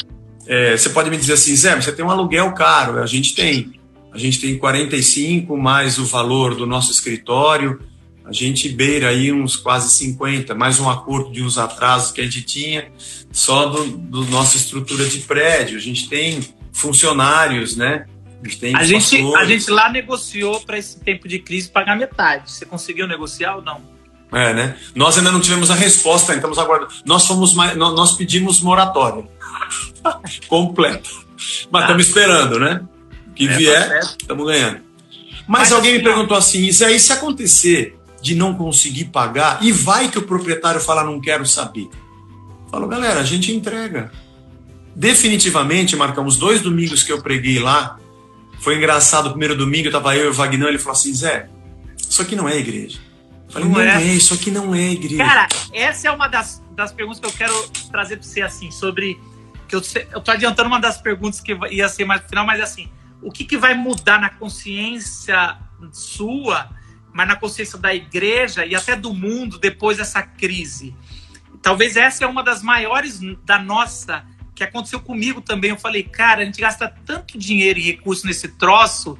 é, 0.47 0.75
você 0.75 0.89
pode 0.89 1.11
me 1.11 1.17
dizer 1.17 1.33
assim, 1.33 1.55
Zé, 1.55 1.75
você 1.79 1.91
tem 1.91 2.03
um 2.03 2.09
aluguel 2.09 2.51
caro, 2.53 3.03
a 3.03 3.05
gente 3.05 3.35
tem. 3.35 3.74
A 4.15 4.17
gente 4.17 4.39
tem 4.39 4.57
45 4.57 5.57
mais 5.57 5.97
o 5.99 6.05
valor 6.05 6.55
do 6.55 6.65
nosso 6.65 6.89
escritório. 6.89 7.81
A 8.23 8.31
gente 8.31 8.69
beira 8.69 9.09
aí 9.09 9.29
uns 9.29 9.57
quase 9.57 9.93
50, 9.93 10.55
mais 10.55 10.79
um 10.79 10.89
acordo 10.89 11.33
de 11.33 11.43
uns 11.43 11.57
atrasos 11.57 12.13
que 12.13 12.21
a 12.21 12.23
gente 12.23 12.41
tinha 12.43 12.87
só 13.29 13.65
do, 13.65 13.85
do 13.85 14.25
nossa 14.27 14.55
estrutura 14.55 15.05
de 15.05 15.19
prédio. 15.19 15.77
A 15.77 15.81
gente 15.81 16.07
tem 16.07 16.39
funcionários, 16.71 17.75
né? 17.75 18.05
A 18.41 18.47
gente, 18.47 18.59
tem 18.59 18.75
A 18.75 18.83
gente, 18.85 19.35
a 19.35 19.45
gente 19.45 19.69
lá 19.69 19.91
negociou 19.91 20.61
para 20.61 20.77
esse 20.77 20.97
tempo 21.01 21.27
de 21.27 21.39
crise 21.39 21.67
pagar 21.67 21.97
metade. 21.97 22.49
Você 22.51 22.65
conseguiu 22.65 23.05
negociar 23.05 23.57
ou 23.57 23.61
não? 23.61 23.81
É, 24.31 24.53
né? 24.53 24.77
Nós 24.95 25.17
ainda 25.17 25.31
não 25.31 25.41
tivemos 25.41 25.69
a 25.69 25.75
resposta, 25.75 26.31
ainda 26.31 26.39
estamos 26.39 26.57
aguardando. 26.57 26.93
Nós 27.05 27.27
fomos 27.27 27.53
mais, 27.53 27.75
nó- 27.75 27.91
nós 27.91 28.13
pedimos 28.13 28.61
moratória 28.61 29.25
completa. 30.47 31.09
Mas 31.69 31.83
estamos 31.83 32.07
esperando, 32.07 32.59
né? 32.59 32.81
Que 33.35 33.45
É, 33.45 33.51
tá 33.51 33.57
vier, 33.57 33.87
certo. 33.87 34.15
estamos 34.21 34.45
ganhando. 34.47 34.79
Mas, 35.47 35.69
Mas 35.69 35.71
alguém 35.73 35.91
me 35.93 35.97
assim, 35.99 36.07
ó. 36.07 36.11
perguntou 36.13 36.37
assim, 36.37 36.65
isso 36.65 36.83
aí 36.85 36.99
se 36.99 37.11
acontecer 37.13 37.97
de 38.21 38.33
não 38.33 38.55
conseguir 38.55 39.05
pagar, 39.05 39.59
e 39.63 39.71
vai 39.71 40.09
que 40.09 40.17
o 40.17 40.23
proprietário 40.23 40.81
fala, 40.81 41.03
não 41.03 41.21
quero 41.21 41.45
saber. 41.45 41.87
Falou, 42.71 42.87
galera, 42.87 43.19
a 43.19 43.23
gente 43.23 43.51
entrega. 43.53 44.11
Definitivamente, 44.95 45.95
marcamos 45.95 46.37
dois 46.37 46.61
domingos 46.61 47.03
que 47.03 47.11
eu 47.11 47.21
preguei 47.21 47.59
lá. 47.59 47.99
Foi 48.59 48.75
engraçado, 48.77 49.27
o 49.27 49.29
primeiro 49.31 49.55
domingo, 49.55 49.91
tava 49.91 50.15
eu 50.15 50.25
e 50.25 50.29
o 50.29 50.33
Vagnão, 50.33 50.67
ele 50.69 50.79
falou 50.79 50.93
assim, 50.93 51.13
Zé, 51.13 51.49
isso 52.09 52.21
aqui 52.21 52.35
não 52.35 52.47
é 52.47 52.57
igreja. 52.57 52.97
Eu 53.47 53.51
falei, 53.53 53.67
Não 53.67 53.75
não, 53.75 53.81
é. 53.81 54.01
é. 54.01 54.13
isso 54.13 54.33
aqui 54.33 54.49
não 54.49 54.73
é 54.73 54.91
igreja. 54.91 55.23
Cara, 55.23 55.47
essa 55.73 56.07
é 56.07 56.11
uma 56.11 56.27
das, 56.27 56.63
das 56.75 56.91
perguntas 56.91 57.19
que 57.19 57.27
eu 57.27 57.31
quero 57.31 57.67
trazer 57.91 58.15
para 58.17 58.25
você, 58.25 58.41
assim, 58.41 58.71
sobre. 58.71 59.19
que 59.67 59.75
eu, 59.75 59.81
eu 60.13 60.21
tô 60.21 60.31
adiantando 60.31 60.67
uma 60.69 60.79
das 60.79 60.99
perguntas 60.99 61.39
que 61.41 61.55
ia 61.71 61.87
ser 61.89 62.05
mais 62.05 62.21
no 62.23 62.29
final, 62.29 62.45
mas 62.45 62.59
assim, 62.61 62.89
o 63.25 63.31
que, 63.31 63.43
que 63.43 63.57
vai 63.57 63.73
mudar 63.73 64.21
na 64.21 64.29
consciência 64.29 65.57
sua, 65.91 66.69
mas 67.11 67.27
na 67.27 67.35
consciência 67.35 67.77
da 67.79 67.93
igreja 67.93 68.65
e 68.65 68.75
até 68.75 68.95
do 68.95 69.13
mundo 69.13 69.57
depois 69.57 69.97
dessa 69.97 70.21
crise? 70.21 70.95
Talvez 71.59 71.97
essa 71.97 72.23
é 72.23 72.27
uma 72.27 72.43
das 72.43 72.61
maiores 72.61 73.19
da 73.43 73.57
nossa, 73.57 74.23
que 74.53 74.63
aconteceu 74.63 74.99
comigo 74.99 75.41
também. 75.41 75.71
Eu 75.71 75.77
falei, 75.77 76.03
cara, 76.03 76.43
a 76.43 76.45
gente 76.45 76.61
gasta 76.61 76.87
tanto 77.03 77.35
dinheiro 77.35 77.79
e 77.79 77.81
recurso 77.81 78.27
nesse 78.27 78.47
troço. 78.47 79.17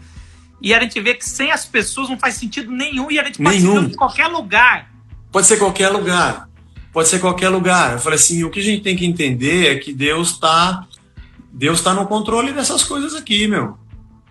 E 0.61 0.71
a 0.71 0.79
gente 0.79 1.01
vê 1.01 1.15
que 1.15 1.27
sem 1.27 1.51
as 1.51 1.65
pessoas 1.65 2.07
não 2.07 2.17
faz 2.17 2.35
sentido 2.35 2.71
nenhum 2.71 3.09
e 3.09 3.19
a 3.19 3.23
gente 3.23 3.41
pode 3.41 3.57
Nenhum. 3.57 3.81
ser 3.81 3.91
em 3.91 3.95
qualquer 3.95 4.27
lugar. 4.27 4.91
Pode 5.31 5.47
ser 5.47 5.57
qualquer 5.57 5.89
lugar. 5.89 6.47
Pode 6.93 7.09
ser 7.09 7.19
qualquer 7.19 7.49
lugar. 7.49 7.93
Eu 7.93 7.99
falei 7.99 8.19
assim, 8.19 8.43
o 8.43 8.51
que 8.51 8.59
a 8.59 8.63
gente 8.63 8.83
tem 8.83 8.95
que 8.95 9.05
entender 9.05 9.75
é 9.75 9.79
que 9.79 9.91
Deus 9.91 10.31
está 10.31 10.87
Deus 11.51 11.81
tá 11.81 11.93
no 11.93 12.05
controle 12.05 12.51
dessas 12.51 12.83
coisas 12.83 13.15
aqui, 13.15 13.47
meu. 13.47 13.77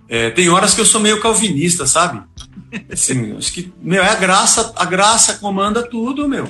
É, 0.08 0.30
tem 0.30 0.48
horas 0.48 0.74
que 0.74 0.80
eu 0.80 0.86
sou 0.86 1.00
meio 1.00 1.20
calvinista, 1.20 1.86
sabe? 1.86 2.22
Assim, 2.92 3.36
acho 3.36 3.52
que, 3.52 3.72
meu, 3.80 4.02
é 4.02 4.08
a 4.10 4.14
graça, 4.16 4.72
a 4.76 4.84
graça 4.84 5.34
comanda 5.34 5.82
tudo, 5.88 6.28
meu. 6.28 6.48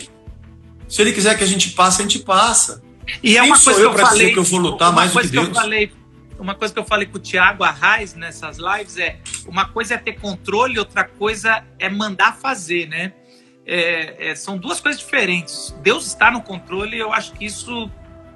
Se 0.88 1.02
ele 1.02 1.12
quiser 1.12 1.36
que 1.36 1.44
a 1.44 1.46
gente 1.46 1.70
passe, 1.70 2.00
a 2.00 2.02
gente 2.04 2.18
passa. 2.20 2.82
E 3.22 3.36
é 3.36 3.42
uma 3.42 3.58
coisa 3.58 3.80
eu 3.80 3.92
que 3.94 4.00
eu 4.00 4.06
falei. 4.06 4.32
que 4.32 4.38
eu 4.38 4.44
vou 4.44 4.58
lutar 4.60 4.92
mais 4.92 5.12
do 5.12 5.20
que 5.20 5.26
eu 5.26 5.44
Deus? 5.44 5.56
falei, 5.56 5.92
uma 6.38 6.54
coisa 6.54 6.72
que 6.72 6.80
eu 6.80 6.84
falei 6.84 7.06
com 7.06 7.16
o 7.16 7.20
Thiago 7.20 7.62
Arraes 7.62 8.14
nessas 8.14 8.58
lives 8.58 8.96
é: 8.96 9.18
uma 9.46 9.66
coisa 9.68 9.94
é 9.94 9.98
ter 9.98 10.14
controle, 10.18 10.78
outra 10.78 11.04
coisa 11.04 11.62
é 11.78 11.88
mandar 11.88 12.36
fazer, 12.36 12.88
né? 12.88 13.12
É, 13.66 14.30
é, 14.30 14.34
são 14.34 14.56
duas 14.58 14.80
coisas 14.80 15.00
diferentes. 15.00 15.74
Deus 15.82 16.06
está 16.06 16.30
no 16.30 16.42
controle, 16.42 16.98
eu 16.98 17.12
acho 17.12 17.32
que 17.32 17.44
isso 17.44 17.90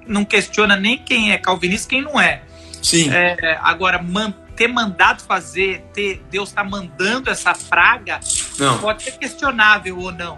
não 0.07 0.23
questiona 0.25 0.75
nem 0.75 0.97
quem 0.97 1.31
é 1.31 1.37
calvinista 1.37 1.87
e 1.87 1.89
quem 1.97 2.01
não 2.03 2.19
é. 2.19 2.41
Sim. 2.81 3.09
É, 3.11 3.59
agora, 3.61 4.01
man- 4.01 4.33
ter 4.59 4.67
mandado 4.67 5.23
fazer, 5.23 5.85
ter 5.93 6.21
Deus 6.29 6.49
está 6.49 6.65
mandando 6.65 7.29
essa 7.29 7.53
praga, 7.53 8.19
Não. 8.59 8.77
pode 8.79 9.03
ser 9.03 9.13
questionável 9.13 9.97
ou 9.97 10.11
não. 10.11 10.37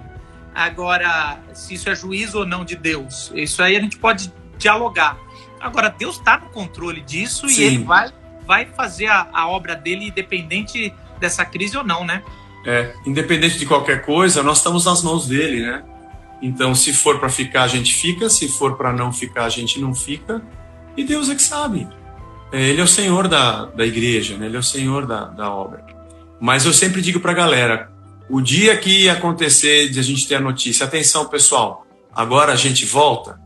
Agora, 0.53 1.39
se 1.55 1.73
isso 1.73 1.89
é 1.89 1.95
juízo 1.95 2.37
ou 2.37 2.45
não 2.45 2.63
de 2.63 2.75
Deus, 2.75 3.31
isso 3.33 3.63
aí 3.63 3.75
a 3.75 3.81
gente 3.81 3.97
pode 3.97 4.31
dialogar. 4.59 5.17
Agora, 5.59 5.89
Deus 5.89 6.17
está 6.17 6.37
no 6.37 6.49
controle 6.49 7.01
disso 7.01 7.49
Sim. 7.49 7.61
e 7.61 7.63
ele 7.63 7.77
vai, 7.83 8.11
vai 8.45 8.67
fazer 8.67 9.07
a, 9.07 9.27
a 9.33 9.47
obra 9.47 9.75
dele, 9.75 10.09
independente 10.09 10.93
dessa 11.19 11.43
crise 11.43 11.75
ou 11.75 11.83
não, 11.83 12.05
né? 12.05 12.21
É, 12.63 12.93
independente 13.07 13.57
de 13.57 13.65
qualquer 13.65 14.05
coisa, 14.05 14.43
nós 14.43 14.57
estamos 14.57 14.85
nas 14.85 15.01
mãos 15.01 15.25
dele, 15.25 15.65
né? 15.65 15.83
Então, 16.43 16.75
se 16.75 16.93
for 16.93 17.19
para 17.19 17.29
ficar, 17.29 17.63
a 17.63 17.67
gente 17.67 17.91
fica. 17.91 18.29
Se 18.29 18.47
for 18.47 18.77
para 18.77 18.93
não 18.93 19.11
ficar, 19.11 19.45
a 19.45 19.49
gente 19.49 19.79
não 19.79 19.95
fica. 19.95 20.43
E 20.95 21.03
Deus 21.03 21.27
é 21.27 21.33
que 21.33 21.41
sabe. 21.41 21.87
É, 22.51 22.61
ele 22.69 22.81
é 22.81 22.83
o 22.83 22.87
Senhor 22.87 23.27
da, 23.27 23.65
da 23.65 23.85
igreja, 23.85 24.37
né? 24.37 24.47
Ele 24.47 24.57
é 24.57 24.59
o 24.59 24.63
Senhor 24.63 25.05
da, 25.05 25.25
da 25.25 25.53
obra. 25.53 25.85
Mas 26.39 26.65
eu 26.65 26.73
sempre 26.73 27.01
digo 27.01 27.19
para 27.19 27.31
a 27.31 27.35
galera: 27.35 27.91
o 28.29 28.41
dia 28.41 28.75
que 28.77 29.07
acontecer 29.07 29.89
de 29.89 29.99
a 29.99 30.03
gente 30.03 30.27
ter 30.27 30.35
a 30.35 30.41
notícia, 30.41 30.85
atenção 30.85 31.25
pessoal, 31.25 31.85
agora 32.13 32.51
a 32.53 32.55
gente 32.55 32.85
volta, 32.85 33.39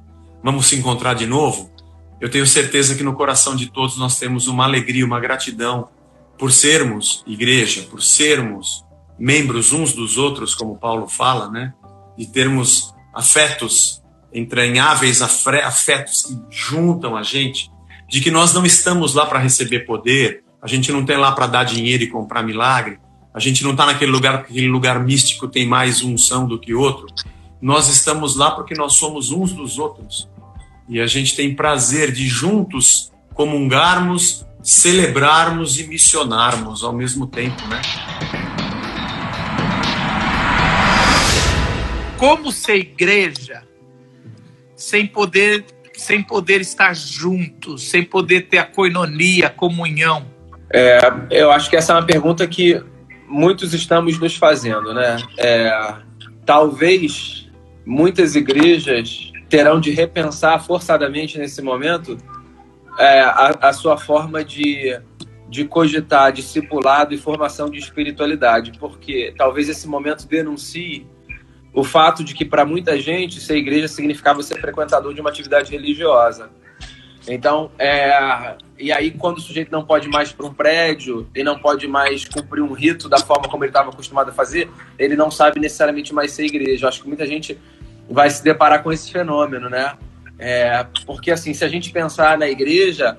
vamos 0.44 0.68
se 0.68 0.76
encontrar 0.76 1.14
de 1.14 1.26
novo. 1.26 1.72
Eu 2.20 2.30
tenho 2.30 2.48
certeza 2.48 2.96
que 2.96 3.04
no 3.04 3.14
coração 3.14 3.56
de 3.56 3.68
todos 3.68 3.98
nós 3.98 4.18
temos 4.18 4.48
uma 4.48 4.64
alegria, 4.64 5.06
uma 5.06 5.20
gratidão 5.20 5.90
por 6.38 6.52
sermos 6.52 7.24
igreja, 7.28 7.84
por 7.84 8.02
sermos 8.02 8.84
membros 9.18 9.72
uns 9.72 9.94
dos 9.94 10.18
outros, 10.18 10.56
como 10.56 10.78
Paulo 10.78 11.08
fala, 11.08 11.50
né? 11.50 11.74
De 12.18 12.26
termos 12.28 12.94
afetos 13.14 14.02
entranháveis, 14.34 15.22
afetos 15.22 16.24
que 16.24 16.38
juntam 16.50 17.16
a 17.16 17.24
gente, 17.24 17.72
de 18.16 18.22
que 18.22 18.32
nós 18.32 18.54
não 18.54 18.66
estamos 18.66 19.14
lá 19.14 19.26
para 19.26 19.40
receber 19.40 19.82
poder, 19.82 20.42
a 20.62 20.68
gente 20.68 20.90
não 20.90 21.04
tem 21.04 21.18
lá 21.18 21.34
para 21.34 21.48
dar 21.48 21.66
dinheiro 21.66 22.02
e 22.02 22.08
comprar 22.08 22.44
milagre, 22.44 22.98
a 23.34 23.42
gente 23.42 23.62
não 23.62 23.72
está 23.72 23.86
naquele 23.86 24.10
lugar, 24.10 24.36
aquele 24.36 24.70
lugar 24.70 25.04
místico 25.04 25.50
tem 25.50 25.68
mais 25.68 26.02
unção 26.02 26.48
do 26.48 26.58
que 26.58 26.74
outro. 26.74 27.08
Nós 27.62 27.90
estamos 27.90 28.38
lá 28.38 28.52
porque 28.52 28.74
nós 28.74 28.94
somos 28.94 29.32
uns 29.32 29.52
dos 29.52 29.78
outros. 29.78 30.30
E 30.88 31.02
a 31.02 31.08
gente 31.08 31.36
tem 31.36 31.54
prazer 31.54 32.10
de 32.10 32.26
juntos 32.26 33.12
comungarmos, 33.34 34.46
celebrarmos 34.64 35.78
e 35.78 35.86
missionarmos 35.86 36.86
ao 36.86 36.94
mesmo 36.94 37.28
tempo, 37.28 37.62
né? 37.68 37.82
Como 42.18 42.50
ser 42.50 42.78
igreja 42.78 43.62
sem 44.74 45.06
poder, 45.06 45.66
sem 45.98 46.22
poder 46.22 46.62
estar 46.62 46.96
juntos, 46.96 47.90
sem 47.90 48.04
poder 48.04 48.48
ter 48.48 48.58
a 48.58 48.66
coinonia, 48.66 49.48
a 49.48 49.50
comunhão? 49.50 50.26
É, 50.72 51.00
eu 51.32 51.52
acho 51.52 51.70
que 51.70 51.76
essa 51.76 51.94
é 51.94 51.96
uma 51.96 52.06
pergunta 52.06 52.46
que 52.48 52.82
muitos 53.28 53.74
estamos 53.74 54.20
nos 54.20 54.36
fazendo, 54.36 54.94
né? 54.94 55.18
É, 55.38 55.96
talvez 56.46 57.50
muitas 57.86 58.36
igrejas 58.36 59.32
terão 59.50 59.80
de 59.80 59.92
repensar 59.92 60.64
forçadamente 60.64 61.38
nesse 61.38 61.62
momento 61.62 62.18
é, 63.00 63.22
a, 63.22 63.58
a 63.62 63.74
sua 63.74 63.98
forma 63.98 64.44
de, 64.44 65.00
de 65.50 65.66
cogitar 65.66 66.32
discipulado 66.32 67.14
e 67.14 67.18
formação 67.18 67.70
de 67.70 67.78
espiritualidade, 67.78 68.74
porque 68.80 69.34
talvez 69.38 69.70
esse 69.70 69.88
momento 69.88 70.28
denuncie 70.28 71.08
o 71.76 71.84
fato 71.84 72.24
de 72.24 72.34
que 72.34 72.46
para 72.46 72.66
muita 72.66 72.98
gente 72.98 73.42
ser 73.42 73.58
igreja 73.58 73.90
significava 73.90 74.42
ser 74.42 74.60
frequentador 74.62 75.14
de 75.14 75.20
uma 75.20 75.30
atividade 75.30 75.72
religiosa. 75.74 76.50
Então, 77.28 77.70
é, 77.78 78.56
e 78.80 78.94
aí 78.94 79.12
quando 79.12 79.40
o 79.40 79.42
sujeito 79.42 79.72
não 79.72 79.84
pode 79.84 80.08
mais 80.08 80.32
para 80.32 80.46
um 80.46 80.54
prédio 80.54 81.28
e 81.36 81.44
não 81.44 81.60
pode 81.60 81.86
mais 81.86 82.24
cumprir 82.24 82.62
um 82.62 82.72
rito 82.72 83.10
da 83.10 83.20
forma 83.20 83.50
como 83.50 83.66
ele 83.66 83.72
estava 83.72 83.90
acostumado 83.90 84.30
a 84.30 84.34
fazer, 84.34 84.70
ele 84.98 85.18
não 85.18 85.30
sabe 85.30 85.60
necessariamente 85.60 86.14
mais 86.14 86.32
ser 86.32 86.46
igreja. 86.46 86.86
Eu 86.86 86.90
acho 86.90 87.02
que 87.02 87.08
muita 87.10 87.26
gente 87.26 87.60
vai 88.10 88.30
se 88.30 88.42
deparar 88.42 88.82
com 88.82 88.94
esse 88.94 89.12
fenômeno, 89.12 89.70
né? 89.70 89.98
É, 90.40 90.86
porque 91.06 91.30
assim, 91.30 91.54
se 91.54 91.66
a 91.66 91.68
gente 91.68 91.92
pensar 91.92 92.38
na 92.38 92.48
igreja, 92.48 93.18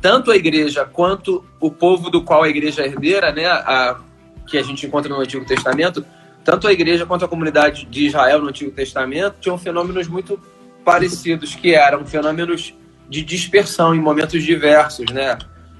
tanto 0.00 0.32
a 0.32 0.36
igreja 0.36 0.84
quanto 0.84 1.44
o 1.60 1.70
povo 1.70 2.10
do 2.10 2.24
qual 2.24 2.42
a 2.42 2.48
igreja 2.48 2.82
é 2.82 2.86
herdeira, 2.86 3.30
né, 3.30 3.46
a, 3.46 4.00
que 4.48 4.58
a 4.58 4.62
gente 4.62 4.84
encontra 4.84 5.12
no 5.12 5.20
Antigo 5.20 5.44
Testamento, 5.44 6.04
tanto 6.44 6.66
a 6.66 6.72
igreja 6.72 7.06
quanto 7.06 7.24
a 7.24 7.28
comunidade 7.28 7.86
de 7.86 8.06
Israel 8.06 8.40
no 8.40 8.48
Antigo 8.48 8.70
Testamento 8.70 9.36
tinham 9.40 9.58
fenômenos 9.58 10.08
muito 10.08 10.40
parecidos, 10.84 11.54
que 11.54 11.74
eram 11.74 12.04
fenômenos 12.04 12.74
de 13.08 13.22
dispersão 13.22 13.94
em 13.94 14.00
momentos 14.00 14.42
diversos, 14.42 15.06
né? 15.10 15.36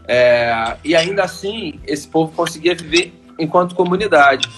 É, 0.07 0.77
e 0.85 0.95
ainda 0.95 1.23
assim, 1.23 1.81
esse 1.87 2.09
povo 2.09 2.33
conseguia 2.33 2.75
viver 2.75 3.13
enquanto 3.39 3.75
comunidade. 3.75 4.49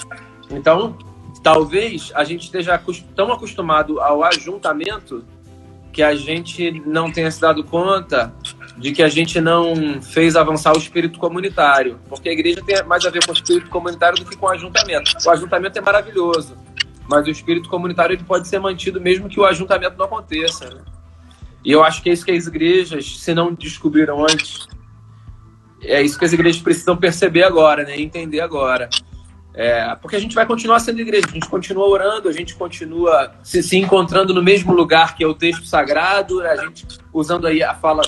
Então, 0.51 0.97
talvez 1.43 2.11
a 2.15 2.25
gente 2.25 2.45
esteja 2.45 2.81
tão 3.15 3.33
acostumado 3.33 4.01
ao 4.01 4.25
ajuntamento 4.25 5.25
que 5.93 6.03
a 6.03 6.15
gente 6.15 6.83
não 6.87 7.13
tenha 7.13 7.31
se 7.31 7.41
dado 7.41 7.63
conta 7.65 8.33
de 8.83 8.91
que 8.91 9.01
a 9.01 9.09
gente 9.09 9.41
não 9.41 10.03
fez 10.03 10.35
avançar 10.35 10.75
o 10.75 10.79
espírito 10.79 11.17
comunitário, 11.17 12.01
porque 12.09 12.29
a 12.29 12.33
igreja 12.33 12.61
tem 12.67 12.83
mais 12.83 13.07
a 13.07 13.11
ver 13.11 13.25
com 13.25 13.31
o 13.31 13.35
espírito 13.35 13.71
comunitário 13.71 14.19
do 14.19 14.29
que 14.29 14.37
com 14.37 14.47
o 14.47 14.49
ajuntamento. 14.49 15.13
O 15.25 15.31
ajuntamento 15.31 15.79
é 15.79 15.81
maravilhoso, 15.81 16.57
mas 17.09 17.25
o 17.25 17.31
espírito 17.31 17.69
comunitário 17.69 18.15
ele 18.15 18.25
pode 18.25 18.49
ser 18.49 18.59
mantido 18.59 19.01
mesmo 19.01 19.29
que 19.29 19.39
o 19.39 19.47
ajuntamento 19.47 19.97
não 19.97 20.07
aconteça. 20.07 20.69
né? 20.69 20.81
E 21.65 21.71
eu 21.71 21.85
acho 21.85 22.03
que 22.03 22.11
é 22.11 22.13
isso 22.13 22.25
que 22.25 22.33
as 22.33 22.49
igrejas, 22.49 23.21
se 23.21 23.33
não 23.33 23.55
descobriram 23.55 24.25
antes, 24.25 24.67
é 25.81 26.03
isso 26.03 26.19
que 26.19 26.25
as 26.25 26.33
igrejas 26.33 26.61
precisam 26.61 26.97
perceber 26.97 27.45
agora, 27.45 27.85
né? 27.85 28.01
Entender 28.01 28.41
agora. 28.41 28.91
É, 29.55 29.95
porque 29.97 30.17
a 30.17 30.19
gente 30.19 30.35
vai 30.35 30.45
continuar 30.45 30.81
sendo 30.81 31.01
igreja, 31.01 31.27
a 31.29 31.33
gente 31.33 31.49
continua 31.49 31.87
orando, 31.87 32.29
a 32.29 32.33
gente 32.33 32.57
continua 32.57 33.33
se, 33.45 33.63
se 33.63 33.77
encontrando 33.77 34.35
no 34.35 34.43
mesmo 34.43 34.73
lugar 34.73 35.15
que 35.15 35.23
é 35.23 35.27
o 35.27 35.35
texto 35.35 35.67
sagrado, 35.67 36.41
a 36.41 36.57
gente 36.57 36.85
usando 37.13 37.47
aí 37.47 37.63
a 37.63 37.75
fala 37.75 38.03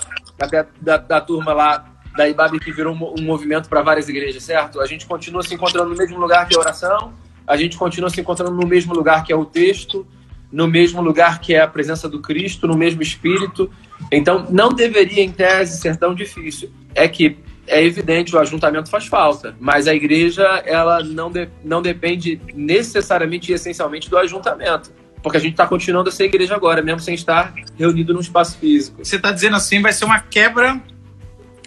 até 0.45 0.67
da, 0.81 0.97
da 0.97 1.21
turma 1.21 1.53
lá 1.53 1.85
da 2.17 2.29
IBAB 2.29 2.61
que 2.61 2.73
virou 2.73 2.95
um, 2.95 3.15
um 3.19 3.25
movimento 3.25 3.69
para 3.69 3.83
várias 3.83 4.09
igrejas, 4.09 4.43
certo? 4.43 4.81
A 4.81 4.87
gente 4.87 5.07
continua 5.07 5.43
se 5.43 5.55
encontrando 5.55 5.91
no 5.91 5.97
mesmo 5.97 6.19
lugar 6.19 6.47
que 6.47 6.57
a 6.57 6.61
oração, 6.61 7.13
a 7.47 7.57
gente 7.57 7.77
continua 7.77 8.09
se 8.09 8.21
encontrando 8.21 8.55
no 8.55 8.67
mesmo 8.67 8.95
lugar 8.95 9.25
que 9.25 9.33
é 9.33 9.37
o 9.37 9.45
texto, 9.45 10.07
no 10.51 10.69
mesmo 10.69 11.03
lugar 11.03 11.41
que 11.41 11.55
é 11.55 11.61
a 11.61 11.67
presença 11.67 12.09
do 12.09 12.21
Cristo, 12.21 12.69
no 12.69 12.77
mesmo 12.77 13.03
espírito. 13.03 13.71
Então, 14.13 14.47
não 14.49 14.69
deveria, 14.69 15.23
em 15.23 15.31
tese, 15.31 15.81
ser 15.81 15.97
tão 15.97 16.15
difícil. 16.15 16.71
É 16.95 17.09
que 17.09 17.37
é 17.67 17.83
evidente, 17.83 18.35
o 18.37 18.39
ajuntamento 18.39 18.91
faz 18.91 19.07
falta, 19.07 19.57
mas 19.59 19.89
a 19.89 19.95
igreja 19.95 20.45
ela 20.67 21.03
não, 21.03 21.31
de, 21.31 21.49
não 21.65 21.81
depende 21.81 22.41
necessariamente 22.55 23.51
e 23.51 23.55
essencialmente 23.55 24.09
do 24.09 24.19
ajuntamento. 24.19 24.93
Porque 25.25 25.39
a 25.39 25.41
gente 25.41 25.53
está 25.53 25.67
continuando 25.67 26.11
a 26.11 26.13
ser 26.13 26.27
igreja 26.27 26.55
agora, 26.55 26.83
mesmo 26.83 27.01
sem 27.01 27.15
estar 27.15 27.53
reunido 27.77 28.15
num 28.15 28.21
espaço 28.21 28.59
físico. 28.59 29.05
Você 29.05 29.17
está 29.17 29.33
dizendo 29.33 29.57
assim, 29.57 29.83
vai 29.83 29.93
ser 29.93 30.05
uma 30.05 30.21
quebra, 30.21 30.81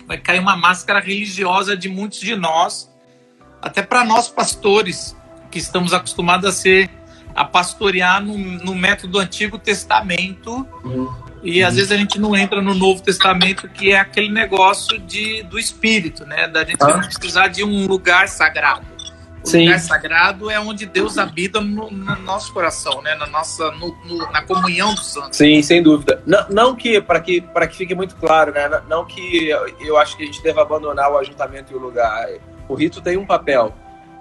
vai 0.08 0.18
cair 0.18 0.40
uma 0.40 0.56
máscara 0.56 1.02
religiosa 1.02 1.76
de 1.76 1.90
muitos 1.90 2.20
de 2.20 2.36
nós, 2.36 2.90
até 3.62 3.82
para 3.82 4.06
nós 4.06 4.30
pastores, 4.30 5.18
que 5.52 5.58
estamos 5.58 5.92
acostumados 5.92 6.48
a 6.48 6.52
ser, 6.52 6.90
a 7.36 7.44
pastorear 7.44 8.24
no, 8.24 8.38
no 8.38 8.76
método 8.76 9.14
do 9.14 9.20
Antigo 9.20 9.58
Testamento. 9.58 10.66
Uhum 10.86 11.28
e 11.44 11.64
às 11.64 11.76
vezes 11.76 11.92
a 11.92 11.98
gente 11.98 12.20
não 12.20 12.36
entra 12.36 12.62
no 12.62 12.74
Novo 12.74 13.02
Testamento, 13.02 13.70
que 13.70 13.92
é 13.92 14.00
aquele 14.00 14.30
negócio 14.30 15.00
de, 15.00 15.44
do 15.44 15.60
espírito, 15.60 16.26
né? 16.26 16.48
Da 16.48 16.64
gente 16.64 16.84
ah. 16.84 16.98
precisar 16.98 17.48
de 17.48 17.64
um 17.64 17.88
lugar 17.88 18.28
sagrado. 18.28 18.86
O 19.48 19.50
Sim. 19.50 19.66
lugar 19.66 19.80
sagrado 19.80 20.52
é 20.52 20.60
onde 20.60 20.86
Deus 20.86 21.18
habita 21.18 21.62
no, 21.62 21.90
no 21.90 22.16
nosso 22.18 22.52
coração, 22.52 23.02
né? 23.02 23.16
Na 23.16 23.26
nossa, 23.28 23.72
no, 23.72 23.96
no, 24.04 24.18
na 24.30 24.42
comunhão 24.42 24.94
dos 24.94 25.08
santos. 25.08 25.38
Sim, 25.38 25.62
sem 25.62 25.82
dúvida. 25.82 26.22
Não, 26.26 26.46
não 26.50 26.76
que 26.76 27.00
para 27.00 27.22
que 27.22 27.40
para 27.40 27.66
que 27.66 27.78
fique 27.78 27.96
muito 27.96 28.18
claro, 28.18 28.52
né? 28.52 28.70
Não 28.90 29.06
que 29.06 29.50
eu 29.80 29.98
acho 29.98 30.18
que 30.18 30.24
a 30.24 30.26
gente 30.26 30.44
deva 30.44 30.62
abandonar 30.62 31.10
o 31.10 31.18
ajuntamento 31.18 31.72
e 31.72 31.76
o 31.78 31.80
lugar. 31.80 32.28
O 32.68 32.76
rito 32.76 33.00
tem 33.00 33.16
um 33.16 33.26
papel. 33.26 33.74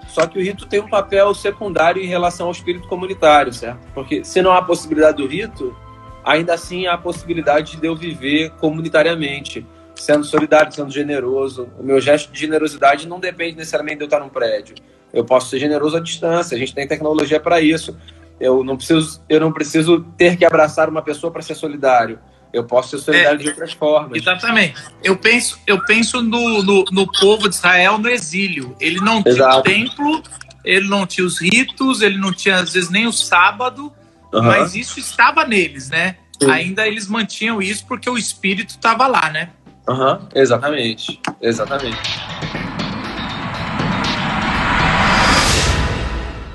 Só 0.06 0.28
que 0.28 0.38
o 0.38 0.42
rito 0.42 0.64
tem 0.66 0.78
um 0.78 0.88
papel 0.88 1.34
secundário 1.34 2.00
em 2.00 2.06
relação 2.06 2.46
ao 2.46 2.52
espírito 2.52 2.86
comunitário, 2.86 3.52
certo? 3.52 3.80
Porque 3.92 4.24
se 4.24 4.40
não 4.40 4.52
há 4.52 4.62
possibilidade 4.62 5.16
do 5.16 5.26
rito, 5.26 5.76
ainda 6.24 6.54
assim 6.54 6.86
há 6.86 6.94
a 6.94 6.98
possibilidade 6.98 7.76
de 7.76 7.84
eu 7.84 7.96
viver 7.96 8.50
comunitariamente, 8.60 9.66
sendo 9.96 10.24
solidário, 10.24 10.70
sendo 10.70 10.92
generoso. 10.92 11.68
O 11.76 11.82
meu 11.82 12.00
gesto 12.00 12.30
de 12.30 12.38
generosidade 12.38 13.08
não 13.08 13.18
depende 13.18 13.56
necessariamente 13.56 13.98
de 13.98 14.04
eu 14.04 14.06
estar 14.06 14.20
num 14.20 14.28
prédio. 14.28 14.76
Eu 15.16 15.24
posso 15.24 15.50
ser 15.50 15.58
generoso 15.58 15.96
à 15.96 16.00
distância, 16.00 16.54
a 16.54 16.58
gente 16.58 16.74
tem 16.74 16.86
tecnologia 16.86 17.40
para 17.40 17.60
isso. 17.60 17.96
Eu 18.38 18.62
não 18.62 18.76
preciso, 18.76 19.22
eu 19.28 19.40
não 19.40 19.50
preciso 19.50 20.00
ter 20.16 20.36
que 20.36 20.44
abraçar 20.44 20.88
uma 20.88 21.02
pessoa 21.02 21.32
para 21.32 21.42
ser 21.42 21.54
solidário. 21.54 22.18
Eu 22.52 22.64
posso 22.64 22.90
ser 22.90 23.04
solidário 23.04 23.40
é, 23.40 23.42
de 23.42 23.48
outras 23.48 23.72
formas. 23.72 24.20
Exatamente. 24.20 24.74
Eu 25.02 25.16
penso, 25.16 25.58
eu 25.66 25.82
penso 25.84 26.22
no, 26.22 26.62
no, 26.62 26.84
no 26.92 27.10
povo 27.12 27.48
de 27.48 27.54
Israel 27.54 27.98
no 27.98 28.08
exílio. 28.08 28.76
Ele 28.78 29.00
não 29.00 29.22
tinha 29.22 29.34
Exato. 29.34 29.58
o 29.58 29.62
templo, 29.62 30.22
ele 30.64 30.88
não 30.88 31.06
tinha 31.06 31.26
os 31.26 31.40
ritos, 31.40 32.02
ele 32.02 32.18
não 32.18 32.32
tinha 32.32 32.56
às 32.56 32.72
vezes 32.72 32.90
nem 32.90 33.06
o 33.06 33.12
sábado, 33.12 33.92
Uhum. 34.32 34.42
Mas 34.42 34.74
isso 34.74 34.98
estava 34.98 35.46
neles, 35.46 35.88
né? 35.88 36.16
Sim. 36.40 36.50
Ainda 36.50 36.86
eles 36.86 37.08
mantinham 37.08 37.62
isso 37.62 37.86
porque 37.86 38.08
o 38.08 38.18
espírito 38.18 38.70
estava 38.70 39.06
lá, 39.06 39.30
né? 39.30 39.50
Uhum. 39.88 40.18
Exatamente. 40.34 41.20
Exatamente. 41.40 41.98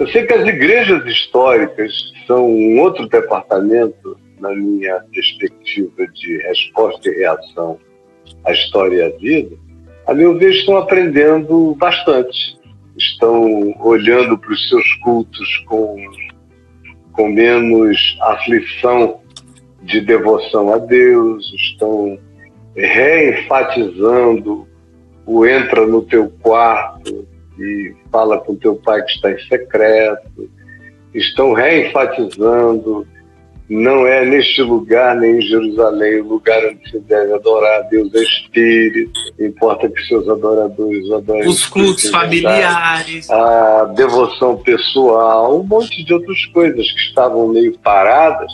Eu 0.02 0.08
sei 0.08 0.26
que 0.26 0.34
as 0.34 0.47
igrejas 0.47 1.06
históricas 1.06 1.93
são 2.26 2.49
um 2.49 2.80
outro 2.80 3.08
departamento 3.08 4.18
na 4.39 4.49
minha 4.49 4.99
perspectiva 5.14 6.08
de 6.08 6.38
resposta 6.38 7.08
e 7.08 7.18
reação 7.18 7.78
à 8.43 8.52
história 8.52 8.95
e 8.95 9.04
à 9.04 9.10
vida. 9.20 9.56
A 10.08 10.16
meu 10.16 10.36
ver, 10.39 10.56
estão 10.56 10.78
aprendendo 10.78 11.76
bastante. 11.76 12.60
Estão 12.97 13.76
olhando 13.80 14.39
para 14.39 14.52
os 14.52 14.70
seus 14.70 14.91
cultos 15.04 15.58
com 15.68 15.95
com 17.12 17.30
menos 17.30 18.18
aflição 18.22 19.22
de 19.84 20.02
devoção 20.02 20.74
a 20.74 20.80
Deus, 20.80 21.54
estão 21.54 22.18
reenfatizando 22.76 24.68
o 25.28 25.45
entra 25.45 25.86
no 25.86 26.02
teu 26.02 26.28
quarto 26.41 27.28
e 27.62 27.95
fala 28.12 28.39
com 28.39 28.55
teu 28.55 28.76
pai 28.76 29.01
que 29.03 29.12
está 29.12 29.32
em 29.32 29.39
secreto, 29.47 30.49
estão 31.14 31.53
reenfatizando 31.53 33.05
não 33.72 34.05
é 34.05 34.26
neste 34.26 34.62
lugar 34.62 35.16
nem 35.16 35.38
em 35.38 35.41
Jerusalém 35.41 36.20
o 36.20 36.28
lugar 36.28 36.62
onde 36.66 36.91
se 36.91 36.99
deve 36.99 37.34
adorar 37.34 37.88
Deus 37.89 38.14
é 38.14 38.22
Espírito. 38.22 39.18
Importa 39.39 39.88
que 39.88 40.01
seus 40.07 40.28
adoradores 40.28 41.09
adorem. 41.09 41.47
Os 41.47 41.68
cultos 41.68 42.09
familiares. 42.09 43.30
A 43.30 43.86
devoção 43.95 44.57
pessoal, 44.57 45.57
um 45.57 45.64
monte 45.64 46.03
de 46.03 46.14
outras 46.14 46.45
coisas 46.47 46.91
que 46.91 46.99
estavam 46.99 47.47
meio 47.47 47.80
paradas, 47.80 48.51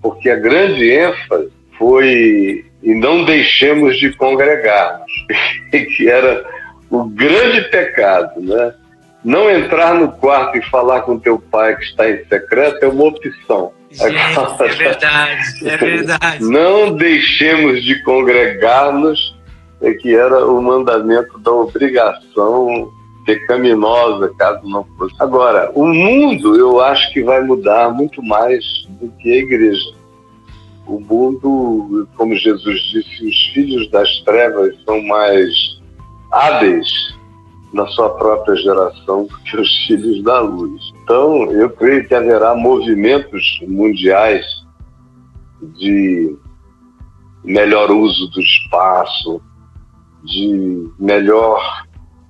porque 0.00 0.30
a 0.30 0.36
grande 0.36 0.90
ênfase 0.90 1.50
foi 1.76 2.64
e 2.82 2.94
não 2.94 3.26
deixemos 3.26 3.98
de 3.98 4.10
congregarmos, 4.16 5.12
que 5.70 6.08
era 6.08 6.42
o 6.90 7.04
grande 7.04 7.62
pecado, 7.70 8.40
né? 8.40 8.74
Não 9.22 9.50
entrar 9.50 9.94
no 9.94 10.12
quarto 10.12 10.58
e 10.58 10.62
falar 10.70 11.02
com 11.02 11.18
teu 11.18 11.38
pai 11.38 11.76
que 11.76 11.84
está 11.84 12.10
em 12.10 12.24
secreto 12.24 12.82
é 12.82 12.88
uma 12.88 13.04
opção 13.04 13.72
Gente, 13.90 14.14
é 14.14 14.68
verdade, 14.68 15.68
é 15.68 15.76
verdade. 15.76 16.44
Não 16.46 16.94
deixemos 16.94 17.82
de 17.82 18.00
congregar-nos, 18.04 19.36
é 19.82 19.92
que 19.94 20.14
era 20.14 20.46
o 20.46 20.62
mandamento 20.62 21.38
da 21.40 21.50
obrigação 21.50 22.92
pecaminosa, 23.26 24.32
caso 24.38 24.66
não 24.66 24.84
fosse. 24.96 25.14
Agora, 25.18 25.70
o 25.74 25.86
mundo 25.86 26.56
eu 26.56 26.80
acho 26.80 27.12
que 27.12 27.22
vai 27.22 27.42
mudar 27.42 27.90
muito 27.90 28.22
mais 28.22 28.64
do 29.00 29.08
que 29.18 29.32
a 29.32 29.36
igreja. 29.36 29.92
O 30.86 31.00
mundo, 31.00 32.08
como 32.16 32.34
Jesus 32.36 32.80
disse, 32.82 33.24
os 33.24 33.46
filhos 33.52 33.90
das 33.90 34.20
trevas 34.20 34.74
são 34.84 35.02
mais 35.02 35.79
hábeis 36.30 37.14
na 37.72 37.86
sua 37.88 38.10
própria 38.10 38.56
geração 38.56 39.28
que 39.44 39.56
os 39.56 39.86
filhos 39.86 40.22
da 40.22 40.40
luz. 40.40 40.92
Então, 41.02 41.50
eu 41.52 41.70
creio 41.70 42.06
que 42.06 42.14
haverá 42.14 42.54
movimentos 42.54 43.60
mundiais 43.66 44.44
de 45.76 46.36
melhor 47.44 47.90
uso 47.90 48.28
do 48.30 48.40
espaço, 48.40 49.40
de 50.24 50.90
melhor 50.98 51.60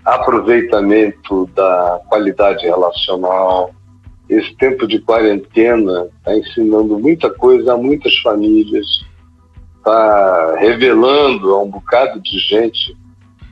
aproveitamento 0.04 1.48
da 1.54 2.00
qualidade 2.08 2.64
relacional. 2.64 3.70
Esse 4.28 4.54
tempo 4.56 4.86
de 4.86 5.00
quarentena 5.00 6.08
está 6.18 6.36
ensinando 6.36 6.98
muita 6.98 7.30
coisa 7.30 7.74
a 7.74 7.76
muitas 7.76 8.16
famílias, 8.18 8.86
está 9.78 10.56
revelando 10.58 11.54
a 11.54 11.62
um 11.62 11.70
bocado 11.70 12.20
de 12.20 12.38
gente 12.38 12.96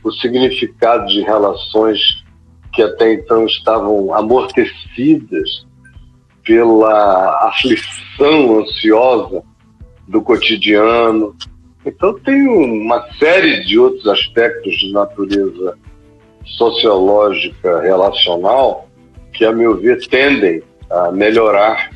o 0.08 0.12
significado 0.12 1.06
de 1.06 1.20
relações 1.22 2.24
que 2.72 2.82
até 2.82 3.14
então 3.14 3.46
estavam 3.46 4.14
amortecidas 4.14 5.66
pela 6.44 7.48
aflição 7.48 8.60
ansiosa 8.60 9.42
do 10.06 10.22
cotidiano. 10.22 11.34
Então, 11.84 12.18
tem 12.20 12.48
uma 12.48 13.06
série 13.18 13.64
de 13.64 13.78
outros 13.78 14.06
aspectos 14.06 14.76
de 14.78 14.92
natureza 14.92 15.78
sociológica, 16.44 17.80
relacional, 17.80 18.88
que, 19.32 19.44
a 19.44 19.52
meu 19.52 19.76
ver, 19.76 20.06
tendem 20.08 20.62
a 20.90 21.12
melhorar 21.12 21.90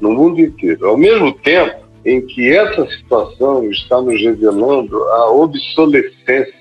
no 0.00 0.12
mundo 0.12 0.40
inteiro. 0.40 0.88
Ao 0.88 0.96
mesmo 0.96 1.32
tempo 1.32 1.84
em 2.04 2.20
que 2.20 2.54
essa 2.54 2.86
situação 2.90 3.64
está 3.70 4.00
nos 4.00 4.20
revelando 4.20 5.02
a 5.04 5.30
obsolescência 5.30 6.53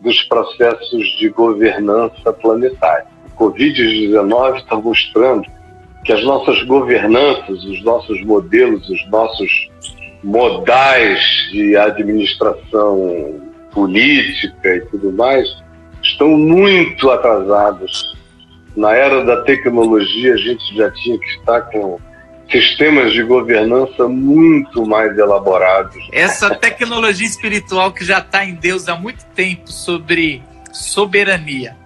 dos 0.00 0.22
processos 0.24 1.06
de 1.18 1.28
governança 1.28 2.32
planetária. 2.32 3.06
O 3.34 3.44
Covid-19 3.44 4.58
está 4.58 4.76
mostrando 4.76 5.48
que 6.04 6.12
as 6.12 6.24
nossas 6.24 6.62
governanças, 6.62 7.64
os 7.64 7.82
nossos 7.82 8.24
modelos, 8.24 8.88
os 8.88 9.06
nossos 9.08 9.68
modais 10.22 11.20
de 11.52 11.76
administração 11.76 13.40
política 13.72 14.76
e 14.76 14.80
tudo 14.86 15.12
mais 15.12 15.48
estão 16.02 16.28
muito 16.28 17.10
atrasados. 17.10 18.16
Na 18.76 18.94
era 18.94 19.24
da 19.24 19.42
tecnologia, 19.42 20.34
a 20.34 20.36
gente 20.36 20.76
já 20.76 20.90
tinha 20.92 21.18
que 21.18 21.26
estar 21.26 21.62
com 21.62 21.98
sistemas 22.50 23.12
de 23.12 23.22
governança 23.22 24.08
muito 24.08 24.86
mais 24.86 25.16
elaborados. 25.16 25.96
Essa 26.12 26.54
tecnologia 26.54 27.26
espiritual 27.26 27.92
que 27.92 28.04
já 28.04 28.18
está 28.18 28.44
em 28.44 28.54
Deus 28.54 28.88
há 28.88 28.96
muito 28.96 29.24
tempo 29.34 29.70
sobre 29.70 30.42
soberania. 30.72 31.76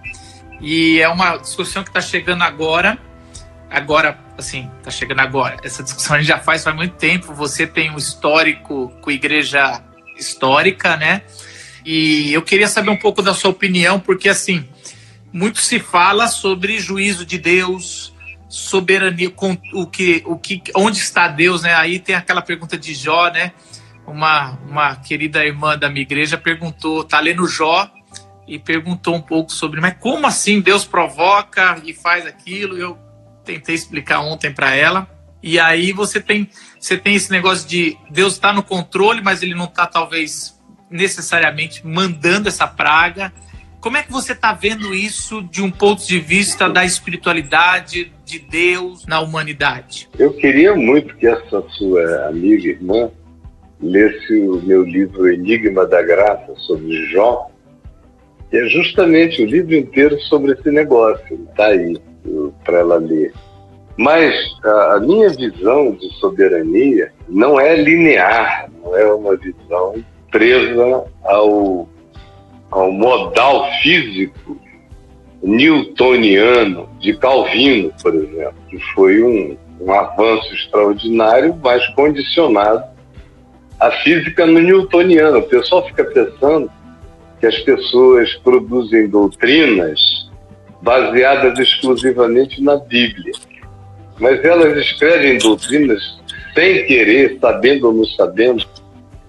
E 0.61 0.99
é 0.99 1.09
uma 1.09 1.37
discussão 1.37 1.83
que 1.83 1.89
está 1.89 2.01
chegando 2.01 2.43
agora. 2.43 2.97
Agora, 3.69 4.17
assim, 4.37 4.69
está 4.79 4.89
chegando 4.89 5.19
agora. 5.19 5.57
Essa 5.63 5.83
discussão 5.83 6.15
a 6.15 6.19
gente 6.19 6.27
já 6.27 6.39
faz 6.39 6.63
faz 6.63 6.75
muito 6.75 6.95
tempo. 6.95 7.33
Você 7.33 7.67
tem 7.67 7.91
um 7.91 7.97
histórico 7.97 8.93
com 9.01 9.11
igreja 9.11 9.81
histórica, 10.17 10.95
né? 10.95 11.23
E 11.85 12.31
eu 12.31 12.41
queria 12.41 12.67
saber 12.67 12.89
um 12.89 12.97
pouco 12.97 13.21
da 13.21 13.33
sua 13.33 13.51
opinião, 13.51 13.99
porque 13.99 14.29
assim, 14.29 14.65
muito 15.33 15.59
se 15.59 15.79
fala 15.79 16.27
sobre 16.27 16.79
juízo 16.79 17.25
de 17.25 17.37
Deus, 17.37 18.12
soberania, 18.53 19.31
com 19.31 19.57
o 19.73 19.87
que, 19.87 20.21
o 20.27 20.37
que, 20.37 20.61
onde 20.75 20.99
está 20.99 21.27
Deus, 21.27 21.63
né? 21.63 21.73
Aí 21.73 21.97
tem 21.97 22.13
aquela 22.13 22.39
pergunta 22.39 22.77
de 22.77 22.93
Jó, 22.93 23.27
né? 23.31 23.51
Uma, 24.05 24.59
uma 24.69 24.95
querida 24.95 25.43
irmã 25.43 25.75
da 25.75 25.89
minha 25.89 26.03
igreja 26.03 26.37
perguntou, 26.37 27.03
tá 27.03 27.19
lendo 27.19 27.47
Jó 27.47 27.89
e 28.47 28.59
perguntou 28.59 29.15
um 29.15 29.21
pouco 29.21 29.51
sobre, 29.51 29.81
mas 29.81 29.95
como 29.99 30.27
assim 30.27 30.61
Deus 30.61 30.85
provoca 30.85 31.81
e 31.83 31.95
faz 31.95 32.27
aquilo? 32.27 32.77
Eu 32.77 32.95
tentei 33.43 33.73
explicar 33.73 34.19
ontem 34.19 34.53
para 34.53 34.75
ela. 34.75 35.09
E 35.41 35.59
aí 35.59 35.91
você 35.91 36.21
tem, 36.21 36.47
você 36.79 36.95
tem 36.95 37.15
esse 37.15 37.31
negócio 37.31 37.67
de 37.67 37.97
Deus 38.11 38.33
está 38.33 38.53
no 38.53 38.61
controle, 38.61 39.19
mas 39.19 39.41
ele 39.41 39.55
não 39.55 39.65
está 39.65 39.87
talvez 39.87 40.61
necessariamente 40.91 41.83
mandando 41.83 42.49
essa 42.49 42.67
praga. 42.67 43.33
Como 43.83 43.97
é 43.97 44.01
que 44.01 44.13
você 44.13 44.31
está 44.31 44.53
vendo 44.53 44.93
isso 44.93 45.43
de 45.43 45.61
um 45.61 45.69
ponto 45.69 46.07
de 46.07 46.17
vista 46.17 46.69
da 46.69 46.85
espiritualidade 46.85 48.13
de 48.23 48.39
Deus 48.39 49.05
na 49.05 49.19
humanidade? 49.19 50.07
Eu 50.17 50.31
queria 50.31 50.73
muito 50.73 51.13
que 51.17 51.27
essa 51.27 51.61
sua 51.71 52.29
amiga 52.29 52.69
irmã 52.69 53.11
lesse 53.81 54.39
o 54.39 54.61
meu 54.61 54.83
livro 54.83 55.27
Enigma 55.27 55.85
da 55.85 56.01
Graça 56.01 56.55
sobre 56.59 56.95
Jó, 57.07 57.51
que 58.49 58.55
é 58.55 58.69
justamente 58.69 59.43
o 59.43 59.45
livro 59.45 59.75
inteiro 59.75 60.17
sobre 60.29 60.53
esse 60.53 60.71
negócio. 60.71 61.45
Está 61.49 61.65
aí 61.65 61.97
para 62.63 62.79
ela 62.79 62.95
ler. 62.95 63.33
Mas 63.97 64.33
a, 64.63 64.99
minha 65.01 65.27
visão 65.27 65.91
de 65.91 66.07
soberania 66.21 67.11
não 67.27 67.59
é 67.59 67.75
linear, 67.75 68.71
não 68.81 68.95
é 68.95 69.13
uma 69.13 69.35
visão 69.35 70.01
presa 70.31 71.03
ao 71.25 71.89
ao 72.73 72.91
modal 72.91 73.69
físico 73.83 74.59
newtoniano 75.43 76.89
de 76.99 77.13
Calvino, 77.13 77.93
por 78.01 78.15
exemplo, 78.15 78.55
que 78.69 78.79
foi 78.93 79.21
um, 79.21 79.57
um 79.79 79.91
avanço 79.91 80.53
extraordinário, 80.53 81.55
mas 81.63 81.85
condicionado 81.89 82.83
à 83.79 83.91
física 83.91 84.45
no 84.47 84.59
newtoniano. 84.59 85.39
O 85.39 85.43
pessoal 85.43 85.85
fica 85.85 86.03
pensando 86.05 86.71
que 87.39 87.45
as 87.45 87.59
pessoas 87.59 88.33
produzem 88.35 89.07
doutrinas 89.07 89.99
baseadas 90.81 91.59
exclusivamente 91.59 92.61
na 92.61 92.77
Bíblia. 92.77 93.33
Mas 94.19 94.43
elas 94.43 94.77
escrevem 94.77 95.37
doutrinas 95.37 96.01
sem 96.55 96.85
querer, 96.85 97.37
sabendo 97.39 97.87
ou 97.87 97.93
não 97.93 98.05
sabendo, 98.05 98.65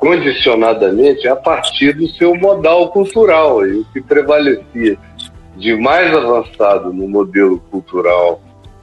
condicionadamente 0.05 1.27
a 1.27 1.35
partir 1.35 1.95
do 1.95 2.07
seu 2.11 2.35
modal 2.35 2.91
cultural. 2.91 3.67
E 3.67 3.79
o 3.79 3.85
que 3.87 4.03
prevalecia 4.03 4.99
de 5.57 5.75
mais 5.77 6.15
avançado 6.15 6.93
no 6.93 7.09
modelo 7.09 7.59
cultural 7.71 8.39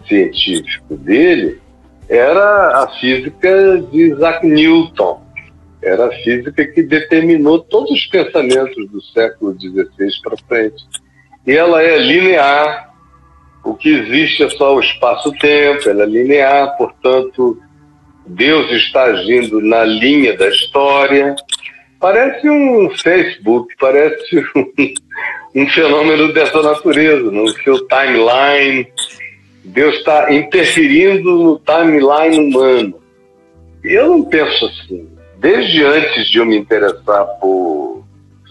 científico 0.08 0.98
dele 0.98 1.62
era 2.10 2.84
a 2.84 2.88
física 3.00 3.84
de 3.92 4.14
Isaac 4.14 4.48
Newton. 4.48 5.22
Era 5.84 6.08
a 6.08 6.12
física 6.24 6.66
que 6.66 6.82
determinou 6.82 7.60
todos 7.60 7.92
os 7.92 8.06
pensamentos 8.08 8.90
do 8.90 9.00
século 9.02 9.56
XVI 9.60 10.10
para 10.24 10.38
frente. 10.48 10.84
E 11.46 11.52
ela 11.52 11.84
é 11.84 12.00
linear, 12.00 12.96
o 13.64 13.76
que 13.76 13.90
existe 13.90 14.44
é 14.44 14.50
só 14.50 14.76
o 14.76 14.80
espaço-tempo, 14.80 15.88
ela 15.88 16.02
é 16.02 16.08
linear, 16.08 16.76
portanto, 16.78 17.62
Deus 18.26 18.72
está 18.72 19.04
agindo 19.04 19.62
na 19.62 19.84
linha 19.84 20.36
da 20.38 20.48
história. 20.48 21.36
Parece 22.00 22.50
um 22.50 22.90
Facebook, 22.90 23.74
parece 23.80 24.38
um, 24.56 25.62
um 25.62 25.70
fenômeno 25.70 26.34
dessa 26.34 26.62
natureza, 26.62 27.32
no 27.32 27.48
seu 27.50 27.88
timeline. 27.88 28.88
Deus 29.64 29.96
está 29.98 30.34
interferindo 30.34 31.32
no 31.32 31.60
timeline 31.60 32.50
humano. 32.50 33.02
Eu 33.84 34.10
não 34.10 34.24
penso 34.24 34.66
assim. 34.66 35.08
Desde 35.38 35.84
antes 35.84 36.30
de 36.30 36.38
eu 36.38 36.46
me 36.46 36.58
interessar 36.58 37.26
por 37.40 38.04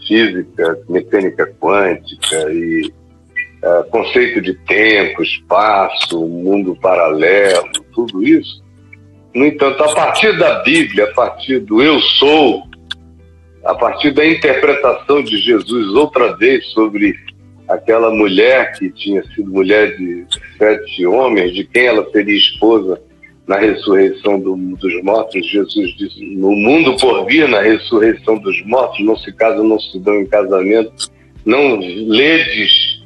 física, 0.07 0.79
mecânica 0.89 1.47
quântica 1.61 2.53
e 2.53 2.93
uh, 3.63 3.85
conceito 3.91 4.41
de 4.41 4.55
tempo, 4.55 5.23
espaço, 5.23 6.27
mundo 6.27 6.77
paralelo, 6.77 7.71
tudo 7.95 8.25
isso, 8.27 8.61
no 9.35 9.47
entanto, 9.47 9.83
a 9.83 9.95
partir 9.95 10.37
da 10.39 10.61
Bíblia, 10.63 11.05
a 11.05 11.15
partir 11.15 11.61
do 11.61 11.81
eu 11.83 12.01
sou, 12.01 12.65
a 13.65 13.75
partir 13.75 14.11
da 14.13 14.27
interpretação 14.27 15.23
de 15.23 15.39
Jesus 15.39 15.89
outra 15.95 16.37
vez 16.37 16.65
sobre 16.73 17.15
aquela 17.69 18.11
mulher 18.11 18.73
que 18.77 18.91
tinha 18.91 19.23
sido 19.35 19.51
mulher 19.51 19.97
de 19.97 20.27
sete 20.59 21.07
homens, 21.07 21.55
de 21.55 21.65
quem 21.65 21.87
ela 21.87 22.09
seria 22.11 22.37
esposa 22.37 23.01
na 23.47 23.57
ressurreição 23.57 24.41
do, 24.41 24.57
dos 24.57 25.03
mortos, 25.03 25.47
Jesus 25.49 25.97
disse: 25.97 26.25
No 26.37 26.53
mundo 26.53 26.97
por 26.97 27.27
vir, 27.27 27.49
na 27.49 27.61
ressurreição 27.61 28.39
dos 28.39 28.65
mortos, 28.65 29.05
não 29.05 29.17
se 29.17 29.33
casam, 29.33 29.65
não 29.65 29.79
se 29.79 29.99
dão 29.99 30.21
em 30.21 30.27
casamento, 30.27 31.11
não 31.45 31.79
ledes 31.79 33.00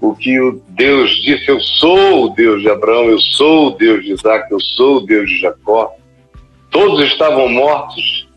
o 0.00 0.14
que 0.14 0.40
o 0.40 0.60
Deus 0.70 1.10
disse: 1.22 1.48
Eu 1.48 1.60
sou 1.60 2.26
o 2.26 2.28
Deus 2.30 2.62
de 2.62 2.70
Abraão, 2.70 3.04
eu 3.06 3.18
sou 3.18 3.68
o 3.68 3.70
Deus 3.70 4.04
de 4.04 4.12
Isaac, 4.12 4.50
eu 4.50 4.60
sou 4.60 4.98
o 4.98 5.06
Deus 5.06 5.28
de 5.28 5.38
Jacó. 5.40 5.92
Todos 6.70 7.04
estavam 7.10 7.48
mortos, 7.48 8.28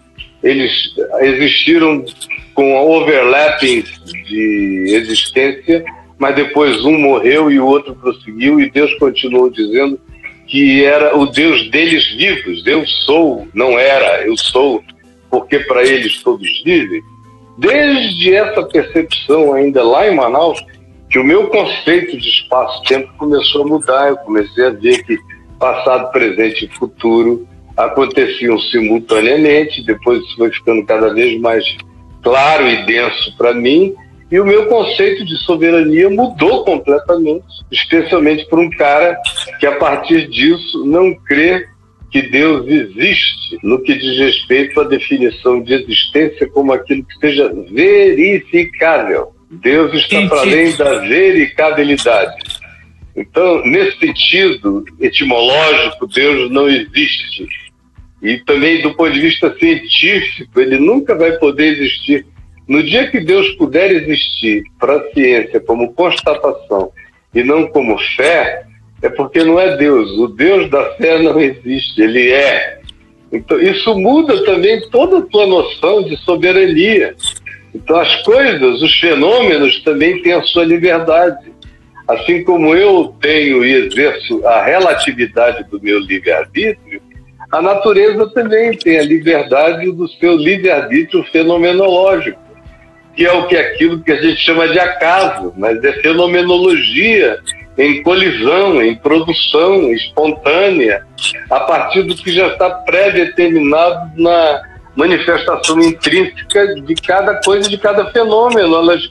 eles 0.42 0.72
existiram 1.20 2.04
com 2.54 2.88
overlapping 2.88 3.84
de 4.26 4.86
existência, 4.90 5.84
mas 6.18 6.36
depois 6.36 6.84
um 6.84 6.98
morreu 6.98 7.52
e 7.52 7.60
o 7.60 7.66
outro 7.66 7.96
prosseguiu, 7.96 8.60
e 8.60 8.70
Deus 8.70 8.94
continuou 8.96 9.50
dizendo 9.50 10.00
que 10.48 10.84
era 10.84 11.18
o 11.18 11.26
Deus 11.26 11.70
deles 11.70 12.08
vivos. 12.12 12.66
Eu 12.66 12.86
sou, 12.86 13.48
não 13.54 13.78
era, 13.80 14.26
eu 14.26 14.36
sou, 14.36 14.84
porque 15.30 15.60
para 15.60 15.84
eles 15.84 16.22
todos 16.22 16.48
vivem. 16.64 17.02
Desde 17.58 18.34
essa 18.34 18.64
percepção, 18.64 19.54
ainda 19.54 19.84
lá 19.84 20.08
em 20.08 20.16
Manaus, 20.16 20.64
que 21.12 21.20
o 21.20 21.24
meu 21.26 21.48
conceito 21.48 22.18
de 22.18 22.30
espaço-tempo 22.30 23.12
começou 23.18 23.64
a 23.64 23.68
mudar. 23.68 24.08
Eu 24.08 24.18
comecei 24.18 24.66
a 24.66 24.70
ver 24.70 25.04
que 25.04 25.20
passado, 25.60 26.10
presente 26.12 26.66
e 26.66 26.80
futuro 26.80 27.46
aconteciam 27.76 28.58
simultaneamente. 28.58 29.86
Depois 29.86 30.20
isso 30.24 30.38
foi 30.38 30.52
ficando 30.52 30.86
cada 30.86 31.14
vez 31.14 31.40
mais 31.42 31.66
claro 32.24 32.66
e 32.66 32.86
denso 32.86 33.36
para 33.38 33.54
mim. 33.54 33.94
E 34.32 34.40
o 34.40 34.46
meu 34.46 34.68
conceito 34.68 35.26
de 35.26 35.36
soberania 35.44 36.10
mudou 36.10 36.64
completamente, 36.64 37.46
especialmente 37.70 38.48
para 38.48 38.62
um 38.62 38.70
cara 38.70 39.20
que, 39.60 39.68
a 39.68 39.76
partir 39.76 40.30
disso, 40.30 40.86
não 40.86 41.14
crê 41.14 41.68
que 42.10 42.22
Deus 42.22 42.66
existe 42.68 43.60
no 43.62 43.82
que 43.84 43.94
diz 43.94 44.18
respeito 44.18 44.80
à 44.80 44.86
definição 44.86 45.62
de 45.62 45.74
existência 45.74 46.50
como 46.50 46.72
aquilo 46.72 47.04
que 47.04 47.18
seja 47.20 47.54
verificável. 47.70 49.34
Deus 49.52 49.94
está 49.94 50.28
para 50.28 50.42
além 50.42 50.76
da 50.78 51.00
vericabilidade. 51.00 52.62
Então, 53.16 53.62
nesse 53.66 54.00
sentido 54.00 54.86
etimológico, 55.00 56.08
Deus 56.08 56.50
não 56.50 56.70
existe. 56.70 57.48
E 58.22 58.38
também 58.38 58.82
do 58.82 58.94
ponto 58.94 59.12
de 59.12 59.20
vista 59.20 59.54
científico, 59.58 60.62
ele 60.62 60.78
nunca 60.78 61.16
vai 61.16 61.34
poder 61.34 61.74
existir. 61.78 62.26
No 62.68 62.82
dia 62.82 63.10
que 63.10 63.20
Deus 63.20 63.50
puder 63.56 63.92
existir 63.92 64.64
para 64.80 64.96
a 64.96 65.12
ciência 65.12 65.60
como 65.60 65.92
constatação 65.94 66.92
e 67.34 67.44
não 67.44 67.68
como 67.68 67.98
fé, 68.16 68.64
é 69.02 69.10
porque 69.10 69.44
não 69.44 69.60
é 69.60 69.76
Deus. 69.76 70.12
O 70.12 70.28
Deus 70.28 70.70
da 70.70 70.92
fé 70.96 71.22
não 71.22 71.38
existe, 71.40 72.02
ele 72.02 72.32
é. 72.32 72.80
Então, 73.34 73.60
isso 73.60 73.94
muda 73.98 74.44
também 74.46 74.80
toda 74.90 75.20
a 75.20 75.22
tua 75.22 75.48
noção 75.48 76.04
de 76.04 76.16
soberania. 76.18 77.16
Então, 77.74 77.98
as 77.98 78.22
coisas, 78.24 78.82
os 78.82 79.00
fenômenos 79.00 79.82
também 79.84 80.22
têm 80.22 80.34
a 80.34 80.44
sua 80.44 80.66
liberdade. 80.66 81.52
Assim 82.08 82.44
como 82.44 82.76
eu 82.76 83.16
tenho 83.22 83.64
e 83.64 83.74
exerço 83.74 84.46
a 84.46 84.64
relatividade 84.64 85.64
do 85.70 85.82
meu 85.82 86.00
livre-arbítrio, 86.00 87.02
a 87.52 87.62
natureza 87.62 88.28
também 88.30 88.78
tem 88.78 89.00
a 89.00 89.04
liberdade 89.04 89.92
do 89.92 90.08
seu 90.08 90.36
livre-arbítrio 90.36 91.24
fenomenológico, 91.32 92.40
que 93.16 93.26
é 93.26 93.32
o 93.32 93.48
que 93.48 93.56
é 93.56 93.72
aquilo 93.72 94.02
que 94.02 94.12
a 94.12 94.22
gente 94.22 94.42
chama 94.42 94.68
de 94.70 94.80
acaso, 94.80 95.54
mas 95.58 95.84
é 95.84 95.94
fenomenologia 96.02 97.40
em 97.78 98.02
colisão, 98.04 98.82
em 98.82 98.96
produção 98.96 99.92
espontânea, 99.94 101.06
a 101.50 101.60
partir 101.62 102.04
do 102.04 102.16
que 102.16 102.32
já 102.32 102.48
está 102.48 102.70
pré-determinado 102.70 104.12
na, 104.16 104.62
manifestação 104.96 105.80
intrínseca 105.82 106.76
de 106.82 106.96
cada 106.96 107.36
coisa, 107.42 107.70
de 107.70 107.78
cada 107.78 108.12
fenômeno. 108.12 108.76
Elas 108.76 109.02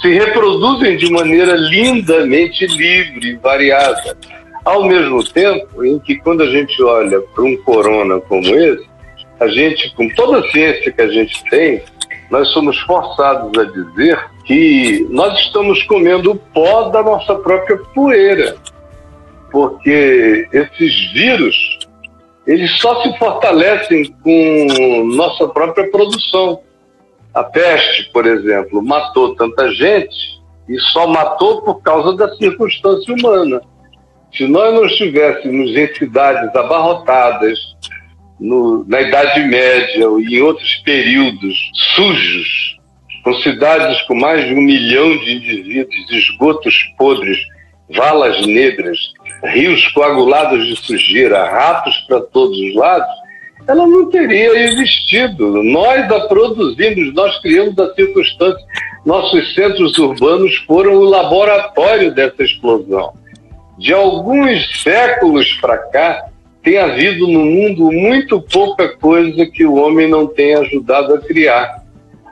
se 0.00 0.08
reproduzem 0.08 0.96
de 0.96 1.10
maneira 1.10 1.54
lindamente 1.54 2.66
livre, 2.66 3.38
variada. 3.42 4.16
Ao 4.64 4.84
mesmo 4.86 5.24
tempo 5.24 5.84
em 5.84 5.98
que, 5.98 6.16
quando 6.16 6.42
a 6.42 6.50
gente 6.50 6.82
olha 6.82 7.20
para 7.20 7.44
um 7.44 7.56
corona 7.58 8.20
como 8.20 8.46
esse, 8.46 8.88
a 9.38 9.48
gente, 9.48 9.94
com 9.94 10.08
toda 10.10 10.38
a 10.38 10.50
ciência 10.50 10.92
que 10.92 11.00
a 11.00 11.08
gente 11.08 11.42
tem, 11.48 11.82
nós 12.30 12.48
somos 12.50 12.78
forçados 12.80 13.58
a 13.58 13.64
dizer 13.64 14.18
que 14.44 15.06
nós 15.10 15.38
estamos 15.40 15.82
comendo 15.84 16.32
o 16.32 16.36
pó 16.36 16.90
da 16.90 17.02
nossa 17.02 17.34
própria 17.36 17.78
poeira. 17.94 18.56
Porque 19.50 20.46
esses 20.52 21.12
vírus, 21.12 21.78
eles 22.46 22.78
só 22.78 23.02
se 23.02 23.18
fortalecem 23.18 24.12
com 24.22 25.04
nossa 25.14 25.48
própria 25.48 25.90
produção. 25.90 26.60
A 27.32 27.44
peste, 27.44 28.10
por 28.12 28.26
exemplo, 28.26 28.82
matou 28.82 29.34
tanta 29.36 29.70
gente 29.72 30.40
e 30.68 30.78
só 30.92 31.06
matou 31.06 31.62
por 31.62 31.80
causa 31.82 32.16
da 32.16 32.34
circunstância 32.36 33.14
humana. 33.14 33.60
Se 34.32 34.46
nós 34.46 34.74
não 34.74 34.86
estivéssemos 34.86 35.70
em 35.76 35.94
cidades 35.94 36.54
abarrotadas, 36.54 37.58
no, 38.40 38.84
na 38.88 39.02
Idade 39.02 39.40
Média 39.44 40.06
e 40.18 40.36
em 40.36 40.40
outros 40.40 40.76
períodos 40.76 41.56
sujos, 41.94 42.78
com 43.22 43.34
cidades 43.34 44.00
com 44.02 44.14
mais 44.14 44.46
de 44.46 44.54
um 44.54 44.62
milhão 44.62 45.16
de 45.18 45.34
indivíduos, 45.34 46.10
esgotos 46.10 46.74
podres, 46.96 47.38
valas 47.90 48.46
negras, 48.46 48.98
rios 49.42 49.86
coagulados 49.88 50.66
de 50.66 50.76
sujeira, 50.76 51.48
ratos 51.48 51.96
para 52.06 52.20
todos 52.20 52.58
os 52.58 52.74
lados, 52.74 53.20
ela 53.66 53.86
não 53.86 54.10
teria 54.10 54.58
existido. 54.64 55.62
Nós 55.62 56.10
a 56.10 56.20
produzimos, 56.26 57.14
nós 57.14 57.38
criamos 57.40 57.78
a 57.78 57.94
circunstância. 57.94 58.64
Nossos 59.04 59.54
centros 59.54 59.96
urbanos 59.98 60.56
foram 60.66 60.94
o 60.94 61.04
laboratório 61.04 62.12
dessa 62.12 62.42
explosão. 62.42 63.12
De 63.78 63.92
alguns 63.92 64.82
séculos 64.82 65.52
para 65.54 65.78
cá, 65.78 66.26
tem 66.62 66.78
havido 66.78 67.26
no 67.26 67.40
mundo 67.40 67.90
muito 67.90 68.40
pouca 68.42 68.88
coisa 68.88 69.46
que 69.46 69.64
o 69.64 69.76
homem 69.76 70.08
não 70.08 70.26
tenha 70.26 70.58
ajudado 70.58 71.14
a 71.14 71.18
criar. 71.18 71.80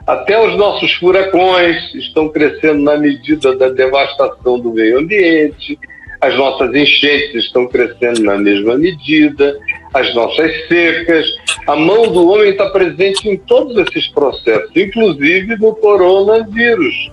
Até 0.05 0.39
os 0.43 0.55
nossos 0.57 0.93
furacões 0.93 1.93
estão 1.95 2.29
crescendo 2.29 2.83
na 2.83 2.97
medida 2.97 3.55
da 3.55 3.69
devastação 3.69 4.59
do 4.59 4.71
meio 4.71 4.99
ambiente, 4.99 5.79
as 6.21 6.35
nossas 6.35 6.73
enchentes 6.75 7.45
estão 7.45 7.67
crescendo 7.67 8.23
na 8.23 8.37
mesma 8.37 8.77
medida, 8.77 9.57
as 9.93 10.13
nossas 10.13 10.51
secas. 10.67 11.25
A 11.67 11.75
mão 11.75 12.11
do 12.11 12.29
homem 12.29 12.49
está 12.49 12.69
presente 12.69 13.29
em 13.29 13.37
todos 13.37 13.77
esses 13.77 14.07
processos, 14.09 14.71
inclusive 14.75 15.55
no 15.57 15.75
coronavírus, 15.75 17.11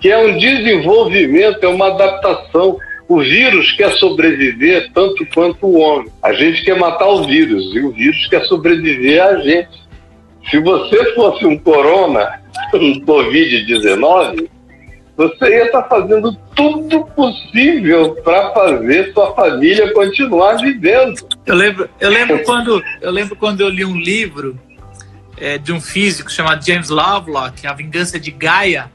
que 0.00 0.10
é 0.10 0.18
um 0.18 0.36
desenvolvimento, 0.38 1.62
é 1.62 1.68
uma 1.68 1.88
adaptação 1.88 2.78
o 3.08 3.20
vírus 3.20 3.72
quer 3.72 3.90
sobreviver 3.92 4.90
tanto 4.92 5.24
quanto 5.32 5.66
o 5.66 5.78
homem. 5.78 6.12
A 6.22 6.34
gente 6.34 6.62
quer 6.62 6.78
matar 6.78 7.08
o 7.08 7.24
vírus 7.24 7.74
e 7.74 7.80
o 7.80 7.90
vírus 7.90 8.26
quer 8.28 8.44
sobreviver 8.44 9.22
a 9.22 9.36
gente. 9.40 9.88
Se 10.50 10.58
você 10.60 11.14
fosse 11.14 11.46
um 11.46 11.56
corona, 11.58 12.38
um 12.74 13.00
Covid-19, 13.00 14.46
você 15.18 15.48
ia 15.50 15.66
estar 15.66 15.82
fazendo 15.82 16.32
tudo 16.54 17.04
possível 17.06 18.14
para 18.22 18.54
fazer 18.54 19.12
sua 19.12 19.34
família 19.34 19.92
continuar 19.92 20.58
vivendo. 20.58 21.20
Eu 21.44 21.56
lembro, 21.56 21.90
eu 21.98 22.08
lembro 22.08 22.44
quando 22.44 22.84
eu 23.00 23.10
lembro 23.10 23.34
quando 23.34 23.60
eu 23.60 23.68
li 23.68 23.84
um 23.84 23.96
livro 23.96 24.56
é, 25.36 25.58
de 25.58 25.72
um 25.72 25.80
físico 25.80 26.30
chamado 26.30 26.64
James 26.64 26.88
Lovelock, 26.88 27.66
A 27.66 27.72
Vingança 27.72 28.20
de 28.20 28.30
Gaia, 28.30 28.92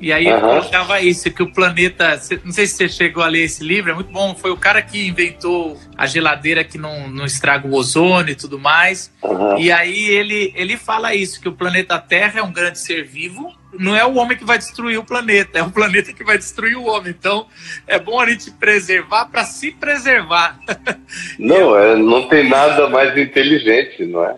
e 0.00 0.14
aí 0.14 0.26
uhum. 0.28 0.32
ele 0.32 0.40
colocava 0.40 1.00
isso, 1.02 1.30
que 1.30 1.42
o 1.42 1.52
planeta. 1.52 2.18
Não 2.42 2.52
sei 2.52 2.66
se 2.66 2.76
você 2.76 2.88
chegou 2.88 3.22
a 3.22 3.28
ler 3.28 3.42
esse 3.42 3.62
livro, 3.62 3.90
é 3.90 3.94
muito 3.94 4.10
bom. 4.10 4.34
Foi 4.34 4.50
o 4.50 4.56
cara 4.56 4.80
que 4.80 5.08
inventou 5.08 5.78
a 5.94 6.06
geladeira 6.06 6.64
que 6.64 6.78
não, 6.78 7.06
não 7.06 7.26
estraga 7.26 7.68
o 7.68 7.74
ozônio 7.74 8.32
e 8.32 8.34
tudo 8.34 8.58
mais. 8.58 9.12
Uhum. 9.22 9.58
E 9.58 9.70
aí 9.70 10.08
ele, 10.08 10.54
ele 10.56 10.78
fala 10.78 11.14
isso: 11.14 11.38
que 11.38 11.50
o 11.50 11.52
planeta 11.52 11.98
Terra 11.98 12.40
é 12.40 12.42
um 12.42 12.50
grande 12.50 12.78
ser 12.78 13.04
vivo. 13.04 13.59
Não 13.78 13.96
é 13.96 14.04
o 14.04 14.14
homem 14.16 14.36
que 14.36 14.44
vai 14.44 14.58
destruir 14.58 14.98
o 14.98 15.04
planeta, 15.04 15.58
é 15.58 15.62
o 15.62 15.70
planeta 15.70 16.12
que 16.12 16.24
vai 16.24 16.36
destruir 16.36 16.76
o 16.76 16.84
homem. 16.84 17.14
Então 17.16 17.46
é 17.86 17.98
bom 17.98 18.18
a 18.18 18.28
gente 18.28 18.50
preservar 18.52 19.26
para 19.26 19.44
se 19.44 19.70
preservar. 19.72 20.58
Não, 21.38 21.76
é, 21.76 21.96
não 21.96 22.28
tem 22.28 22.48
nada 22.48 22.88
mais 22.88 23.16
inteligente, 23.16 24.04
não 24.06 24.24
é? 24.24 24.36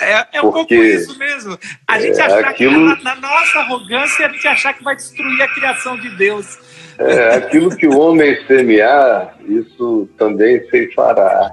É, 0.00 0.26
é 0.34 0.42
um 0.42 0.50
pouco 0.50 0.72
isso 0.74 1.18
mesmo. 1.18 1.58
A 1.86 1.98
gente 1.98 2.18
é, 2.18 2.22
achar 2.22 2.44
aquilo... 2.46 2.96
que 2.96 3.04
na, 3.04 3.14
na, 3.14 3.20
nossa 3.20 3.60
arrogância 3.60 4.26
a 4.26 4.28
gente 4.30 4.48
achar 4.48 4.74
que 4.74 4.82
vai 4.82 4.96
destruir 4.96 5.42
a 5.42 5.48
criação 5.48 5.96
de 5.98 6.08
Deus. 6.16 6.58
É, 6.98 7.36
aquilo 7.36 7.76
que 7.76 7.86
o 7.86 7.98
homem 7.98 8.36
semear, 8.46 9.36
isso 9.48 10.08
também 10.16 10.64
se 10.68 10.92
fará. 10.94 11.50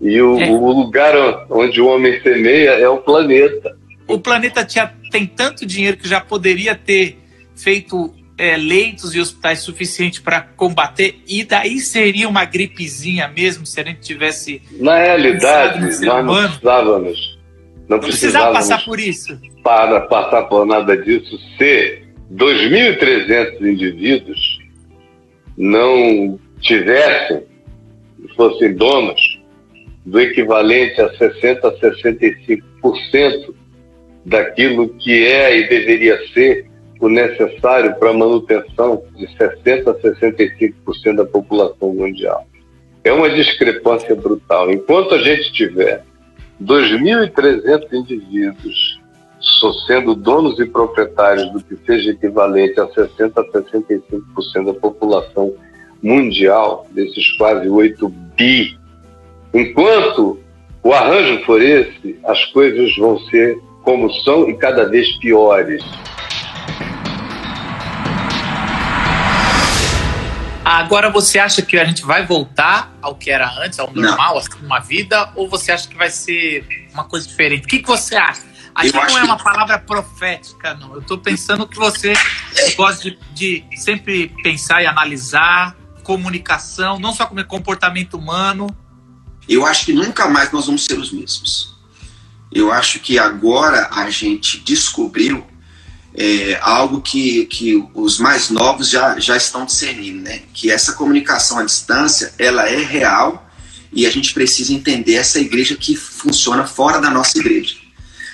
E 0.00 0.20
o, 0.20 0.40
é. 0.40 0.50
o, 0.50 0.72
lugar 0.72 1.14
onde 1.48 1.80
o 1.80 1.86
homem 1.86 2.20
semeia 2.22 2.70
é 2.70 2.88
o 2.88 2.98
planeta. 2.98 3.76
O 4.06 4.18
planeta 4.18 4.64
tinha, 4.64 4.92
tem 5.10 5.26
tanto 5.26 5.64
dinheiro 5.64 5.96
que 5.96 6.08
já 6.08 6.20
poderia 6.20 6.74
ter 6.74 7.18
feito 7.54 8.14
é, 8.36 8.56
leitos 8.56 9.14
e 9.14 9.20
hospitais 9.20 9.60
suficientes 9.60 10.18
para 10.18 10.40
combater, 10.40 11.20
e 11.28 11.44
daí 11.44 11.78
seria 11.78 12.28
uma 12.28 12.44
gripezinha 12.44 13.28
mesmo 13.28 13.64
se 13.64 13.80
a 13.80 13.84
gente 13.84 14.00
tivesse. 14.00 14.60
Na 14.72 14.98
realidade, 14.98 15.80
nós 15.80 16.00
não 16.00 16.26
precisávamos 16.26 17.38
não, 17.88 17.96
não 17.96 18.00
precisava 18.00 18.52
passar 18.52 18.84
por 18.84 18.98
isso. 18.98 19.38
Para 19.62 20.00
passar 20.02 20.42
por 20.44 20.66
nada 20.66 20.96
disso, 20.96 21.38
se 21.56 22.02
2.300 22.32 23.60
indivíduos 23.60 24.58
não 25.56 26.38
tivessem, 26.60 27.42
fossem 28.34 28.74
donos 28.74 29.20
do 30.04 30.18
equivalente 30.18 31.00
a 31.00 31.12
60% 31.12 31.64
a 31.64 31.72
65% 31.80 33.54
daquilo 34.24 34.88
que 34.90 35.26
é 35.26 35.58
e 35.58 35.68
deveria 35.68 36.18
ser 36.32 36.66
o 37.00 37.08
necessário 37.08 37.94
para 37.96 38.10
a 38.10 38.14
manutenção 38.14 39.02
de 39.16 39.26
60% 39.26 39.88
a 39.88 39.94
65% 39.94 41.16
da 41.16 41.24
população 41.24 41.92
mundial. 41.92 42.46
É 43.02 43.12
uma 43.12 43.28
discrepância 43.28 44.14
brutal. 44.14 44.70
Enquanto 44.70 45.14
a 45.14 45.18
gente 45.18 45.52
tiver 45.52 46.04
2.300 46.62 47.92
indivíduos 47.92 49.02
sendo 49.86 50.14
donos 50.14 50.58
e 50.58 50.66
proprietários 50.66 51.50
do 51.52 51.62
que 51.62 51.76
seja 51.84 52.10
equivalente 52.10 52.80
a 52.80 52.86
60% 52.86 53.32
a 53.36 53.44
65% 53.44 54.64
da 54.66 54.74
população 54.74 55.54
mundial, 56.02 56.86
desses 56.90 57.30
quase 57.36 57.68
8 57.68 58.08
bi. 58.36 58.78
Enquanto 59.54 60.38
o 60.82 60.92
arranjo 60.92 61.44
for 61.44 61.60
esse, 61.60 62.18
as 62.24 62.44
coisas 62.46 62.96
vão 62.96 63.18
ser 63.28 63.58
como 63.82 64.12
são 64.22 64.48
e 64.48 64.56
cada 64.56 64.88
vez 64.88 65.16
piores. 65.18 65.82
Agora 70.64 71.10
você 71.10 71.38
acha 71.38 71.60
que 71.60 71.76
a 71.76 71.84
gente 71.84 72.02
vai 72.02 72.24
voltar 72.24 72.96
ao 73.02 73.16
que 73.16 73.30
era 73.30 73.50
antes, 73.60 73.78
ao 73.78 73.92
normal, 73.92 74.38
assim, 74.38 74.50
uma 74.62 74.78
vida, 74.78 75.30
ou 75.34 75.48
você 75.48 75.72
acha 75.72 75.88
que 75.88 75.96
vai 75.96 76.08
ser 76.08 76.88
uma 76.92 77.04
coisa 77.04 77.26
diferente? 77.26 77.64
O 77.64 77.68
que, 77.68 77.80
que 77.80 77.88
você 77.88 78.14
acha? 78.14 78.42
Aqui 78.74 78.92
não 78.92 79.18
é 79.18 79.24
uma 79.24 79.36
que... 79.36 79.44
palavra 79.44 79.78
profética, 79.78 80.74
não. 80.74 80.94
Eu 80.94 81.00
estou 81.00 81.18
pensando 81.18 81.66
que 81.66 81.76
você 81.76 82.14
gosta 82.76 83.10
de, 83.10 83.18
de, 83.34 83.64
sempre 83.76 84.28
pensar 84.42 84.82
e 84.82 84.86
analisar 84.86 85.76
comunicação, 86.02 86.98
não 86.98 87.12
só 87.12 87.26
como 87.26 87.44
comportamento 87.44 88.14
humano. 88.14 88.66
Eu 89.48 89.66
acho 89.66 89.86
que 89.86 89.92
nunca 89.92 90.28
mais 90.28 90.50
nós 90.52 90.66
vamos 90.66 90.84
ser 90.84 90.98
os 90.98 91.12
mesmos. 91.12 91.71
Eu 92.54 92.70
acho 92.70 93.00
que 93.00 93.18
agora 93.18 93.88
a 93.92 94.10
gente 94.10 94.58
descobriu 94.60 95.46
é, 96.14 96.58
algo 96.60 97.00
que, 97.00 97.46
que 97.46 97.82
os 97.94 98.18
mais 98.18 98.50
novos 98.50 98.90
já, 98.90 99.18
já 99.18 99.36
estão 99.36 99.64
discernindo, 99.64 100.22
né? 100.22 100.42
Que 100.52 100.70
essa 100.70 100.92
comunicação 100.92 101.58
à 101.58 101.64
distância, 101.64 102.34
ela 102.38 102.68
é 102.68 102.82
real 102.82 103.50
e 103.92 104.06
a 104.06 104.10
gente 104.10 104.32
precisa 104.32 104.72
entender 104.72 105.14
essa 105.14 105.38
igreja 105.38 105.76
que 105.76 105.96
funciona 105.96 106.66
fora 106.66 107.00
da 107.00 107.10
nossa 107.10 107.38
igreja. 107.38 107.76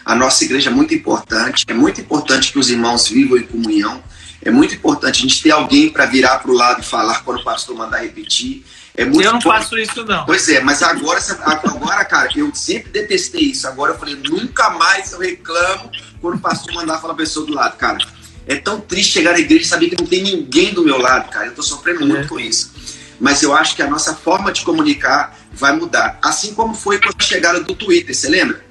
A 0.05 0.15
nossa 0.15 0.45
igreja 0.45 0.71
é 0.71 0.73
muito 0.73 0.95
importante, 0.95 1.65
é 1.69 1.75
muito 1.75 2.01
importante 2.01 2.53
que 2.53 2.59
os 2.59 2.71
irmãos 2.71 3.09
vivam 3.09 3.37
em 3.37 3.43
comunhão, 3.43 4.03
é 4.41 4.51
muito 4.51 4.75
importante 4.75 5.19
a 5.19 5.23
gente 5.23 5.43
ter 5.43 5.51
alguém 5.51 5.91
para 5.91 6.07
virar 6.07 6.39
para 6.39 6.51
o 6.51 6.55
lado 6.55 6.81
e 6.81 6.85
falar 6.85 7.23
quando 7.25 7.41
o 7.41 7.45
pastor 7.45 7.77
mandar 7.77 7.99
repetir. 7.99 8.65
É 8.99 9.05
muito 9.05 9.23
eu 9.23 9.33
não 9.33 9.41
faço 9.41 9.79
isso, 9.79 10.05
não. 10.05 10.27
Pois 10.27 10.49
é, 10.49 10.61
mas 10.61 10.83
agora, 10.83 11.21
agora, 11.45 12.05
cara, 12.05 12.29
eu 12.35 12.53
sempre 12.53 12.91
detestei 12.91 13.43
isso. 13.43 13.69
Agora 13.69 13.93
eu 13.93 13.99
falei, 13.99 14.17
nunca 14.17 14.71
mais 14.71 15.13
eu 15.13 15.21
reclamo 15.21 15.89
quando 16.21 16.35
o 16.35 16.41
pastor 16.41 16.75
mandar 16.75 16.99
falar 16.99 17.13
a 17.13 17.17
pessoa 17.17 17.47
do 17.47 17.55
lado, 17.55 17.77
cara. 17.77 17.99
É 18.45 18.57
tão 18.57 18.81
triste 18.81 19.13
chegar 19.13 19.35
na 19.35 19.39
igreja 19.39 19.63
e 19.63 19.67
saber 19.69 19.91
que 19.91 20.03
não 20.03 20.05
tem 20.05 20.21
ninguém 20.21 20.75
do 20.75 20.83
meu 20.83 20.99
lado, 20.99 21.31
cara. 21.31 21.47
Eu 21.47 21.55
tô 21.55 21.63
sofrendo 21.63 22.05
muito 22.05 22.25
é. 22.25 22.27
com 22.27 22.41
isso. 22.41 22.73
Mas 23.21 23.41
eu 23.41 23.55
acho 23.55 23.77
que 23.77 23.83
a 23.83 23.87
nossa 23.89 24.17
forma 24.17 24.51
de 24.51 24.65
comunicar 24.65 25.39
vai 25.53 25.77
mudar. 25.77 26.19
Assim 26.21 26.53
como 26.53 26.75
foi 26.75 27.01
com 27.01 27.09
a 27.09 27.23
chegada 27.23 27.61
do 27.61 27.77
Twitter, 27.77 28.13
você 28.13 28.29
lembra? 28.29 28.65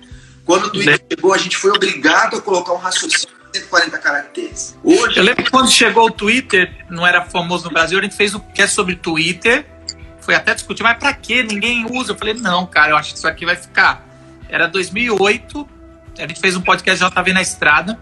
Quando 0.44 0.66
o 0.66 0.70
Twitter 0.72 1.02
chegou, 1.10 1.34
a 1.34 1.38
gente 1.38 1.56
foi 1.56 1.72
obrigado 1.72 2.36
a 2.36 2.42
colocar 2.42 2.74
um 2.74 2.78
raciocínio 2.78 3.30
de 3.54 3.60
140 3.60 3.98
caracteres. 3.98 4.76
Hoje... 4.84 5.20
Eu 5.20 5.24
lembro 5.24 5.46
que 5.46 5.52
quando 5.52 5.72
chegou 5.72 6.08
o 6.08 6.12
Twitter, 6.12 6.86
não 6.90 7.08
era 7.08 7.24
famoso 7.24 7.64
no 7.64 7.72
Brasil, 7.72 7.98
a 7.98 8.02
gente 8.02 8.18
fez 8.18 8.36
o 8.36 8.42
que 8.42 8.62
é 8.62 8.68
sobre 8.68 8.98
Twitter. 8.98 9.77
Foi 10.28 10.36
até 10.36 10.54
discutir, 10.54 10.84
mas 10.84 10.98
pra 10.98 11.14
quê? 11.14 11.42
Ninguém 11.42 11.86
usa. 11.90 12.12
Eu 12.12 12.18
falei, 12.18 12.34
não, 12.34 12.68
cara, 12.68 12.92
eu 12.92 12.98
acho 12.98 13.14
que 13.14 13.18
isso 13.18 13.28
aqui 13.30 13.46
vai 13.46 13.56
ficar. 13.56 14.06
Era 14.50 14.68
2008, 14.68 15.70
a 16.18 16.28
gente 16.28 16.42
fez 16.42 16.58
um 16.58 16.60
podcast 16.60 17.02
JV 17.02 17.32
na 17.32 17.42
estrada. 17.42 17.98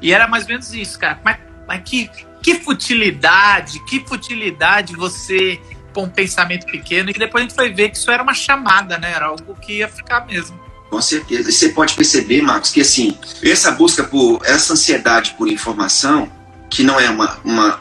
E 0.00 0.12
era 0.12 0.28
mais 0.28 0.44
ou 0.44 0.50
menos 0.50 0.72
isso, 0.72 0.96
cara. 0.96 1.18
Mas, 1.24 1.38
mas 1.66 1.82
que, 1.84 2.08
que 2.40 2.54
futilidade, 2.60 3.84
que 3.84 3.98
futilidade 4.06 4.94
você 4.94 5.60
pôr 5.92 6.04
um 6.04 6.08
pensamento 6.08 6.66
pequeno. 6.66 7.10
E 7.10 7.12
que 7.12 7.18
depois 7.18 7.42
a 7.42 7.48
gente 7.48 7.56
foi 7.56 7.72
ver 7.72 7.88
que 7.88 7.96
isso 7.96 8.12
era 8.12 8.22
uma 8.22 8.32
chamada, 8.32 8.96
né? 8.96 9.10
Era 9.10 9.26
algo 9.26 9.56
que 9.56 9.78
ia 9.78 9.88
ficar 9.88 10.24
mesmo. 10.24 10.56
Com 10.88 11.02
certeza. 11.02 11.50
E 11.50 11.52
você 11.52 11.70
pode 11.70 11.94
perceber, 11.94 12.42
Marcos, 12.42 12.70
que 12.70 12.80
assim, 12.80 13.18
essa 13.42 13.72
busca 13.72 14.04
por, 14.04 14.40
essa 14.44 14.72
ansiedade 14.72 15.34
por 15.36 15.48
informação, 15.48 16.30
que 16.70 16.82
não 16.82 16.98
é 16.98 17.08
uma, 17.08 17.38
uma, 17.44 17.80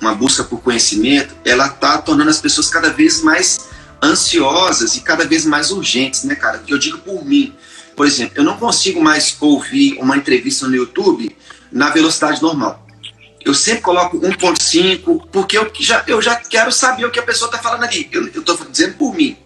uma 0.00 0.14
busca 0.14 0.44
por 0.44 0.60
conhecimento, 0.60 1.34
ela 1.44 1.66
está 1.66 1.98
tornando 1.98 2.30
as 2.30 2.40
pessoas 2.40 2.70
cada 2.70 2.90
vez 2.90 3.22
mais 3.22 3.68
ansiosas 4.02 4.96
e 4.96 5.00
cada 5.00 5.24
vez 5.24 5.44
mais 5.44 5.70
urgentes, 5.70 6.24
né, 6.24 6.34
cara? 6.34 6.62
Eu 6.68 6.78
digo 6.78 6.98
por 6.98 7.24
mim. 7.24 7.54
Por 7.96 8.06
exemplo, 8.06 8.34
eu 8.36 8.44
não 8.44 8.56
consigo 8.56 9.00
mais 9.00 9.36
ouvir 9.40 9.98
uma 10.00 10.16
entrevista 10.16 10.66
no 10.66 10.74
YouTube 10.74 11.36
na 11.70 11.90
velocidade 11.90 12.42
normal. 12.42 12.84
Eu 13.44 13.52
sempre 13.52 13.82
coloco 13.82 14.18
1.5, 14.18 15.28
porque 15.30 15.58
eu 15.58 15.70
já, 15.78 16.02
eu 16.06 16.20
já 16.20 16.34
quero 16.36 16.72
saber 16.72 17.04
o 17.04 17.10
que 17.10 17.20
a 17.20 17.22
pessoa 17.22 17.48
está 17.48 17.58
falando 17.58 17.84
ali. 17.84 18.08
Eu 18.10 18.26
estou 18.26 18.56
dizendo 18.70 18.94
por 18.94 19.14
mim. 19.14 19.36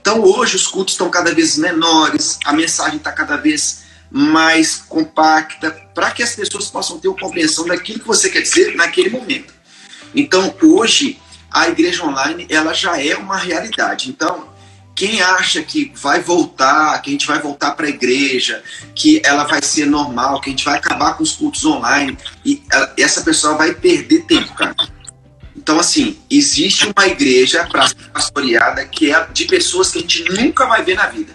Então 0.00 0.20
hoje 0.20 0.56
os 0.56 0.66
cultos 0.66 0.94
estão 0.94 1.08
cada 1.08 1.32
vez 1.32 1.56
menores, 1.56 2.38
a 2.44 2.52
mensagem 2.52 2.96
está 2.96 3.12
cada 3.12 3.36
vez 3.36 3.82
mais 4.14 4.76
compacta, 4.76 5.70
para 5.94 6.10
que 6.10 6.22
as 6.22 6.34
pessoas 6.34 6.68
possam 6.68 6.98
ter 6.98 7.08
uma 7.08 7.18
compreensão 7.18 7.64
daquilo 7.64 8.00
que 8.00 8.06
você 8.06 8.28
quer 8.28 8.42
dizer 8.42 8.74
naquele 8.76 9.08
momento. 9.08 9.54
Então 10.14 10.54
hoje 10.62 11.18
a 11.50 11.68
igreja 11.68 12.04
online 12.04 12.46
ela 12.50 12.74
já 12.74 13.02
é 13.02 13.16
uma 13.16 13.38
realidade. 13.38 14.10
Então 14.10 14.52
quem 14.94 15.22
acha 15.22 15.62
que 15.62 15.90
vai 15.96 16.20
voltar, 16.20 17.00
que 17.00 17.08
a 17.08 17.12
gente 17.12 17.26
vai 17.26 17.40
voltar 17.40 17.70
para 17.72 17.86
a 17.86 17.88
igreja, 17.88 18.62
que 18.94 19.22
ela 19.24 19.44
vai 19.44 19.62
ser 19.62 19.86
normal, 19.86 20.40
que 20.40 20.50
a 20.50 20.52
gente 20.52 20.64
vai 20.64 20.76
acabar 20.76 21.16
com 21.16 21.22
os 21.22 21.32
cultos 21.32 21.64
online, 21.64 22.16
e 22.44 22.62
essa 22.98 23.22
pessoa 23.22 23.56
vai 23.56 23.74
perder 23.74 24.26
tempo, 24.26 24.54
cara. 24.54 24.76
Então, 25.56 25.80
assim, 25.80 26.18
existe 26.30 26.86
uma 26.94 27.06
igreja 27.06 27.66
para 27.66 27.88
ser 27.88 28.10
pastoreada 28.12 28.84
que 28.84 29.10
é 29.10 29.26
de 29.32 29.46
pessoas 29.46 29.90
que 29.90 29.98
a 29.98 30.00
gente 30.02 30.24
nunca 30.30 30.66
vai 30.66 30.84
ver 30.84 30.96
na 30.96 31.06
vida. 31.06 31.34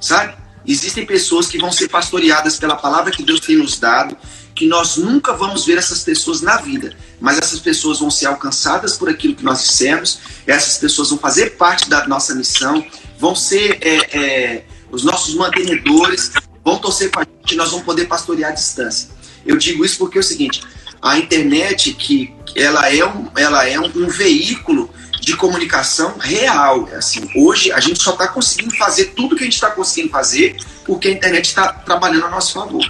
Sabe? 0.00 0.34
Existem 0.66 1.04
pessoas 1.04 1.48
que 1.48 1.58
vão 1.58 1.72
ser 1.72 1.88
pastoreadas 1.88 2.58
pela 2.58 2.76
palavra 2.76 3.10
que 3.10 3.22
Deus 3.22 3.40
tem 3.40 3.56
nos 3.56 3.78
dado, 3.78 4.16
que 4.54 4.66
nós 4.66 4.96
nunca 4.96 5.32
vamos 5.32 5.64
ver 5.64 5.78
essas 5.78 6.02
pessoas 6.02 6.40
na 6.40 6.58
vida, 6.58 6.94
mas 7.20 7.38
essas 7.38 7.58
pessoas 7.58 8.00
vão 8.00 8.10
ser 8.10 8.26
alcançadas 8.26 8.96
por 8.96 9.08
aquilo 9.08 9.34
que 9.34 9.44
nós 9.44 9.62
dissemos, 9.62 10.20
essas 10.46 10.78
pessoas 10.78 11.10
vão 11.10 11.18
fazer 11.18 11.56
parte 11.56 11.88
da 11.88 12.06
nossa 12.06 12.34
missão, 12.34 12.84
vão 13.18 13.34
ser 13.34 13.78
é, 13.80 14.18
é, 14.18 14.64
os 14.90 15.04
nossos 15.04 15.34
mantenedores, 15.34 16.32
vão 16.64 16.78
torcer 16.78 17.10
com 17.10 17.20
a 17.20 17.24
gente, 17.24 17.56
nós 17.56 17.70
vamos 17.70 17.84
poder 17.84 18.06
pastorear 18.06 18.50
à 18.50 18.54
distância. 18.54 19.08
Eu 19.44 19.56
digo 19.56 19.84
isso 19.84 19.98
porque 19.98 20.18
é 20.18 20.20
o 20.20 20.24
seguinte: 20.24 20.62
a 21.00 21.18
internet 21.18 21.94
que 21.94 22.32
ela 22.54 22.92
é 22.92 23.04
um, 23.04 23.28
ela 23.36 23.66
é 23.66 23.80
um, 23.80 23.86
um 23.86 24.08
veículo 24.08 24.90
de 25.22 25.36
comunicação 25.36 26.18
real. 26.18 26.88
Assim, 26.96 27.30
hoje 27.36 27.72
a 27.72 27.80
gente 27.80 28.02
só 28.02 28.12
está 28.12 28.28
conseguindo 28.28 28.76
fazer 28.76 29.06
tudo 29.16 29.36
que 29.36 29.42
a 29.42 29.44
gente 29.44 29.54
está 29.54 29.70
conseguindo 29.70 30.10
fazer 30.10 30.56
porque 30.84 31.08
a 31.08 31.10
internet 31.12 31.46
está 31.46 31.72
trabalhando 31.72 32.26
a 32.26 32.30
nosso 32.30 32.52
favor. 32.52 32.84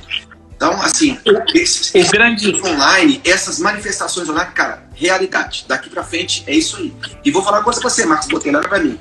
Então, 0.57 0.81
assim, 0.81 1.19
esses, 1.55 1.93
o 1.95 2.11
grande 2.11 2.55
online, 2.65 3.21
essas 3.25 3.59
manifestações 3.59 4.29
online, 4.29 4.53
cara, 4.53 4.87
realidade. 4.95 5.65
Daqui 5.69 5.91
para 5.91 6.05
frente 6.05 6.45
é 6.47 6.55
isso 6.55 6.77
aí. 6.77 6.95
E 7.25 7.31
vou 7.31 7.43
falar 7.43 7.59
uma 7.59 7.65
coisa 7.65 7.81
pra 7.81 7.91
você, 7.91 8.07
Marcos 8.07 8.29
Botelhano, 8.29 8.69
para 8.69 8.79
mim. 8.79 8.99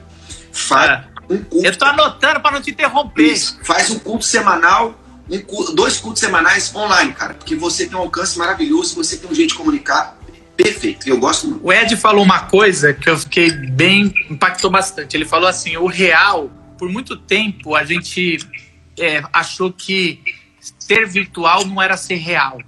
Faz 0.52 0.92
é. 0.92 1.04
um 1.30 1.44
culto. 1.44 1.66
Eu 1.66 1.78
tô 1.78 1.86
anotando 1.86 2.42
para 2.42 2.52
não 2.52 2.62
te 2.62 2.72
interromper. 2.72 3.32
Isso. 3.32 3.60
Faz 3.64 3.90
um 3.92 4.00
culto 4.00 4.26
semanal 4.26 5.00
um, 5.30 5.74
dois 5.74 5.98
cultos 5.98 6.20
semanais 6.20 6.74
online, 6.76 7.14
cara, 7.14 7.34
porque 7.34 7.56
você 7.56 7.86
tem 7.86 7.98
um 7.98 8.02
alcance 8.02 8.38
maravilhoso, 8.38 8.96
você 8.96 9.16
tem 9.16 9.30
um 9.30 9.34
jeito 9.34 9.50
de 9.50 9.56
comunicar 9.56 10.18
perfeito. 10.64 11.08
Eu 11.08 11.18
gosto 11.20 11.48
muito. 11.48 11.66
O 11.66 11.72
Ed 11.72 11.96
falou 11.98 12.24
uma 12.24 12.42
coisa 12.42 12.94
que 12.94 13.10
eu 13.10 13.18
fiquei 13.18 13.52
bem. 13.52 14.14
impactou 14.30 14.70
bastante. 14.70 15.16
Ele 15.16 15.26
falou 15.26 15.48
assim: 15.48 15.78
o 15.78 15.88
real, 15.88 16.50
por 16.78 16.90
muito 16.90 17.16
tempo, 17.16 17.76
a 17.76 17.84
gente 17.84 18.40
é, 19.00 19.24
achou 19.32 19.72
que 19.72 20.22
ser 20.80 21.08
virtual 21.08 21.66
não 21.66 21.82
era 21.82 21.98
ser 21.98 22.16
real. 22.16 22.60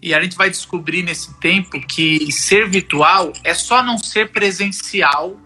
E 0.00 0.14
a 0.14 0.22
gente 0.22 0.36
vai 0.36 0.48
descobrir 0.48 1.02
nesse 1.02 1.38
tempo 1.40 1.80
que 1.84 2.30
ser 2.30 2.68
virtual 2.68 3.32
é 3.42 3.52
só 3.52 3.82
não 3.82 3.98
ser 3.98 4.30
presencial 4.30 5.38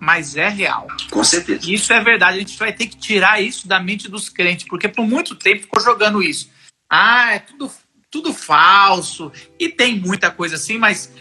mas 0.00 0.34
é 0.34 0.48
real. 0.48 0.86
Com 1.10 1.22
certeza. 1.22 1.70
Isso 1.70 1.92
é 1.92 2.02
verdade. 2.02 2.38
A 2.38 2.40
gente 2.40 2.58
vai 2.58 2.72
ter 2.72 2.86
que 2.86 2.96
tirar 2.96 3.40
isso 3.40 3.68
da 3.68 3.78
mente 3.78 4.08
dos 4.08 4.30
crentes, 4.30 4.66
porque 4.66 4.88
por 4.88 5.06
muito 5.06 5.34
tempo 5.34 5.60
ficou 5.60 5.78
jogando 5.78 6.22
isso. 6.22 6.50
Ah, 6.88 7.34
é 7.34 7.38
tudo, 7.38 7.70
tudo 8.10 8.34
falso. 8.34 9.30
E 9.58 9.68
tem 9.68 9.98
muita 9.98 10.30
coisa 10.30 10.56
assim, 10.56 10.76
mas 10.76 11.12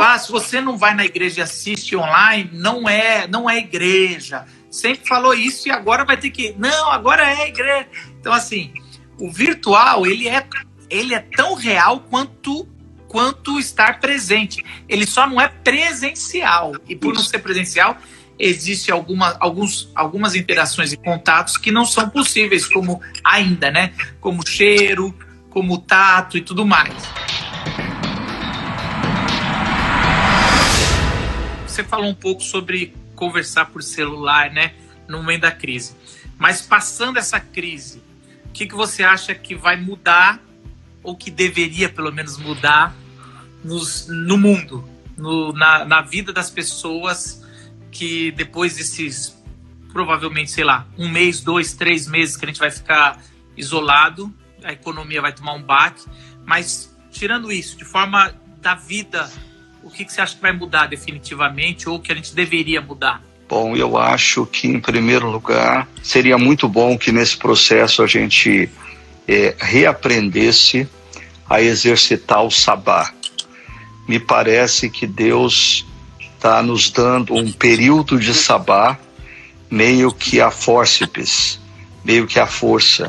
ah, 0.00 0.18
se 0.18 0.30
você 0.30 0.60
não 0.60 0.76
vai 0.76 0.94
na 0.94 1.04
igreja 1.04 1.40
e 1.40 1.42
assiste 1.42 1.96
online, 1.96 2.50
não 2.52 2.88
é, 2.88 3.26
não 3.26 3.48
é 3.48 3.58
igreja. 3.58 4.46
Sempre 4.70 5.08
falou 5.08 5.34
isso 5.34 5.68
e 5.68 5.70
agora 5.70 6.04
vai 6.04 6.16
ter 6.16 6.30
que. 6.30 6.54
Não, 6.58 6.90
agora 6.90 7.28
é 7.28 7.48
igreja. 7.48 7.88
Então, 8.20 8.32
assim, 8.32 8.72
o 9.18 9.30
virtual, 9.30 10.06
ele 10.06 10.28
é, 10.28 10.46
ele 10.88 11.14
é 11.14 11.20
tão 11.20 11.54
real 11.54 12.00
quanto 12.00 12.68
quanto 13.08 13.58
estar 13.58 13.98
presente. 13.98 14.64
Ele 14.88 15.04
só 15.04 15.26
não 15.26 15.40
é 15.40 15.48
presencial. 15.48 16.76
E 16.88 16.94
por 16.94 17.12
não 17.12 17.22
ser 17.22 17.40
presencial, 17.40 17.98
existe 18.38 18.92
alguma, 18.92 19.36
alguns, 19.40 19.90
algumas 19.96 20.36
interações 20.36 20.92
e 20.92 20.96
contatos 20.96 21.56
que 21.56 21.72
não 21.72 21.84
são 21.84 22.08
possíveis, 22.08 22.68
como 22.68 23.00
ainda, 23.24 23.68
né? 23.68 23.92
Como 24.20 24.46
cheiro, 24.46 25.12
como 25.50 25.78
tato 25.78 26.38
e 26.38 26.40
tudo 26.40 26.64
mais. 26.64 26.94
Você 31.66 31.84
falou 31.84 32.08
um 32.08 32.14
pouco 32.14 32.42
sobre 32.42 32.94
conversar 33.14 33.66
por 33.66 33.82
celular, 33.82 34.50
né? 34.50 34.72
No 35.06 35.18
momento 35.18 35.42
da 35.42 35.52
crise. 35.52 35.94
Mas 36.38 36.62
passando 36.62 37.18
essa 37.18 37.38
crise, 37.38 38.02
o 38.46 38.52
que, 38.52 38.66
que 38.66 38.74
você 38.74 39.02
acha 39.02 39.34
que 39.34 39.54
vai 39.54 39.76
mudar, 39.76 40.40
ou 41.02 41.16
que 41.16 41.30
deveria 41.30 41.88
pelo 41.88 42.12
menos 42.12 42.38
mudar, 42.38 42.94
nos, 43.62 44.06
no 44.08 44.38
mundo, 44.38 44.88
no, 45.16 45.52
na, 45.52 45.84
na 45.84 46.00
vida 46.00 46.32
das 46.32 46.50
pessoas 46.50 47.44
que 47.90 48.30
depois 48.32 48.76
desses, 48.76 49.36
provavelmente, 49.92 50.50
sei 50.50 50.64
lá, 50.64 50.86
um 50.96 51.08
mês, 51.08 51.40
dois, 51.40 51.74
três 51.74 52.06
meses 52.06 52.36
que 52.36 52.44
a 52.44 52.48
gente 52.48 52.60
vai 52.60 52.70
ficar 52.70 53.22
isolado, 53.56 54.32
a 54.64 54.72
economia 54.72 55.20
vai 55.20 55.32
tomar 55.32 55.54
um 55.54 55.62
baque, 55.62 56.04
mas 56.44 56.94
tirando 57.10 57.50
isso, 57.50 57.76
de 57.76 57.84
forma 57.84 58.34
da 58.60 58.74
vida, 58.74 59.30
o 59.82 59.90
que, 59.90 60.04
que 60.04 60.12
você 60.12 60.20
acha 60.20 60.34
que 60.34 60.42
vai 60.42 60.52
mudar 60.52 60.86
definitivamente 60.86 61.88
ou 61.88 61.98
que 61.98 62.12
a 62.12 62.14
gente 62.14 62.34
deveria 62.34 62.80
mudar? 62.80 63.22
Bom, 63.48 63.74
eu 63.76 63.98
acho 63.98 64.46
que, 64.46 64.68
em 64.68 64.78
primeiro 64.78 65.28
lugar, 65.28 65.88
seria 66.02 66.38
muito 66.38 66.68
bom 66.68 66.96
que 66.96 67.10
nesse 67.10 67.36
processo 67.36 68.02
a 68.02 68.06
gente 68.06 68.70
é, 69.26 69.56
reaprendesse 69.58 70.88
a 71.48 71.60
exercitar 71.60 72.44
o 72.44 72.50
sabá. 72.50 73.12
Me 74.06 74.20
parece 74.20 74.88
que 74.88 75.06
Deus 75.06 75.84
está 76.36 76.62
nos 76.62 76.90
dando 76.90 77.34
um 77.34 77.50
período 77.50 78.20
de 78.20 78.32
sabá, 78.32 78.98
meio 79.68 80.12
que 80.12 80.40
a 80.40 80.50
fórceps, 80.50 81.60
meio 82.04 82.26
que 82.26 82.38
a 82.38 82.46
força, 82.46 83.08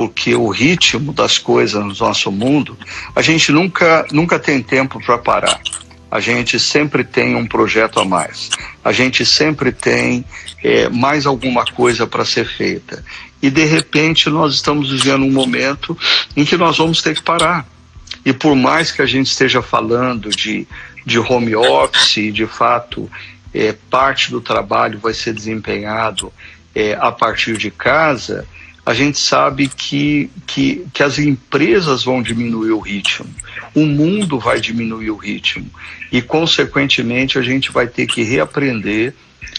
porque 0.00 0.34
o 0.34 0.48
ritmo 0.48 1.12
das 1.12 1.36
coisas 1.36 1.78
no 1.84 1.92
nosso 1.92 2.32
mundo, 2.32 2.74
a 3.14 3.20
gente 3.20 3.52
nunca, 3.52 4.06
nunca 4.10 4.38
tem 4.38 4.62
tempo 4.62 4.98
para 4.98 5.18
parar. 5.18 5.60
A 6.10 6.18
gente 6.20 6.58
sempre 6.58 7.04
tem 7.04 7.36
um 7.36 7.46
projeto 7.46 8.00
a 8.00 8.04
mais. 8.06 8.48
A 8.82 8.92
gente 8.92 9.26
sempre 9.26 9.70
tem 9.70 10.24
é, 10.64 10.88
mais 10.88 11.26
alguma 11.26 11.66
coisa 11.66 12.06
para 12.06 12.24
ser 12.24 12.46
feita. 12.46 13.04
E 13.42 13.50
de 13.50 13.66
repente 13.66 14.30
nós 14.30 14.54
estamos 14.54 14.90
vivendo 14.90 15.22
um 15.26 15.30
momento 15.30 15.94
em 16.34 16.46
que 16.46 16.56
nós 16.56 16.78
vamos 16.78 17.02
ter 17.02 17.14
que 17.14 17.22
parar. 17.22 17.68
E 18.24 18.32
por 18.32 18.56
mais 18.56 18.90
que 18.90 19.02
a 19.02 19.06
gente 19.06 19.26
esteja 19.26 19.60
falando 19.60 20.30
de 20.30 20.66
de 21.04 21.18
home 21.18 21.54
office, 21.54 22.32
de 22.32 22.46
fato, 22.46 23.10
é, 23.52 23.74
parte 23.90 24.30
do 24.30 24.40
trabalho 24.40 24.98
vai 24.98 25.12
ser 25.12 25.34
desempenhado 25.34 26.32
é, 26.74 26.94
a 26.94 27.12
partir 27.12 27.58
de 27.58 27.70
casa, 27.70 28.46
a 28.84 28.94
gente 28.94 29.18
sabe 29.18 29.68
que, 29.68 30.30
que, 30.46 30.86
que 30.92 31.02
as 31.02 31.18
empresas 31.18 32.02
vão 32.02 32.22
diminuir 32.22 32.72
o 32.72 32.80
ritmo, 32.80 33.28
o 33.74 33.84
mundo 33.84 34.38
vai 34.38 34.60
diminuir 34.60 35.10
o 35.10 35.16
ritmo 35.16 35.70
e, 36.10 36.20
consequentemente, 36.22 37.38
a 37.38 37.42
gente 37.42 37.70
vai 37.70 37.86
ter 37.86 38.06
que 38.06 38.22
reaprender 38.22 39.14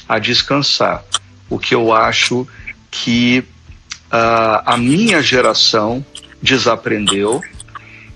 a 0.07 0.19
descansar. 0.19 1.03
O 1.49 1.59
que 1.59 1.75
eu 1.75 1.93
acho 1.93 2.47
que 2.89 3.43
uh, 4.07 4.61
a 4.65 4.77
minha 4.77 5.21
geração 5.21 6.05
desaprendeu 6.41 7.41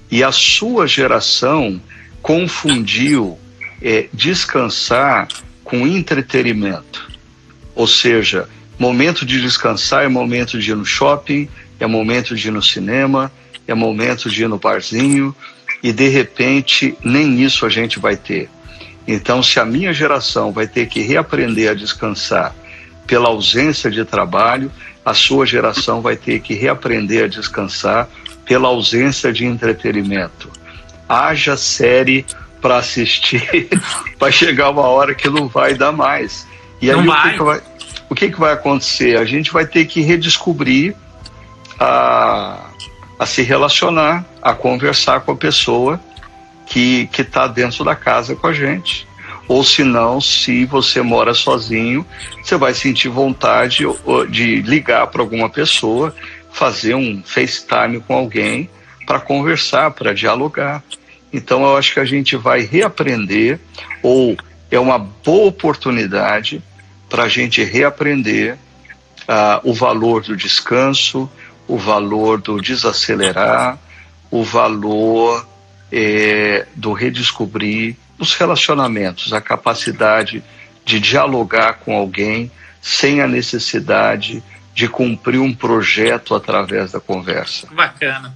e 0.10 0.24
a 0.24 0.32
sua 0.32 0.88
geração 0.88 1.82
confundiu 2.22 3.38
é, 3.82 4.08
descansar 4.14 5.28
com 5.64 5.88
entretenimento. 5.88 7.10
Ou 7.76 7.88
seja, 7.88 8.49
momento 8.78 9.26
de 9.26 9.41
descansar 9.41 10.03
é 10.03 10.07
momento 10.07 10.59
de 10.59 10.71
ir 10.71 10.76
no 10.76 10.86
shopping, 10.86 11.49
é 11.80 11.86
momento 11.86 12.36
de 12.36 12.47
ir 12.47 12.51
no 12.51 12.61
cinema, 12.61 13.32
é 13.67 13.73
momento 13.73 14.30
de 14.30 14.43
ir 14.43 14.47
no 14.47 14.57
barzinho 14.57 15.36
e 15.82 15.91
de 15.91 16.07
repente 16.07 16.97
nem 17.03 17.41
isso 17.41 17.65
a 17.65 17.69
gente 17.69 17.99
vai 17.99 18.15
ter. 18.15 18.49
Então, 19.07 19.43
se 19.43 19.59
a 19.59 19.65
minha 19.65 19.93
geração 19.93 20.51
vai 20.51 20.67
ter 20.67 20.88
que 20.88 21.01
reaprender 21.01 21.69
a 21.69 21.73
descansar 21.73 22.55
pela 23.05 23.30
ausência 23.30 23.91
de 23.91 24.03
trabalho, 24.03 24.71
a 25.05 25.13
sua 25.13 25.45
geração 25.45 26.01
vai 26.01 26.15
ter 26.15 26.39
que 26.39 26.55
reaprender 26.55 27.26
a 27.26 27.28
descansar 27.28 28.09
pela 28.45 28.67
ausência 28.67 29.32
de 29.32 29.45
entretenimento. 29.45 30.49
Haja 31.07 31.55
série 31.55 32.26
para 32.59 32.78
assistir, 32.78 33.69
vai 34.19 34.32
chegar 34.32 34.71
uma 34.71 34.88
hora 34.88 35.13
que 35.13 35.30
não 35.30 35.47
vai 35.47 35.76
dar 35.76 35.91
mais. 35.91 36.47
E 36.82 36.89
aí, 36.89 36.95
Não 36.95 37.03
o, 37.03 37.07
vai. 37.07 37.32
que, 37.32 37.38
que 37.38 37.43
vai, 37.43 37.61
o 38.10 38.16
que, 38.16 38.30
que 38.30 38.39
vai 38.39 38.53
acontecer? 38.53 39.18
A 39.18 39.26
gente 39.26 39.51
vai 39.51 39.66
ter 39.66 39.86
que 39.86 40.01
redescobrir 40.01 40.95
a, 41.80 42.70
a 43.20 43.26
se 43.26 43.41
relacionar, 43.41 44.26
a 44.41 44.53
conversar 44.53 45.22
com 45.22 45.32
a 45.32 45.36
pessoa 45.36 45.99
que 46.66 47.10
está 47.18 47.47
dentro 47.47 47.84
da 47.84 47.95
casa 47.95 48.36
com 48.36 48.47
a 48.47 48.53
gente. 48.53 49.08
Ou 49.47 49.64
se 49.64 49.84
não, 49.84 50.20
se 50.20 50.66
você 50.66 51.01
mora 51.01 51.34
sozinho, 51.34 52.06
você 52.43 52.58
vai 52.58 52.74
sentir 52.74 53.10
vontade 53.10 53.86
de 54.30 54.62
ligar 54.62 55.08
para 55.08 55.22
alguma 55.22 55.49
pessoa, 55.49 56.16
fazer 56.51 56.95
um 56.95 57.22
FaceTime 57.24 57.99
com 57.99 58.16
alguém 58.16 58.70
para 59.06 59.20
conversar, 59.20 59.91
para 59.91 60.14
dialogar. 60.14 60.84
Então 61.32 61.64
eu 61.64 61.78
acho 61.78 61.93
que 61.93 61.99
a 61.99 62.06
gente 62.06 62.36
vai 62.36 62.62
reaprender, 62.62 63.60
ou 64.01 64.36
é 64.72 64.80
uma 64.80 64.97
boa 64.97 65.47
oportunidade 65.47 66.64
para 67.10 67.24
a 67.24 67.30
gente 67.30 67.64
reaprender 67.64 68.58
ah, 69.28 69.60
o 69.64 69.74
valor 69.74 70.24
do 70.24 70.36
descanso, 70.36 71.30
o 71.68 71.78
valor 71.78 72.41
do 72.41 72.62
desacelerar, 72.62 73.78
o 74.30 74.43
valor 74.43 75.47
eh, 75.91 76.68
do 76.76 76.93
redescobrir 76.93 77.95
os 78.20 78.34
relacionamentos, 78.36 79.34
a 79.34 79.41
capacidade 79.41 80.43
de 80.84 80.99
dialogar 80.99 81.74
com 81.76 81.95
alguém 81.95 82.51
sem 82.82 83.22
a 83.22 83.28
necessidade 83.28 84.43
de 84.74 84.88
cumprir 84.88 85.39
um 85.39 85.53
projeto 85.53 86.36
através 86.36 86.91
da 86.91 86.99
conversa. 86.99 87.68
Bacana. 87.72 88.36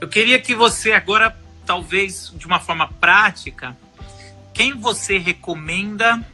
Eu 0.00 0.08
queria 0.08 0.38
que 0.38 0.54
você 0.54 0.92
agora, 0.92 1.36
talvez 1.66 2.32
de 2.36 2.46
uma 2.46 2.60
forma 2.60 2.88
prática, 3.00 3.76
quem 4.54 4.74
você 4.74 5.18
recomenda 5.18 6.24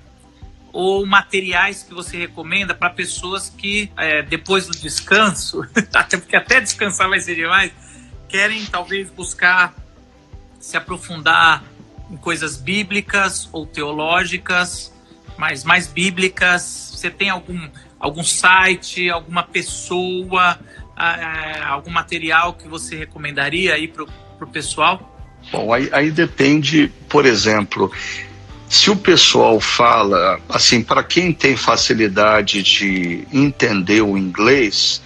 ou 0.77 1.07
materiais 1.07 1.83
que 1.83 1.95
você 1.95 2.19
recomenda 2.19 2.75
para 2.75 2.91
pessoas 2.91 3.49
que 3.49 3.91
é, 3.97 4.21
depois 4.21 4.67
do 4.67 4.77
descanso, 4.77 5.67
até 5.95 6.19
porque 6.19 6.37
até 6.37 6.61
descansar 6.61 7.09
vai 7.09 7.19
ser 7.19 7.35
demais, 7.35 7.73
querem 8.29 8.63
talvez 8.67 9.09
buscar 9.09 9.75
se 10.61 10.77
aprofundar 10.77 11.65
em 12.11 12.19
coisas 12.19 12.59
bíblicas 12.59 13.49
ou 13.53 13.65
teológicas, 13.65 14.93
mas 15.39 15.65
mais 15.65 15.87
bíblicas. 15.87 16.93
Você 16.95 17.09
tem 17.09 17.31
algum 17.31 17.71
algum 17.99 18.23
site, 18.23 19.09
alguma 19.09 19.45
pessoa, 19.45 20.59
ah, 20.95 21.69
algum 21.69 21.91
material 21.91 22.53
que 22.53 22.69
você 22.69 22.97
recomendaria 22.97 23.73
aí 23.73 23.89
para 23.89 24.05
o 24.05 24.47
pessoal? 24.53 25.17
Bom, 25.51 25.73
aí, 25.73 25.89
aí 25.91 26.11
depende, 26.11 26.93
por 27.09 27.25
exemplo, 27.25 27.91
se 28.69 28.91
o 28.91 28.97
pessoal 28.97 29.61
fala, 29.61 30.41
assim, 30.49 30.83
para 30.83 31.03
quem 31.03 31.33
tem 31.33 31.57
facilidade 31.57 32.63
de 32.63 33.27
entender 33.33 34.03
o 34.03 34.19
inglês, 34.19 35.01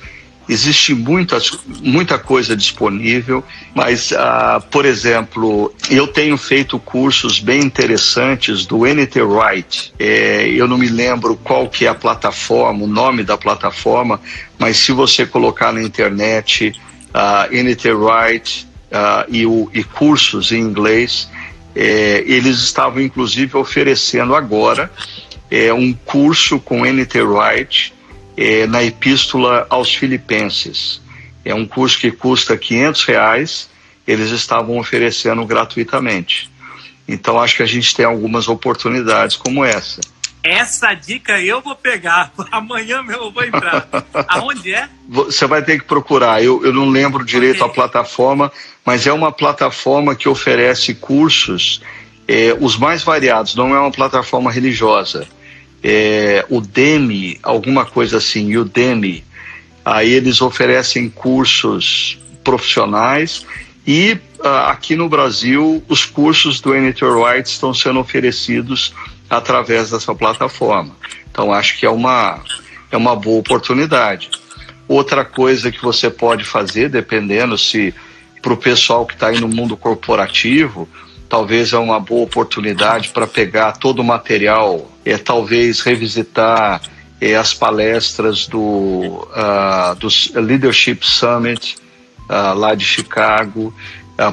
existe 0.48 0.94
muitas, 0.94 1.52
muita 1.80 2.18
coisa 2.18 2.56
disponível, 2.56 3.44
mas, 3.74 4.12
ah, 4.12 4.60
por 4.70 4.84
exemplo, 4.84 5.72
eu 5.88 6.08
tenho 6.08 6.36
feito 6.36 6.78
cursos 6.78 7.38
bem 7.38 7.60
interessantes 7.60 8.66
do 8.66 8.84
NT 8.84 9.22
Wright. 9.22 9.92
É, 9.98 10.48
eu 10.48 10.66
não 10.66 10.76
me 10.76 10.88
lembro 10.88 11.36
qual 11.36 11.68
que 11.68 11.86
é 11.86 11.88
a 11.88 11.94
plataforma, 11.94 12.84
o 12.84 12.88
nome 12.88 13.22
da 13.22 13.38
plataforma, 13.38 14.20
mas 14.58 14.78
se 14.78 14.90
você 14.90 15.24
colocar 15.24 15.72
na 15.72 15.82
internet 15.82 16.72
ah, 17.14 17.46
NT 17.52 17.92
Wright 17.92 18.66
ah, 18.90 19.26
e, 19.28 19.46
o, 19.46 19.70
e 19.72 19.84
cursos 19.84 20.50
em 20.50 20.60
inglês, 20.60 21.28
é, 21.74 22.24
eles 22.26 22.58
estavam 22.58 23.00
inclusive 23.00 23.56
oferecendo 23.56 24.34
agora 24.34 24.90
é, 25.50 25.72
um 25.72 25.92
curso 25.92 26.58
com 26.58 26.84
NT 26.84 27.22
Wright 27.22 27.92
é, 28.36 28.66
na 28.66 28.82
Epístola 28.82 29.66
aos 29.68 29.94
Filipenses. 29.94 31.00
É 31.44 31.54
um 31.54 31.66
curso 31.66 31.98
que 31.98 32.10
custa 32.10 32.56
500 32.56 33.04
reais, 33.04 33.70
eles 34.06 34.30
estavam 34.30 34.78
oferecendo 34.78 35.44
gratuitamente. 35.44 36.50
Então 37.08 37.40
acho 37.40 37.56
que 37.56 37.62
a 37.62 37.66
gente 37.66 37.94
tem 37.94 38.04
algumas 38.04 38.48
oportunidades 38.48 39.36
como 39.36 39.64
essa. 39.64 40.00
Essa 40.42 40.94
dica 40.94 41.40
eu 41.40 41.60
vou 41.60 41.74
pegar. 41.74 42.32
Amanhã 42.50 43.02
mesmo 43.02 43.24
eu 43.24 43.30
vou 43.30 43.44
entrar. 43.44 43.88
Aonde 44.28 44.74
é? 44.74 44.88
Você 45.08 45.46
vai 45.46 45.62
ter 45.62 45.78
que 45.78 45.84
procurar. 45.84 46.42
Eu, 46.42 46.64
eu 46.64 46.72
não 46.72 46.88
lembro 46.88 47.24
direito 47.24 47.62
Ok. 47.62 47.70
a 47.70 47.74
plataforma, 47.74 48.52
mas 48.84 49.06
é 49.06 49.12
uma 49.12 49.30
plataforma 49.30 50.14
que 50.14 50.28
oferece 50.28 50.94
cursos 50.94 51.80
é, 52.26 52.56
os 52.60 52.76
mais 52.76 53.02
variados. 53.02 53.54
Não 53.54 53.74
é 53.74 53.80
uma 53.80 53.90
plataforma 53.90 54.52
religiosa. 54.52 55.26
É, 55.82 56.44
o 56.48 56.60
Demi, 56.60 57.38
alguma 57.42 57.84
coisa 57.84 58.18
assim, 58.18 58.56
Udemy. 58.56 59.24
Aí 59.84 60.10
eles 60.10 60.40
oferecem 60.40 61.08
cursos 61.10 62.18
profissionais 62.44 63.44
e 63.86 64.18
ah, 64.44 64.70
aqui 64.70 64.94
no 64.94 65.08
Brasil 65.08 65.82
os 65.88 66.04
cursos 66.04 66.60
do 66.60 66.72
NT 66.74 67.04
Wright 67.04 67.48
estão 67.48 67.74
sendo 67.74 67.98
oferecidos 67.98 68.94
através 69.30 69.90
dessa 69.90 70.14
plataforma. 70.14 70.94
Então 71.30 71.52
acho 71.52 71.78
que 71.78 71.86
é 71.86 71.90
uma 71.90 72.40
é 72.90 72.96
uma 72.96 73.14
boa 73.14 73.38
oportunidade. 73.38 74.28
Outra 74.88 75.24
coisa 75.24 75.70
que 75.70 75.80
você 75.80 76.10
pode 76.10 76.44
fazer, 76.44 76.88
dependendo 76.88 77.56
se 77.56 77.94
para 78.42 78.52
o 78.52 78.56
pessoal 78.56 79.06
que 79.06 79.14
está 79.14 79.28
aí 79.28 79.38
no 79.38 79.46
mundo 79.48 79.76
corporativo, 79.76 80.88
talvez 81.28 81.72
é 81.72 81.78
uma 81.78 82.00
boa 82.00 82.24
oportunidade 82.24 83.10
para 83.10 83.26
pegar 83.26 83.72
todo 83.72 84.00
o 84.00 84.04
material, 84.04 84.90
é 85.04 85.16
talvez 85.16 85.80
revisitar 85.80 86.80
é, 87.20 87.36
as 87.36 87.54
palestras 87.54 88.48
do, 88.48 89.28
ah, 89.32 89.94
do 90.00 90.08
Leadership 90.40 90.98
Summit 91.02 91.76
ah, 92.28 92.52
lá 92.52 92.74
de 92.74 92.84
Chicago, 92.84 93.72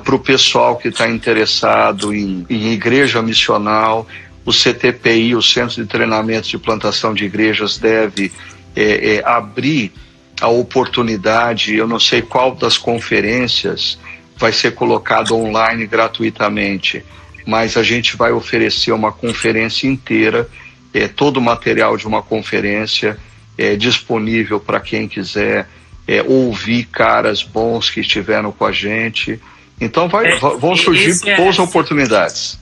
para 0.03 0.15
o 0.15 0.19
pessoal 0.19 0.75
que 0.75 0.89
está 0.89 1.07
interessado 1.07 2.13
em, 2.13 2.45
em 2.49 2.73
igreja 2.73 3.21
missional, 3.21 4.05
o 4.47 4.53
CTPI, 4.53 5.35
o 5.35 5.41
Centro 5.41 5.83
de 5.83 5.89
Treinamento 5.89 6.47
de 6.47 6.57
Plantação 6.57 7.13
de 7.13 7.25
Igrejas, 7.25 7.77
deve 7.77 8.31
é, 8.73 9.15
é, 9.15 9.23
abrir 9.25 9.91
a 10.39 10.47
oportunidade, 10.47 11.75
eu 11.75 11.85
não 11.85 11.99
sei 11.99 12.21
qual 12.21 12.55
das 12.55 12.77
conferências 12.77 13.99
vai 14.37 14.53
ser 14.53 14.73
colocado 14.73 15.35
online 15.35 15.85
gratuitamente, 15.85 17.03
mas 17.45 17.75
a 17.75 17.83
gente 17.83 18.15
vai 18.15 18.31
oferecer 18.31 18.93
uma 18.93 19.11
conferência 19.11 19.85
inteira, 19.85 20.47
é, 20.93 21.09
todo 21.09 21.37
o 21.37 21.41
material 21.41 21.97
de 21.97 22.07
uma 22.07 22.21
conferência 22.21 23.17
é 23.57 23.75
disponível 23.75 24.61
para 24.61 24.79
quem 24.79 25.09
quiser 25.09 25.67
é, 26.07 26.23
ouvir 26.23 26.85
caras 26.85 27.43
bons 27.43 27.89
que 27.89 27.99
estiveram 27.99 28.53
com 28.53 28.63
a 28.63 28.71
gente. 28.71 29.41
Então 29.81 30.07
vai, 30.07 30.25
É, 30.25 30.39
vão 30.39 30.73
surgir 30.77 31.29
é- 31.29 31.35
boas 31.35 31.59
oportunidades. 31.59 32.57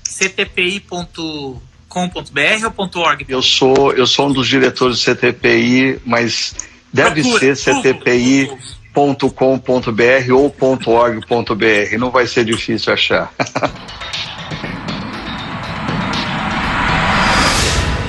ctpi.com.br 1.95 2.73
ou 2.77 3.01
.org? 3.01 3.25
Eu 3.27 3.41
sou, 3.41 3.93
eu 3.93 4.05
sou 4.05 4.27
um 4.27 4.33
dos 4.33 4.47
diretores 4.47 4.99
do 4.99 5.15
CTPI, 5.15 5.99
mas 6.05 6.53
deve 6.91 7.21
Procura, 7.21 7.55
ser 7.55 7.73
Google, 7.73 7.93
ctpi.com.br 7.93 10.33
ou 10.33 10.53
.org.br. 10.59 11.97
Não 11.97 12.11
vai 12.11 12.27
ser 12.27 12.45
difícil 12.45 12.93
achar. 12.93 13.33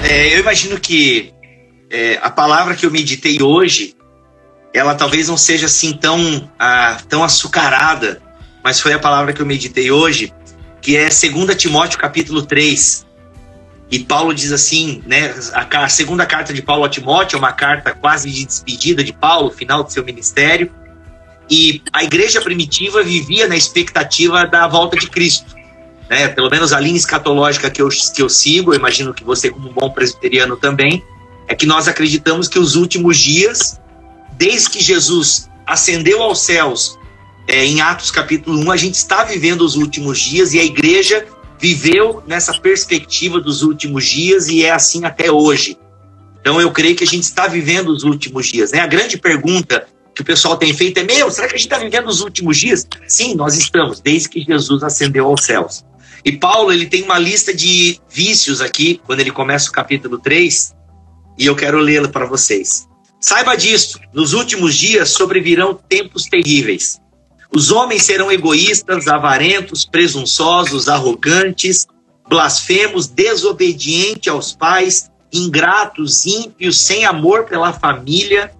É, 0.08 0.36
eu 0.36 0.38
imagino 0.38 0.78
que 0.78 1.32
é, 1.90 2.16
a 2.22 2.30
palavra 2.30 2.76
que 2.76 2.86
eu 2.86 2.92
meditei 2.92 3.42
hoje, 3.42 3.92
ela 4.72 4.94
talvez 4.94 5.26
não 5.26 5.36
seja 5.36 5.66
assim 5.66 5.94
tão, 5.94 6.48
ah, 6.56 6.96
tão 7.08 7.24
açucarada, 7.24 8.22
mas 8.62 8.80
foi 8.80 8.92
a 8.92 9.00
palavra 9.00 9.32
que 9.32 9.42
eu 9.42 9.46
meditei 9.46 9.90
hoje, 9.90 10.32
que 10.80 10.96
é 10.96 11.08
2 11.08 11.56
Timóteo 11.56 11.98
capítulo 11.98 12.42
3. 12.42 13.05
E 13.90 14.00
Paulo 14.00 14.34
diz 14.34 14.50
assim, 14.50 15.02
né, 15.06 15.34
a, 15.52 15.84
a 15.84 15.88
segunda 15.88 16.26
carta 16.26 16.52
de 16.52 16.60
Paulo 16.60 16.84
a 16.84 16.88
Timóteo 16.88 17.36
é 17.36 17.38
uma 17.38 17.52
carta 17.52 17.92
quase 17.92 18.30
de 18.30 18.44
despedida 18.44 19.04
de 19.04 19.12
Paulo, 19.12 19.50
final 19.50 19.84
do 19.84 19.92
seu 19.92 20.04
ministério. 20.04 20.70
E 21.48 21.80
a 21.92 22.02
igreja 22.02 22.40
primitiva 22.40 23.02
vivia 23.02 23.46
na 23.46 23.56
expectativa 23.56 24.44
da 24.44 24.66
volta 24.66 24.96
de 24.96 25.08
Cristo 25.08 25.56
né, 26.08 26.28
pelo 26.28 26.50
menos 26.50 26.72
a 26.72 26.80
linha 26.80 26.96
escatológica 26.96 27.70
que 27.70 27.82
eu, 27.82 27.88
que 27.88 28.22
eu 28.22 28.28
sigo, 28.28 28.72
eu 28.72 28.78
imagino 28.78 29.12
que 29.12 29.24
você, 29.24 29.50
como 29.50 29.68
um 29.68 29.72
bom 29.72 29.90
presbiteriano 29.90 30.56
também, 30.56 31.02
é 31.48 31.54
que 31.54 31.66
nós 31.66 31.88
acreditamos 31.88 32.48
que 32.48 32.58
os 32.58 32.76
últimos 32.76 33.18
dias, 33.18 33.80
desde 34.32 34.70
que 34.70 34.80
Jesus 34.80 35.48
ascendeu 35.66 36.22
aos 36.22 36.40
céus 36.40 36.98
é, 37.48 37.64
em 37.64 37.80
Atos 37.80 38.10
capítulo 38.10 38.58
1, 38.60 38.70
a 38.70 38.76
gente 38.76 38.94
está 38.94 39.24
vivendo 39.24 39.62
os 39.62 39.76
últimos 39.76 40.18
dias 40.18 40.54
e 40.54 40.60
a 40.60 40.64
igreja 40.64 41.26
viveu 41.58 42.22
nessa 42.26 42.52
perspectiva 42.58 43.40
dos 43.40 43.62
últimos 43.62 44.06
dias 44.06 44.48
e 44.48 44.64
é 44.64 44.70
assim 44.70 45.04
até 45.04 45.30
hoje. 45.30 45.78
Então 46.40 46.60
eu 46.60 46.70
creio 46.70 46.94
que 46.94 47.04
a 47.04 47.06
gente 47.06 47.24
está 47.24 47.46
vivendo 47.46 47.88
os 47.88 48.04
últimos 48.04 48.46
dias. 48.46 48.72
Né? 48.72 48.80
A 48.80 48.86
grande 48.86 49.18
pergunta 49.18 49.86
que 50.14 50.22
o 50.22 50.24
pessoal 50.24 50.56
tem 50.56 50.72
feito 50.72 50.98
é: 50.98 51.02
meu, 51.02 51.30
será 51.30 51.48
que 51.48 51.54
a 51.54 51.58
gente 51.58 51.66
está 51.66 51.78
vivendo 51.78 52.08
os 52.08 52.20
últimos 52.20 52.56
dias? 52.56 52.86
Sim, 53.06 53.34
nós 53.34 53.56
estamos, 53.56 54.00
desde 54.00 54.28
que 54.28 54.40
Jesus 54.40 54.82
ascendeu 54.82 55.26
aos 55.26 55.44
céus. 55.44 55.84
E 56.24 56.32
Paulo 56.32 56.72
ele 56.72 56.86
tem 56.86 57.02
uma 57.02 57.18
lista 57.18 57.54
de 57.54 58.00
vícios 58.08 58.60
aqui, 58.60 59.00
quando 59.04 59.20
ele 59.20 59.30
começa 59.30 59.68
o 59.68 59.72
capítulo 59.72 60.18
3, 60.18 60.74
e 61.38 61.46
eu 61.46 61.54
quero 61.54 61.78
lê-la 61.78 62.08
para 62.08 62.26
vocês. 62.26 62.88
Saiba 63.20 63.54
disto: 63.56 64.00
nos 64.12 64.32
últimos 64.32 64.74
dias 64.76 65.10
sobrevirão 65.10 65.74
tempos 65.88 66.24
terríveis. 66.24 67.00
Os 67.54 67.70
homens 67.70 68.02
serão 68.02 68.30
egoístas, 68.30 69.06
avarentos, 69.06 69.84
presunçosos, 69.84 70.88
arrogantes, 70.88 71.86
blasfemos, 72.28 73.06
desobedientes 73.06 74.28
aos 74.28 74.52
pais, 74.52 75.10
ingratos, 75.32 76.26
ímpios, 76.26 76.80
sem 76.80 77.04
amor 77.04 77.44
pela 77.44 77.72
família, 77.72 78.52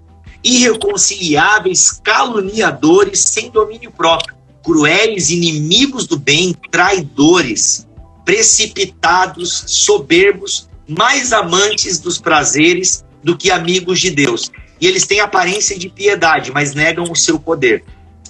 irreconciliáveis, 0.43 1.91
caluniadores, 1.91 3.20
sem 3.20 3.51
domínio 3.51 3.91
próprio, 3.91 4.34
cruéis, 4.62 5.30
inimigos 5.30 6.07
do 6.07 6.18
bem, 6.18 6.55
traidores, 6.70 7.87
precipitados, 8.24 9.64
soberbos, 9.66 10.68
mais 10.89 11.32
amantes 11.32 11.99
dos 11.99 12.18
prazeres 12.18 13.05
do 13.22 13.37
que 13.37 13.51
amigos 13.51 14.01
de 14.01 14.11
Deus. 14.11 14.51
E 14.80 14.87
eles 14.87 15.07
têm 15.07 15.20
aparência 15.20 15.78
de 15.78 15.89
piedade, 15.89 16.53
mas 16.53 16.74
negam 16.74 17.11
o 17.11 17.16
seu 17.16 17.41
poder. 17.41 17.84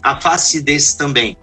Afaste 0.07 0.61
desses 0.61 0.95
também. 0.95 1.37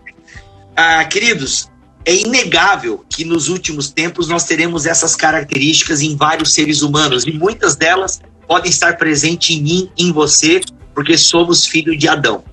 Ah, 0.74 1.04
queridos, 1.04 1.70
é 2.06 2.16
inegável 2.16 3.04
que 3.10 3.26
nos 3.26 3.50
últimos 3.50 3.90
tempos 3.90 4.30
nós 4.30 4.46
teremos 4.46 4.86
essas 4.86 5.16
características 5.18 6.02
em 6.02 6.16
vários 6.16 6.54
seres 6.54 6.82
humanos, 6.82 7.26
e 7.26 7.34
muitas 7.34 7.76
delas 7.76 8.22
podem 8.48 8.72
estar 8.72 8.98
presentes 8.98 9.56
em 9.56 9.62
mim, 9.62 9.92
em 9.98 10.14
você, 10.14 10.62
porque 10.96 11.18
somos 11.18 11.66
filhos 11.66 11.98
de 11.98 12.08
Adão. 12.08 12.44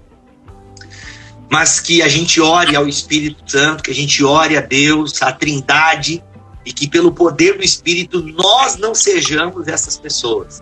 Mas 1.48 1.78
que 1.78 2.02
a 2.02 2.08
gente 2.08 2.40
ore 2.40 2.74
ao 2.74 2.88
Espírito 2.88 3.48
Santo, 3.48 3.84
que 3.84 3.90
a 3.92 3.94
gente 3.94 4.24
ore 4.24 4.56
a 4.56 4.60
Deus, 4.60 5.22
a 5.22 5.32
Trindade, 5.32 6.24
e 6.66 6.72
que 6.72 6.88
pelo 6.88 7.12
poder 7.12 7.56
do 7.56 7.64
Espírito 7.64 8.20
nós 8.20 8.76
não 8.76 8.94
sejamos 8.96 9.68
essas 9.68 9.96
pessoas. 9.96 10.60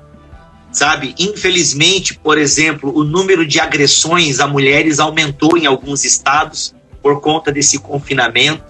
Sabe, 0.79 1.12
infelizmente, 1.18 2.14
por 2.14 2.39
exemplo, 2.39 2.97
o 2.97 3.03
número 3.03 3.45
de 3.45 3.59
agressões 3.59 4.39
a 4.39 4.47
mulheres 4.47 5.01
aumentou 5.01 5.59
em 5.59 5.66
alguns 5.66 6.05
estados 6.05 6.72
por 7.03 7.20
conta 7.20 7.51
desse 7.51 7.81
confinamento. 7.81 8.62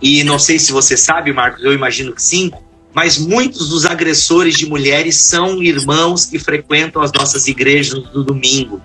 E 0.00 0.24
não 0.24 0.38
sei 0.38 0.58
se 0.58 0.72
você 0.72 0.96
sabe, 0.96 1.34
Marcos, 1.34 1.62
eu 1.62 1.74
imagino 1.74 2.14
que 2.14 2.22
sim, 2.22 2.50
mas 2.94 3.18
muitos 3.18 3.68
dos 3.68 3.84
agressores 3.84 4.56
de 4.56 4.64
mulheres 4.64 5.16
são 5.16 5.62
irmãos 5.62 6.24
que 6.24 6.38
frequentam 6.38 7.02
as 7.02 7.12
nossas 7.12 7.46
igrejas 7.46 8.02
no 8.14 8.24
domingo, 8.24 8.80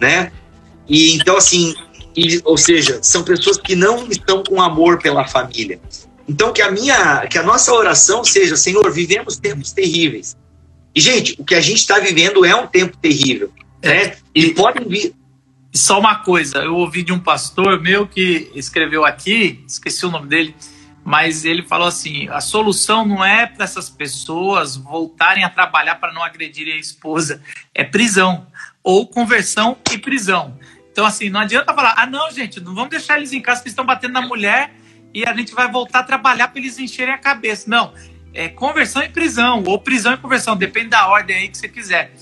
né? 0.00 0.32
E 0.88 1.14
então 1.14 1.36
assim, 1.36 1.74
e, 2.16 2.40
ou 2.42 2.56
seja, 2.56 3.00
são 3.02 3.22
pessoas 3.22 3.58
que 3.58 3.76
não 3.76 4.08
estão 4.08 4.42
com 4.42 4.62
amor 4.62 4.98
pela 4.98 5.28
família. 5.28 5.78
Então 6.26 6.54
que 6.54 6.62
a 6.62 6.70
minha, 6.70 7.26
que 7.26 7.36
a 7.36 7.42
nossa 7.42 7.70
oração 7.74 8.24
seja, 8.24 8.56
Senhor, 8.56 8.90
vivemos 8.90 9.36
tempos 9.36 9.72
terríveis. 9.72 10.34
E 10.98 11.00
gente, 11.00 11.36
o 11.38 11.44
que 11.44 11.54
a 11.54 11.60
gente 11.60 11.78
está 11.78 12.00
vivendo 12.00 12.44
é 12.44 12.56
um 12.56 12.66
tempo 12.66 12.96
terrível, 12.96 13.52
né? 13.80 14.16
E, 14.34 14.46
e 14.46 14.52
podem 14.52 14.84
vir 14.88 15.14
só 15.72 16.00
uma 16.00 16.24
coisa, 16.24 16.58
eu 16.58 16.74
ouvi 16.74 17.04
de 17.04 17.12
um 17.12 17.20
pastor 17.20 17.80
meu 17.80 18.04
que 18.04 18.50
escreveu 18.52 19.04
aqui, 19.04 19.62
esqueci 19.64 20.04
o 20.04 20.10
nome 20.10 20.26
dele, 20.26 20.56
mas 21.04 21.44
ele 21.44 21.62
falou 21.62 21.86
assim: 21.86 22.28
a 22.30 22.40
solução 22.40 23.06
não 23.06 23.24
é 23.24 23.46
para 23.46 23.62
essas 23.62 23.88
pessoas 23.88 24.76
voltarem 24.76 25.44
a 25.44 25.48
trabalhar 25.48 25.94
para 26.00 26.12
não 26.12 26.20
agredirem 26.20 26.74
a 26.74 26.78
esposa, 26.78 27.40
é 27.72 27.84
prisão 27.84 28.48
ou 28.82 29.06
conversão 29.06 29.78
e 29.92 29.98
prisão. 29.98 30.58
Então, 30.90 31.06
assim, 31.06 31.30
não 31.30 31.38
adianta 31.38 31.72
falar, 31.72 31.94
ah, 31.96 32.06
não, 32.06 32.28
gente, 32.32 32.58
não 32.58 32.74
vamos 32.74 32.90
deixar 32.90 33.18
eles 33.18 33.32
em 33.32 33.40
casa 33.40 33.62
que 33.62 33.68
estão 33.68 33.86
batendo 33.86 34.14
na 34.14 34.22
mulher 34.22 34.74
e 35.14 35.24
a 35.24 35.32
gente 35.32 35.54
vai 35.54 35.70
voltar 35.70 36.00
a 36.00 36.02
trabalhar 36.02 36.48
para 36.48 36.58
eles 36.58 36.76
encherem 36.76 37.14
a 37.14 37.18
cabeça. 37.18 37.70
Não, 37.70 37.94
é 38.38 38.48
conversão 38.48 39.02
e 39.02 39.08
prisão, 39.08 39.64
ou 39.66 39.80
prisão 39.80 40.14
e 40.14 40.16
conversão, 40.16 40.56
depende 40.56 40.90
da 40.90 41.08
ordem 41.08 41.36
aí 41.36 41.48
que 41.48 41.58
você 41.58 41.68
quiser. 41.68 42.12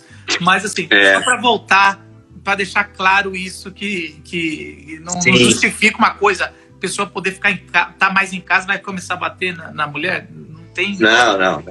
Mas, 0.40 0.64
assim, 0.64 0.88
é. 0.90 1.14
só 1.14 1.20
para 1.20 1.40
voltar, 1.40 2.06
para 2.42 2.54
deixar 2.54 2.84
claro 2.84 3.36
isso, 3.36 3.70
que, 3.70 4.20
que 4.24 4.98
não, 5.02 5.12
não 5.14 5.36
justifica 5.36 5.98
uma 5.98 6.14
coisa 6.14 6.52
pessoa 6.80 7.06
poder 7.06 7.32
ficar 7.32 7.50
em 7.50 7.56
tá 7.56 8.10
mais 8.10 8.32
em 8.32 8.40
casa 8.40 8.66
vai 8.66 8.78
começar 8.78 9.14
a 9.14 9.16
bater 9.16 9.54
na, 9.54 9.70
na 9.72 9.86
mulher? 9.86 10.28
Não 10.30 10.64
tem. 10.72 10.96
Não, 10.98 11.38
não. 11.38 11.64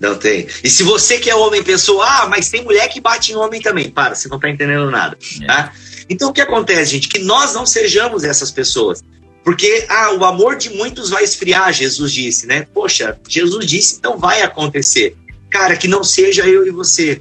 Não 0.00 0.18
tem. 0.18 0.46
E 0.62 0.68
se 0.68 0.82
você 0.82 1.18
que 1.18 1.30
é 1.30 1.34
homem 1.34 1.62
pensou, 1.62 2.02
ah, 2.02 2.26
mas 2.28 2.50
tem 2.50 2.62
mulher 2.62 2.88
que 2.88 3.00
bate 3.00 3.32
em 3.32 3.36
homem 3.36 3.60
também. 3.60 3.90
Para, 3.90 4.14
você 4.14 4.28
não 4.28 4.38
tá 4.38 4.48
entendendo 4.48 4.90
nada. 4.90 5.16
É. 5.42 5.46
Tá? 5.46 5.72
Então 6.08 6.30
o 6.30 6.32
que 6.32 6.40
acontece, 6.40 6.92
gente? 6.92 7.08
Que 7.08 7.20
nós 7.20 7.54
não 7.54 7.64
sejamos 7.64 8.24
essas 8.24 8.50
pessoas. 8.50 9.02
Porque 9.44 9.84
ah, 9.90 10.14
o 10.14 10.24
amor 10.24 10.56
de 10.56 10.70
muitos 10.70 11.10
vai 11.10 11.22
esfriar, 11.22 11.70
Jesus 11.72 12.10
disse, 12.10 12.46
né? 12.46 12.66
Poxa, 12.72 13.18
Jesus 13.28 13.66
disse, 13.66 13.96
então 13.98 14.18
vai 14.18 14.40
acontecer. 14.40 15.14
Cara, 15.50 15.76
que 15.76 15.86
não 15.86 16.02
seja 16.02 16.46
eu 16.46 16.66
e 16.66 16.70
você, 16.70 17.20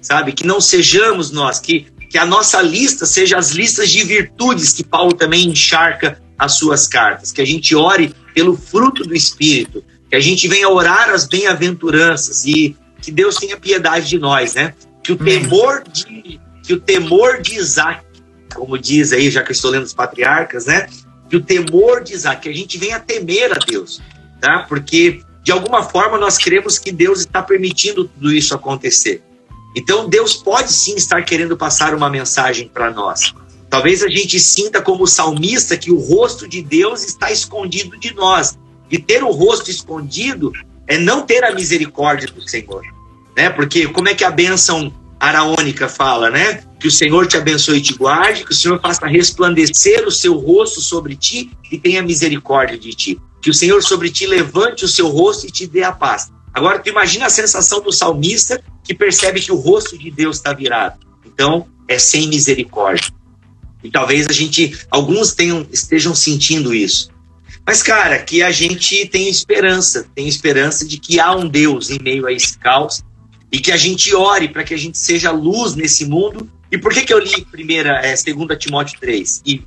sabe? 0.00 0.32
Que 0.32 0.46
não 0.46 0.60
sejamos 0.60 1.30
nós, 1.30 1.58
que, 1.58 1.86
que 2.10 2.18
a 2.18 2.26
nossa 2.26 2.60
lista 2.60 3.06
seja 3.06 3.38
as 3.38 3.52
listas 3.52 3.88
de 3.88 4.04
virtudes 4.04 4.74
que 4.74 4.84
Paulo 4.84 5.14
também 5.14 5.48
encharca 5.48 6.20
as 6.38 6.54
suas 6.54 6.86
cartas, 6.86 7.32
que 7.32 7.40
a 7.40 7.44
gente 7.46 7.74
ore 7.74 8.14
pelo 8.34 8.56
fruto 8.56 9.02
do 9.02 9.14
Espírito, 9.14 9.82
que 10.10 10.16
a 10.16 10.20
gente 10.20 10.46
venha 10.48 10.68
orar 10.68 11.08
as 11.08 11.26
bem-aventuranças 11.26 12.44
e 12.44 12.76
que 13.00 13.10
Deus 13.10 13.36
tenha 13.36 13.56
piedade 13.56 14.08
de 14.08 14.18
nós, 14.18 14.54
né? 14.54 14.74
Que 15.02 15.12
o 15.12 15.16
temor 15.16 15.82
de, 15.90 16.38
que 16.62 16.74
o 16.74 16.80
temor 16.80 17.40
de 17.40 17.56
Isaac, 17.56 18.04
como 18.54 18.78
diz 18.78 19.12
aí, 19.12 19.30
já 19.30 19.42
que 19.42 19.50
eu 19.50 19.54
estou 19.54 19.70
lendo 19.70 19.84
os 19.84 19.94
patriarcas, 19.94 20.66
né? 20.66 20.86
Que 21.32 21.36
o 21.38 21.40
temor 21.40 22.04
de 22.04 22.12
Isaac, 22.12 22.42
que 22.42 22.48
a 22.50 22.52
gente 22.52 22.76
venha 22.76 23.00
temer 23.00 23.52
a 23.52 23.58
Deus, 23.58 24.02
tá? 24.38 24.66
Porque 24.68 25.22
de 25.42 25.50
alguma 25.50 25.82
forma 25.82 26.18
nós 26.18 26.36
cremos 26.36 26.78
que 26.78 26.92
Deus 26.92 27.20
está 27.20 27.42
permitindo 27.42 28.04
tudo 28.04 28.30
isso 28.30 28.54
acontecer. 28.54 29.22
Então 29.74 30.10
Deus 30.10 30.34
pode 30.34 30.70
sim 30.70 30.94
estar 30.94 31.22
querendo 31.22 31.56
passar 31.56 31.94
uma 31.94 32.10
mensagem 32.10 32.68
para 32.68 32.90
nós. 32.90 33.32
Talvez 33.70 34.02
a 34.02 34.08
gente 34.08 34.38
sinta 34.38 34.82
como 34.82 35.06
salmista 35.06 35.74
que 35.74 35.90
o 35.90 35.96
rosto 35.98 36.46
de 36.46 36.60
Deus 36.60 37.02
está 37.02 37.32
escondido 37.32 37.98
de 37.98 38.12
nós. 38.12 38.58
E 38.90 38.98
ter 38.98 39.24
o 39.24 39.30
rosto 39.30 39.70
escondido 39.70 40.52
é 40.86 40.98
não 40.98 41.22
ter 41.22 41.44
a 41.44 41.54
misericórdia 41.54 42.28
do 42.28 42.46
Senhor. 42.46 42.82
Né? 43.34 43.48
Porque 43.48 43.88
como 43.88 44.10
é 44.10 44.14
que 44.14 44.22
a 44.22 44.30
bênção 44.30 44.92
araônica 45.18 45.88
fala, 45.88 46.28
né? 46.28 46.62
Que 46.82 46.88
o 46.88 46.90
Senhor 46.90 47.28
te 47.28 47.36
abençoe 47.36 47.78
e 47.78 47.80
te 47.80 47.94
guarde, 47.94 48.44
que 48.44 48.50
o 48.50 48.56
Senhor 48.56 48.80
faça 48.80 49.06
resplandecer 49.06 50.04
o 50.04 50.10
seu 50.10 50.34
rosto 50.36 50.80
sobre 50.80 51.14
ti 51.14 51.52
e 51.70 51.78
tenha 51.78 52.02
misericórdia 52.02 52.76
de 52.76 52.92
ti. 52.92 53.20
Que 53.40 53.50
o 53.50 53.54
Senhor 53.54 53.80
sobre 53.84 54.10
ti 54.10 54.26
levante 54.26 54.84
o 54.84 54.88
seu 54.88 55.06
rosto 55.06 55.46
e 55.46 55.50
te 55.52 55.64
dê 55.64 55.84
a 55.84 55.92
paz. 55.92 56.32
Agora, 56.52 56.80
tu 56.80 56.88
imagina 56.88 57.26
a 57.26 57.30
sensação 57.30 57.80
do 57.80 57.92
salmista 57.92 58.60
que 58.82 58.92
percebe 58.92 59.40
que 59.40 59.52
o 59.52 59.54
rosto 59.54 59.96
de 59.96 60.10
Deus 60.10 60.38
está 60.38 60.52
virado. 60.52 60.98
Então, 61.24 61.68
é 61.86 62.00
sem 62.00 62.26
misericórdia. 62.26 63.12
E 63.84 63.88
talvez 63.88 64.26
a 64.26 64.32
gente, 64.32 64.76
alguns 64.90 65.34
tenham, 65.34 65.64
estejam 65.70 66.16
sentindo 66.16 66.74
isso. 66.74 67.10
Mas, 67.64 67.80
cara, 67.80 68.18
que 68.18 68.42
a 68.42 68.50
gente 68.50 69.06
tem 69.06 69.28
esperança, 69.28 70.04
tem 70.16 70.26
esperança 70.26 70.84
de 70.84 70.98
que 70.98 71.20
há 71.20 71.32
um 71.32 71.48
Deus 71.48 71.90
em 71.90 72.02
meio 72.02 72.26
a 72.26 72.32
esse 72.32 72.58
caos 72.58 73.04
e 73.52 73.60
que 73.60 73.70
a 73.70 73.76
gente 73.76 74.12
ore 74.12 74.48
para 74.48 74.64
que 74.64 74.74
a 74.74 74.76
gente 74.76 74.98
seja 74.98 75.30
luz 75.30 75.76
nesse 75.76 76.04
mundo. 76.04 76.50
E 76.72 76.78
por 76.78 76.92
que, 76.94 77.02
que 77.02 77.12
eu 77.12 77.18
li 77.18 77.44
primeira, 77.44 78.00
é, 78.02 78.16
segunda 78.16 78.56
Timóteo 78.56 78.98
3? 78.98 79.42
E 79.44 79.62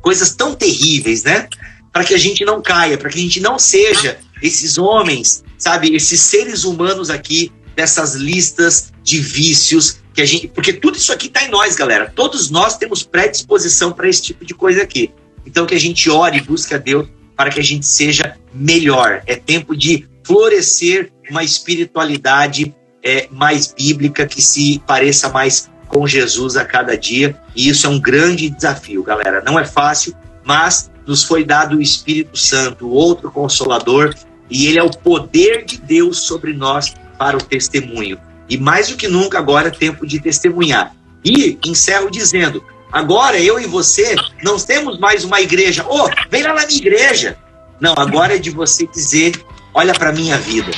coisas 0.00 0.36
tão 0.36 0.54
terríveis, 0.54 1.24
né? 1.24 1.48
Para 1.92 2.04
que 2.04 2.14
a 2.14 2.18
gente 2.18 2.44
não 2.44 2.62
caia, 2.62 2.96
para 2.96 3.10
que 3.10 3.18
a 3.18 3.22
gente 3.22 3.40
não 3.40 3.58
seja 3.58 4.18
esses 4.40 4.78
homens, 4.78 5.42
sabe, 5.58 5.94
esses 5.96 6.20
seres 6.20 6.62
humanos 6.62 7.10
aqui 7.10 7.50
dessas 7.74 8.14
listas 8.14 8.92
de 9.02 9.18
vícios, 9.18 9.98
que 10.12 10.22
a 10.22 10.24
gente, 10.24 10.46
porque 10.46 10.72
tudo 10.72 10.96
isso 10.96 11.12
aqui 11.12 11.26
está 11.26 11.42
em 11.42 11.50
nós, 11.50 11.74
galera. 11.74 12.12
Todos 12.14 12.48
nós 12.50 12.78
temos 12.78 13.02
predisposição 13.02 13.90
para 13.92 14.08
esse 14.08 14.22
tipo 14.22 14.44
de 14.44 14.54
coisa 14.54 14.80
aqui. 14.80 15.10
Então 15.44 15.66
que 15.66 15.74
a 15.74 15.80
gente 15.80 16.08
ore 16.08 16.38
e 16.38 16.40
busque 16.40 16.72
a 16.72 16.78
Deus 16.78 17.08
para 17.36 17.50
que 17.50 17.58
a 17.58 17.64
gente 17.64 17.84
seja 17.84 18.36
melhor. 18.52 19.24
É 19.26 19.34
tempo 19.34 19.76
de 19.76 20.06
florescer 20.22 21.10
uma 21.28 21.42
espiritualidade 21.42 22.72
é, 23.02 23.28
mais 23.30 23.72
bíblica 23.72 24.24
que 24.24 24.40
se 24.40 24.80
pareça 24.86 25.28
mais 25.28 25.68
com 25.94 26.08
Jesus 26.08 26.56
a 26.56 26.64
cada 26.64 26.98
dia. 26.98 27.36
E 27.54 27.68
isso 27.68 27.86
é 27.86 27.90
um 27.90 28.00
grande 28.00 28.50
desafio, 28.50 29.04
galera. 29.04 29.40
Não 29.46 29.58
é 29.58 29.64
fácil, 29.64 30.12
mas 30.42 30.90
nos 31.06 31.22
foi 31.22 31.44
dado 31.44 31.76
o 31.76 31.80
Espírito 31.80 32.36
Santo, 32.36 32.90
outro 32.90 33.30
consolador, 33.30 34.12
e 34.50 34.66
ele 34.66 34.78
é 34.78 34.82
o 34.82 34.90
poder 34.90 35.64
de 35.64 35.78
Deus 35.78 36.26
sobre 36.26 36.52
nós 36.52 36.92
para 37.16 37.36
o 37.36 37.42
testemunho. 37.42 38.18
E 38.50 38.58
mais 38.58 38.88
do 38.88 38.96
que 38.96 39.06
nunca, 39.06 39.38
agora 39.38 39.68
é 39.68 39.70
tempo 39.70 40.04
de 40.04 40.20
testemunhar. 40.20 40.94
E 41.24 41.58
encerro 41.64 42.10
dizendo: 42.10 42.62
Agora 42.92 43.38
eu 43.38 43.60
e 43.60 43.66
você 43.66 44.16
não 44.42 44.58
temos 44.58 44.98
mais 44.98 45.24
uma 45.24 45.40
igreja. 45.40 45.86
Ô, 45.86 46.04
oh, 46.04 46.10
vem 46.28 46.42
lá 46.42 46.54
na 46.54 46.66
minha 46.66 46.78
igreja. 46.78 47.38
Não, 47.80 47.94
agora 47.96 48.34
é 48.34 48.38
de 48.38 48.50
você 48.50 48.86
dizer: 48.86 49.40
olha 49.72 49.94
para 49.94 50.12
minha 50.12 50.36
vida. 50.38 50.70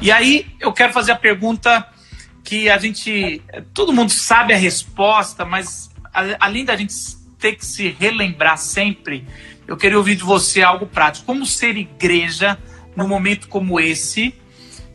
E 0.00 0.10
aí 0.10 0.46
eu 0.58 0.72
quero 0.72 0.92
fazer 0.92 1.12
a 1.12 1.16
pergunta 1.16 1.86
que 2.42 2.70
a 2.70 2.78
gente. 2.78 3.42
Todo 3.74 3.92
mundo 3.92 4.10
sabe 4.10 4.54
a 4.54 4.56
resposta, 4.56 5.44
mas 5.44 5.90
além 6.38 6.64
da 6.64 6.74
gente 6.74 6.94
ter 7.38 7.54
que 7.54 7.64
se 7.64 7.88
relembrar 7.98 8.56
sempre, 8.58 9.26
eu 9.66 9.76
queria 9.76 9.98
ouvir 9.98 10.16
de 10.16 10.22
você 10.22 10.62
algo 10.62 10.86
prático. 10.86 11.26
Como 11.26 11.44
ser 11.44 11.76
igreja 11.76 12.58
num 12.96 13.06
momento 13.06 13.48
como 13.48 13.78
esse, 13.78 14.34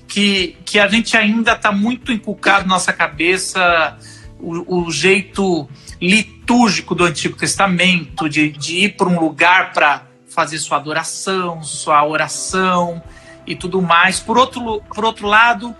que, 0.08 0.58
que 0.66 0.80
a 0.80 0.88
gente 0.88 1.16
ainda 1.16 1.53
está 1.53 1.72
muito 1.72 2.12
inculcado 2.12 2.68
na 2.68 2.76
nossa 2.76 2.91
cabeça 2.91 3.97
o, 4.39 4.86
o, 4.86 4.91
jeito 4.91 5.68
litúrgico 6.01 6.93
do 6.93 7.06
Antigo 7.06 7.38
Testamento, 7.38 8.28
de, 8.28 8.49
de 8.49 8.86
ir 8.86 8.95
para 8.95 9.08
um 9.08 9.20
lugar 9.20 9.72
para 9.72 10.03
fazer 10.28 10.58
sua 10.58 10.78
adoração, 10.78 11.64
sua 11.64 12.06
oração 12.06 13.01
e 13.46 13.56
tudo 13.56 13.82
mais. 13.82 14.20
Por 14.20 14.38
outro, 14.38 14.82
por 14.93 15.06
outro 15.06 15.28
lado, 15.28 15.76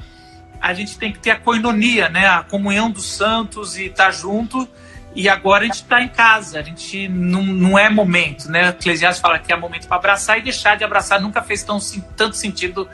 a 0.61 0.74
gente 0.74 0.97
tem 0.97 1.11
que 1.11 1.20
ter 1.20 1.32
a 1.32 1.39
coinonia, 1.39 2.09
né? 2.09 2.28
a 2.28 2.43
comunhão 2.43 2.89
dos 2.89 3.05
santos 3.05 3.78
e 3.78 3.86
estar 3.86 4.05
tá 4.05 4.11
junto 4.11 4.68
e 5.16 5.30
agora 5.30 5.63
a 5.63 5.66
gente 5.66 5.76
está 5.76 6.01
em 6.01 6.09
casa, 6.09 6.59
a 6.59 6.61
gente 6.61 7.07
não, 7.07 7.41
não 7.41 7.80
é 7.80 7.89
momento, 7.89 8.51
né? 8.51 8.68
Eclesiastes 8.70 9.22
fala 9.22 9.39
que 9.39 9.51
é 9.51 9.55
momento 9.55 9.88
para 9.88 9.95
abraçar 9.95 10.38
e 10.38 10.41
deixar 10.41 10.76
de 10.76 10.84
abraçar. 10.84 11.22
Nunca 11.22 11.41
fez 11.41 11.63
tão, 11.63 11.80
tanto 12.18 12.36
sentido 12.36 12.86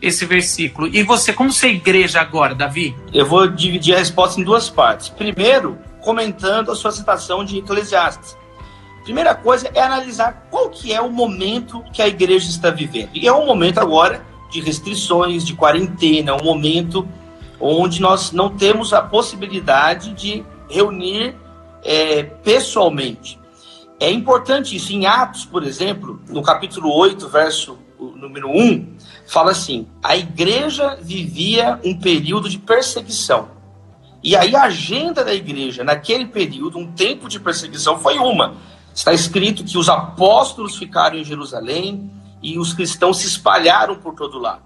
esse 0.00 0.24
versículo. 0.24 0.86
E 0.86 1.02
você, 1.02 1.32
como 1.32 1.52
ser 1.52 1.70
igreja 1.70 2.20
agora, 2.20 2.54
Davi? 2.54 2.94
Eu 3.12 3.26
vou 3.26 3.48
dividir 3.48 3.96
a 3.96 3.98
resposta 3.98 4.40
em 4.40 4.44
duas 4.44 4.70
partes. 4.70 5.08
Primeiro, 5.08 5.76
comentando 6.00 6.70
a 6.70 6.76
sua 6.76 6.92
citação 6.92 7.44
de 7.44 7.58
Eclesiastes. 7.58 8.36
Primeira 9.04 9.34
coisa 9.34 9.70
é 9.74 9.80
analisar 9.80 10.48
qual 10.50 10.70
que 10.70 10.92
é 10.92 11.00
o 11.00 11.10
momento 11.10 11.84
que 11.92 12.00
a 12.00 12.08
igreja 12.08 12.48
está 12.48 12.70
vivendo. 12.70 13.10
E 13.12 13.28
é 13.28 13.32
um 13.32 13.44
momento 13.44 13.78
agora 13.78 14.24
de 14.50 14.60
restrições, 14.60 15.44
de 15.44 15.54
quarentena, 15.54 16.34
um 16.34 16.42
momento 16.42 17.06
onde 17.60 18.00
nós 18.00 18.32
não 18.32 18.48
temos 18.48 18.92
a 18.94 19.02
possibilidade 19.02 20.14
de 20.14 20.42
reunir 20.70 21.36
é, 21.84 22.22
pessoalmente. 22.22 23.38
É 24.00 24.10
importante 24.10 24.74
isso. 24.74 24.92
Em 24.92 25.06
Atos, 25.06 25.44
por 25.44 25.62
exemplo, 25.64 26.20
no 26.28 26.42
capítulo 26.42 26.90
8, 26.90 27.28
verso 27.28 27.78
número 27.98 28.48
1, 28.48 28.96
fala 29.26 29.50
assim: 29.50 29.86
a 30.02 30.16
igreja 30.16 30.98
vivia 31.00 31.78
um 31.84 31.98
período 31.98 32.48
de 32.48 32.58
perseguição. 32.58 33.48
E 34.22 34.34
aí 34.34 34.56
a 34.56 34.62
agenda 34.62 35.22
da 35.22 35.34
igreja 35.34 35.84
naquele 35.84 36.24
período, 36.24 36.78
um 36.78 36.90
tempo 36.90 37.28
de 37.28 37.38
perseguição, 37.38 37.98
foi 37.98 38.18
uma. 38.18 38.54
Está 38.94 39.12
escrito 39.12 39.64
que 39.64 39.76
os 39.76 39.88
apóstolos 39.88 40.76
ficaram 40.76 41.16
em 41.16 41.24
Jerusalém 41.24 42.10
e 42.40 42.58
os 42.58 42.72
cristãos 42.72 43.18
se 43.18 43.26
espalharam 43.26 43.96
por 43.96 44.14
todo 44.14 44.38
lado. 44.38 44.62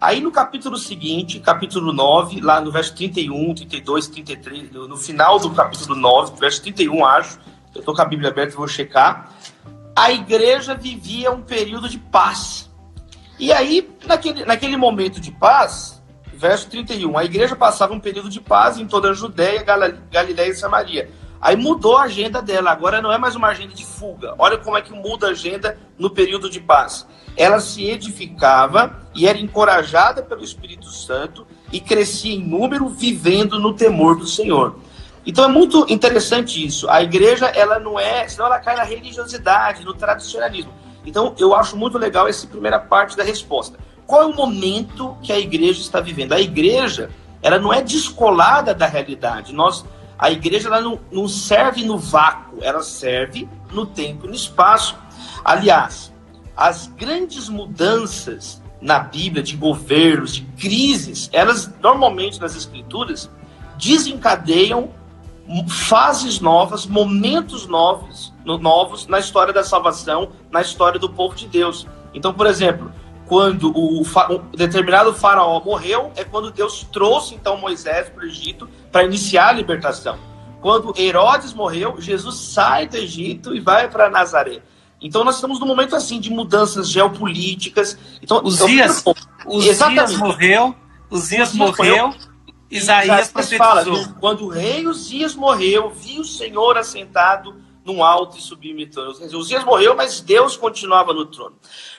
Aí 0.00 0.20
no 0.20 0.30
capítulo 0.30 0.78
seguinte, 0.78 1.40
capítulo 1.40 1.92
9, 1.92 2.40
lá 2.40 2.60
no 2.60 2.72
verso 2.72 2.94
31, 2.94 3.54
32, 3.54 4.08
33, 4.08 4.72
no 4.72 4.96
final 4.96 5.38
do 5.38 5.50
capítulo 5.50 5.94
9, 5.94 6.38
verso 6.38 6.62
31, 6.62 7.04
acho, 7.04 7.38
eu 7.74 7.80
estou 7.80 7.94
com 7.94 8.00
a 8.00 8.04
Bíblia 8.04 8.30
aberta 8.30 8.54
e 8.54 8.56
vou 8.56 8.66
checar, 8.66 9.30
a 9.94 10.10
igreja 10.10 10.74
vivia 10.74 11.30
um 11.30 11.42
período 11.42 11.88
de 11.88 11.98
paz. 11.98 12.70
E 13.38 13.52
aí, 13.52 13.90
naquele, 14.06 14.44
naquele 14.44 14.76
momento 14.76 15.20
de 15.20 15.30
paz, 15.30 16.02
verso 16.34 16.68
31, 16.68 17.16
a 17.16 17.24
igreja 17.24 17.56
passava 17.56 17.92
um 17.92 18.00
período 18.00 18.30
de 18.30 18.40
paz 18.40 18.78
em 18.78 18.86
toda 18.86 19.10
a 19.10 19.14
Judéia, 19.14 19.62
Galiléia 20.10 20.50
e 20.50 20.54
Samaria. 20.54 21.10
Aí 21.46 21.56
mudou 21.56 21.96
a 21.96 22.02
agenda 22.02 22.42
dela, 22.42 22.72
agora 22.72 23.00
não 23.00 23.12
é 23.12 23.18
mais 23.18 23.36
uma 23.36 23.48
agenda 23.48 23.72
de 23.72 23.86
fuga. 23.86 24.34
Olha 24.36 24.58
como 24.58 24.76
é 24.76 24.82
que 24.82 24.92
muda 24.92 25.28
a 25.28 25.30
agenda 25.30 25.78
no 25.96 26.10
período 26.10 26.50
de 26.50 26.60
paz 26.60 27.06
ela 27.36 27.60
se 27.60 27.84
edificava 27.84 28.96
e 29.14 29.28
era 29.28 29.38
encorajada 29.38 30.22
pelo 30.22 30.42
Espírito 30.42 30.86
Santo 30.86 31.46
e 31.70 31.80
crescia 31.80 32.34
em 32.34 32.42
número, 32.42 32.88
vivendo 32.88 33.60
no 33.60 33.74
temor 33.74 34.16
do 34.16 34.26
Senhor. 34.26 34.76
Então 35.24 35.44
é 35.44 35.48
muito 35.48 35.84
interessante 35.88 36.64
isso. 36.64 36.88
A 36.88 37.02
igreja, 37.02 37.46
ela 37.46 37.78
não 37.78 38.00
é, 38.00 38.26
senão 38.26 38.46
ela 38.46 38.58
cai 38.58 38.76
na 38.76 38.84
religiosidade, 38.84 39.84
no 39.84 39.92
tradicionalismo. 39.92 40.72
Então 41.04 41.34
eu 41.38 41.54
acho 41.54 41.76
muito 41.76 41.98
legal 41.98 42.26
essa 42.26 42.46
primeira 42.46 42.78
parte 42.78 43.16
da 43.16 43.22
resposta. 43.22 43.78
Qual 44.06 44.22
é 44.22 44.26
o 44.26 44.34
momento 44.34 45.16
que 45.20 45.32
a 45.32 45.38
igreja 45.38 45.80
está 45.80 46.00
vivendo? 46.00 46.32
A 46.32 46.40
igreja, 46.40 47.10
ela 47.42 47.58
não 47.58 47.72
é 47.72 47.82
descolada 47.82 48.72
da 48.72 48.86
realidade. 48.86 49.52
Nós, 49.52 49.84
a 50.18 50.30
igreja, 50.30 50.68
ela 50.68 50.80
não, 50.80 50.98
não 51.10 51.28
serve 51.28 51.84
no 51.84 51.98
vácuo, 51.98 52.58
ela 52.62 52.82
serve 52.82 53.48
no 53.72 53.84
tempo 53.84 54.26
e 54.26 54.28
no 54.28 54.34
espaço. 54.34 54.96
Aliás, 55.44 56.12
as 56.56 56.86
grandes 56.86 57.48
mudanças 57.48 58.62
na 58.80 58.98
Bíblia 58.98 59.42
de 59.42 59.56
governos, 59.56 60.34
de 60.34 60.42
crises, 60.58 61.28
elas 61.32 61.70
normalmente 61.80 62.40
nas 62.40 62.54
escrituras 62.54 63.30
desencadeiam 63.78 64.90
fases 65.68 66.40
novas, 66.40 66.86
momentos 66.86 67.66
novos, 67.66 68.32
novos 68.44 69.06
na 69.06 69.18
história 69.18 69.52
da 69.52 69.62
salvação, 69.62 70.30
na 70.50 70.60
história 70.60 70.98
do 70.98 71.08
povo 71.08 71.34
de 71.34 71.46
Deus. 71.46 71.86
Então, 72.12 72.32
por 72.32 72.46
exemplo, 72.46 72.90
quando 73.26 73.76
o 73.76 74.02
um 74.02 74.56
determinado 74.56 75.12
faraó 75.12 75.60
morreu, 75.60 76.12
é 76.16 76.24
quando 76.24 76.50
Deus 76.50 76.86
trouxe 76.92 77.34
então 77.34 77.56
Moisés 77.56 78.08
para 78.08 78.22
o 78.22 78.26
Egito 78.26 78.68
para 78.90 79.04
iniciar 79.04 79.48
a 79.48 79.52
libertação. 79.52 80.18
Quando 80.60 80.94
Herodes 80.96 81.52
morreu, 81.52 81.96
Jesus 81.98 82.36
sai 82.36 82.86
do 82.86 82.96
Egito 82.96 83.54
e 83.54 83.60
vai 83.60 83.88
para 83.88 84.08
Nazaré. 84.08 84.62
Então 85.00 85.24
nós 85.24 85.36
estamos 85.36 85.60
num 85.60 85.66
momento 85.66 85.94
assim 85.94 86.18
de 86.18 86.30
mudanças 86.30 86.88
geopolíticas. 86.88 87.98
Então, 88.22 88.42
Uzias, 88.44 89.04
Uzias 89.46 90.16
morreu, 90.16 90.74
Uzias 91.10 91.52
morreu, 91.52 92.14
Isaías 92.70 93.32
fala, 93.56 93.84
quando 94.18 94.44
o 94.44 94.48
rei 94.48 94.86
Uzias 94.86 95.34
morreu, 95.34 95.90
viu 95.90 96.22
o 96.22 96.24
Senhor 96.24 96.78
assentado 96.78 97.54
num 97.86 98.02
alto 98.02 98.36
e 98.36 98.40
sublime 98.40 98.86
trono. 98.86 99.12
Uzias 99.38 99.64
morreu, 99.64 99.94
mas 99.94 100.20
Deus 100.20 100.56
continuava 100.56 101.14
no 101.14 101.24
trono. 101.24 101.54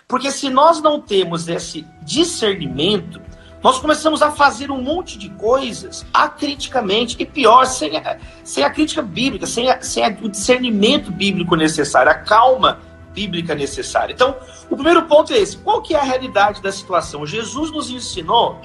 Porque 0.07 0.29
se 0.29 0.49
nós 0.49 0.81
não 0.81 0.99
temos 0.99 1.47
esse 1.47 1.85
discernimento, 2.03 3.21
nós 3.63 3.79
começamos 3.79 4.21
a 4.21 4.29
fazer 4.29 4.69
um 4.69 4.81
monte 4.81 5.17
de 5.17 5.29
coisas 5.29 6.05
acriticamente, 6.13 7.15
e 7.19 7.25
pior, 7.25 7.65
sem 7.65 7.97
a, 7.97 8.19
sem 8.43 8.63
a 8.63 8.69
crítica 8.69 9.01
bíblica, 9.01 9.47
sem, 9.47 9.69
a, 9.71 9.81
sem 9.81 10.03
a, 10.03 10.09
o 10.21 10.29
discernimento 10.29 11.09
bíblico 11.11 11.55
necessário, 11.55 12.11
a 12.11 12.15
calma 12.15 12.79
bíblica 13.13 13.55
necessária. 13.55 14.13
Então, 14.13 14.35
o 14.69 14.75
primeiro 14.75 15.03
ponto 15.03 15.33
é 15.33 15.37
esse: 15.37 15.57
qual 15.57 15.81
que 15.81 15.95
é 15.95 15.99
a 15.99 16.03
realidade 16.03 16.61
da 16.61 16.71
situação? 16.71 17.25
Jesus 17.25 17.71
nos 17.71 17.89
ensinou 17.89 18.59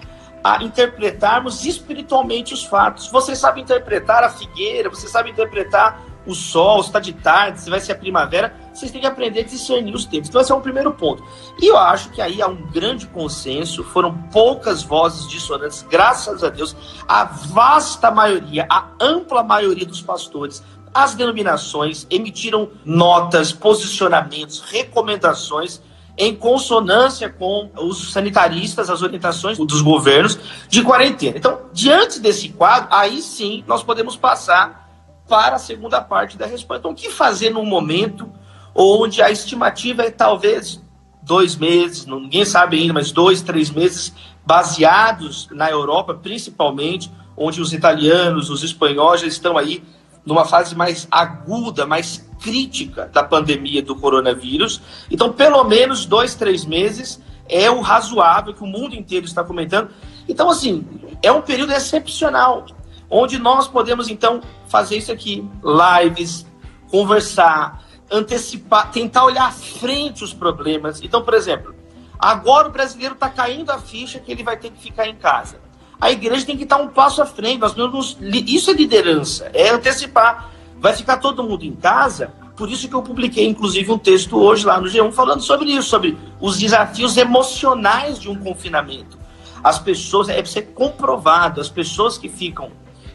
a 0.44 0.62
interpretarmos 0.62 1.64
espiritualmente 1.64 2.52
os 2.52 2.64
fatos. 2.64 3.08
Você 3.08 3.36
sabe 3.36 3.60
interpretar 3.60 4.24
a 4.24 4.28
figueira, 4.28 4.90
você 4.90 5.06
sabe 5.06 5.30
interpretar 5.30 6.02
o 6.26 6.34
sol, 6.34 6.80
está 6.80 7.00
de 7.00 7.12
tarde, 7.12 7.60
se 7.60 7.70
vai 7.70 7.80
ser 7.80 7.92
a 7.92 7.94
primavera, 7.96 8.54
vocês 8.72 8.90
têm 8.90 9.00
que 9.00 9.06
aprender 9.06 9.40
a 9.40 9.44
discernir 9.44 9.94
os 9.94 10.04
tempos. 10.04 10.28
Então, 10.28 10.40
esse 10.40 10.52
é 10.52 10.54
um 10.54 10.60
primeiro 10.60 10.92
ponto. 10.92 11.22
E 11.60 11.66
eu 11.66 11.76
acho 11.76 12.10
que 12.10 12.20
aí 12.20 12.40
há 12.40 12.46
um 12.46 12.70
grande 12.70 13.06
consenso, 13.06 13.84
foram 13.84 14.14
poucas 14.32 14.82
vozes 14.82 15.28
dissonantes, 15.28 15.84
graças 15.90 16.42
a 16.44 16.48
Deus, 16.48 16.76
a 17.06 17.24
vasta 17.24 18.10
maioria, 18.10 18.66
a 18.70 18.88
ampla 19.00 19.42
maioria 19.42 19.86
dos 19.86 20.00
pastores, 20.00 20.62
as 20.94 21.14
denominações 21.14 22.06
emitiram 22.10 22.70
notas, 22.84 23.52
posicionamentos, 23.52 24.60
recomendações 24.60 25.80
em 26.16 26.34
consonância 26.34 27.30
com 27.30 27.70
os 27.78 28.12
sanitaristas, 28.12 28.90
as 28.90 29.00
orientações 29.02 29.56
dos 29.58 29.80
governos 29.80 30.38
de 30.68 30.82
quarentena. 30.82 31.38
Então, 31.38 31.60
diante 31.72 32.20
desse 32.20 32.50
quadro, 32.50 32.88
aí 32.90 33.22
sim 33.22 33.64
nós 33.66 33.82
podemos 33.82 34.16
passar 34.16 34.81
para 35.28 35.56
a 35.56 35.58
segunda 35.58 36.00
parte 36.00 36.36
da 36.36 36.46
resposta. 36.46 36.80
Então, 36.80 36.90
o 36.92 36.94
que 36.94 37.10
fazer 37.10 37.50
num 37.50 37.64
momento 37.64 38.30
onde 38.74 39.22
a 39.22 39.30
estimativa 39.30 40.02
é 40.02 40.10
talvez 40.10 40.82
dois 41.22 41.56
meses, 41.56 42.04
ninguém 42.06 42.44
sabe 42.44 42.78
ainda, 42.78 42.92
mas 42.92 43.12
dois, 43.12 43.42
três 43.42 43.70
meses, 43.70 44.12
baseados 44.44 45.48
na 45.52 45.70
Europa, 45.70 46.14
principalmente, 46.14 47.10
onde 47.36 47.60
os 47.60 47.72
italianos, 47.72 48.50
os 48.50 48.62
espanhóis 48.62 49.20
já 49.20 49.26
estão 49.26 49.56
aí 49.56 49.82
numa 50.24 50.44
fase 50.44 50.74
mais 50.74 51.06
aguda, 51.10 51.86
mais 51.86 52.28
crítica 52.40 53.06
da 53.06 53.22
pandemia 53.22 53.82
do 53.82 53.96
coronavírus. 53.96 54.80
Então, 55.10 55.32
pelo 55.32 55.62
menos 55.64 56.04
dois, 56.04 56.34
três 56.34 56.64
meses 56.64 57.20
é 57.48 57.70
o 57.70 57.80
razoável 57.80 58.54
que 58.54 58.62
o 58.62 58.66
mundo 58.66 58.94
inteiro 58.94 59.26
está 59.26 59.44
comentando. 59.44 59.90
Então, 60.28 60.48
assim, 60.50 60.84
é 61.22 61.30
um 61.30 61.42
período 61.42 61.72
excepcional 61.72 62.66
onde 63.12 63.38
nós 63.38 63.68
podemos 63.68 64.08
então 64.08 64.40
fazer 64.66 64.96
isso 64.96 65.12
aqui, 65.12 65.46
lives, 65.62 66.46
conversar, 66.90 67.84
antecipar, 68.10 68.90
tentar 68.90 69.24
olhar 69.24 69.46
à 69.46 69.52
frente 69.52 70.24
os 70.24 70.32
problemas. 70.32 71.00
Então, 71.02 71.22
por 71.22 71.34
exemplo, 71.34 71.74
agora 72.18 72.68
o 72.68 72.72
brasileiro 72.72 73.14
está 73.14 73.28
caindo 73.28 73.70
a 73.70 73.78
ficha 73.78 74.18
que 74.18 74.32
ele 74.32 74.42
vai 74.42 74.56
ter 74.56 74.70
que 74.70 74.82
ficar 74.82 75.06
em 75.06 75.14
casa. 75.14 75.60
a 76.00 76.10
igreja 76.10 76.46
tem 76.46 76.56
que 76.56 76.64
estar 76.64 76.78
um 76.78 76.88
passo 76.88 77.22
à 77.22 77.26
frente. 77.26 77.60
Nós 77.60 78.16
isso 78.20 78.70
é 78.70 78.72
liderança, 78.72 79.50
é 79.52 79.68
antecipar. 79.68 80.50
Vai 80.80 80.94
ficar 80.94 81.18
todo 81.18 81.44
mundo 81.44 81.64
em 81.64 81.76
casa, 81.76 82.32
por 82.56 82.68
isso 82.68 82.88
que 82.88 82.94
eu 82.94 83.02
publiquei, 83.02 83.46
inclusive, 83.46 83.92
um 83.92 83.98
texto 83.98 84.36
hoje 84.36 84.66
lá 84.66 84.80
no 84.80 84.88
G1 84.88 85.12
falando 85.12 85.42
sobre 85.42 85.70
isso, 85.70 85.88
sobre 85.88 86.18
os 86.40 86.58
desafios 86.58 87.16
emocionais 87.16 88.18
de 88.18 88.28
um 88.28 88.34
confinamento. 88.34 89.16
As 89.62 89.78
pessoas, 89.78 90.28
é 90.28 90.44
ser 90.44 90.72
comprovado, 90.74 91.60
as 91.60 91.68
pessoas 91.68 92.18
que 92.18 92.28
ficam 92.28 92.72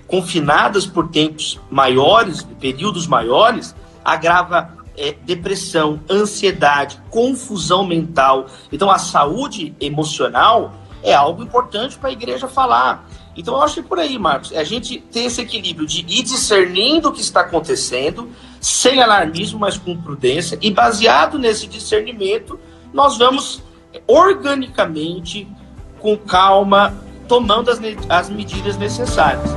confinadas 0.08 0.86
por 0.86 1.10
tempos 1.10 1.60
maiores, 1.70 2.44
períodos 2.60 3.06
maiores, 3.08 3.76
agrava 4.04 4.78
é, 4.98 5.12
depressão, 5.12 6.00
ansiedade, 6.10 7.00
confusão 7.10 7.86
mental. 7.86 8.48
Então, 8.72 8.90
a 8.90 8.98
saúde 8.98 9.76
emocional 9.80 10.74
é 11.04 11.14
algo 11.14 11.44
importante 11.44 11.98
para 11.98 12.10
a 12.10 12.12
igreja 12.12 12.48
falar. 12.48 13.08
Então, 13.36 13.54
eu 13.54 13.62
acho 13.62 13.76
que 13.76 13.80
é 13.82 13.84
por 13.84 14.00
aí, 14.00 14.18
Marcos, 14.18 14.52
é 14.52 14.60
a 14.60 14.64
gente 14.64 15.00
ter 15.00 15.26
esse 15.26 15.40
equilíbrio 15.40 15.86
de 15.86 16.00
ir 16.00 16.24
discernindo 16.24 17.10
o 17.10 17.12
que 17.12 17.22
está 17.22 17.42
acontecendo, 17.42 18.30
sem 18.60 19.00
alarmismo, 19.02 19.60
mas 19.60 19.78
com 19.78 19.96
prudência, 19.96 20.58
e 20.60 20.72
baseado 20.72 21.38
nesse 21.38 21.68
discernimento, 21.68 22.60
nós 22.92 23.18
vamos 23.18 23.62
organicamente, 24.08 25.48
com 26.00 26.18
calma, 26.18 26.94
tomando 27.28 27.70
as, 27.70 27.80
as 28.10 28.30
medidas 28.30 28.76
necessárias. 28.78 29.52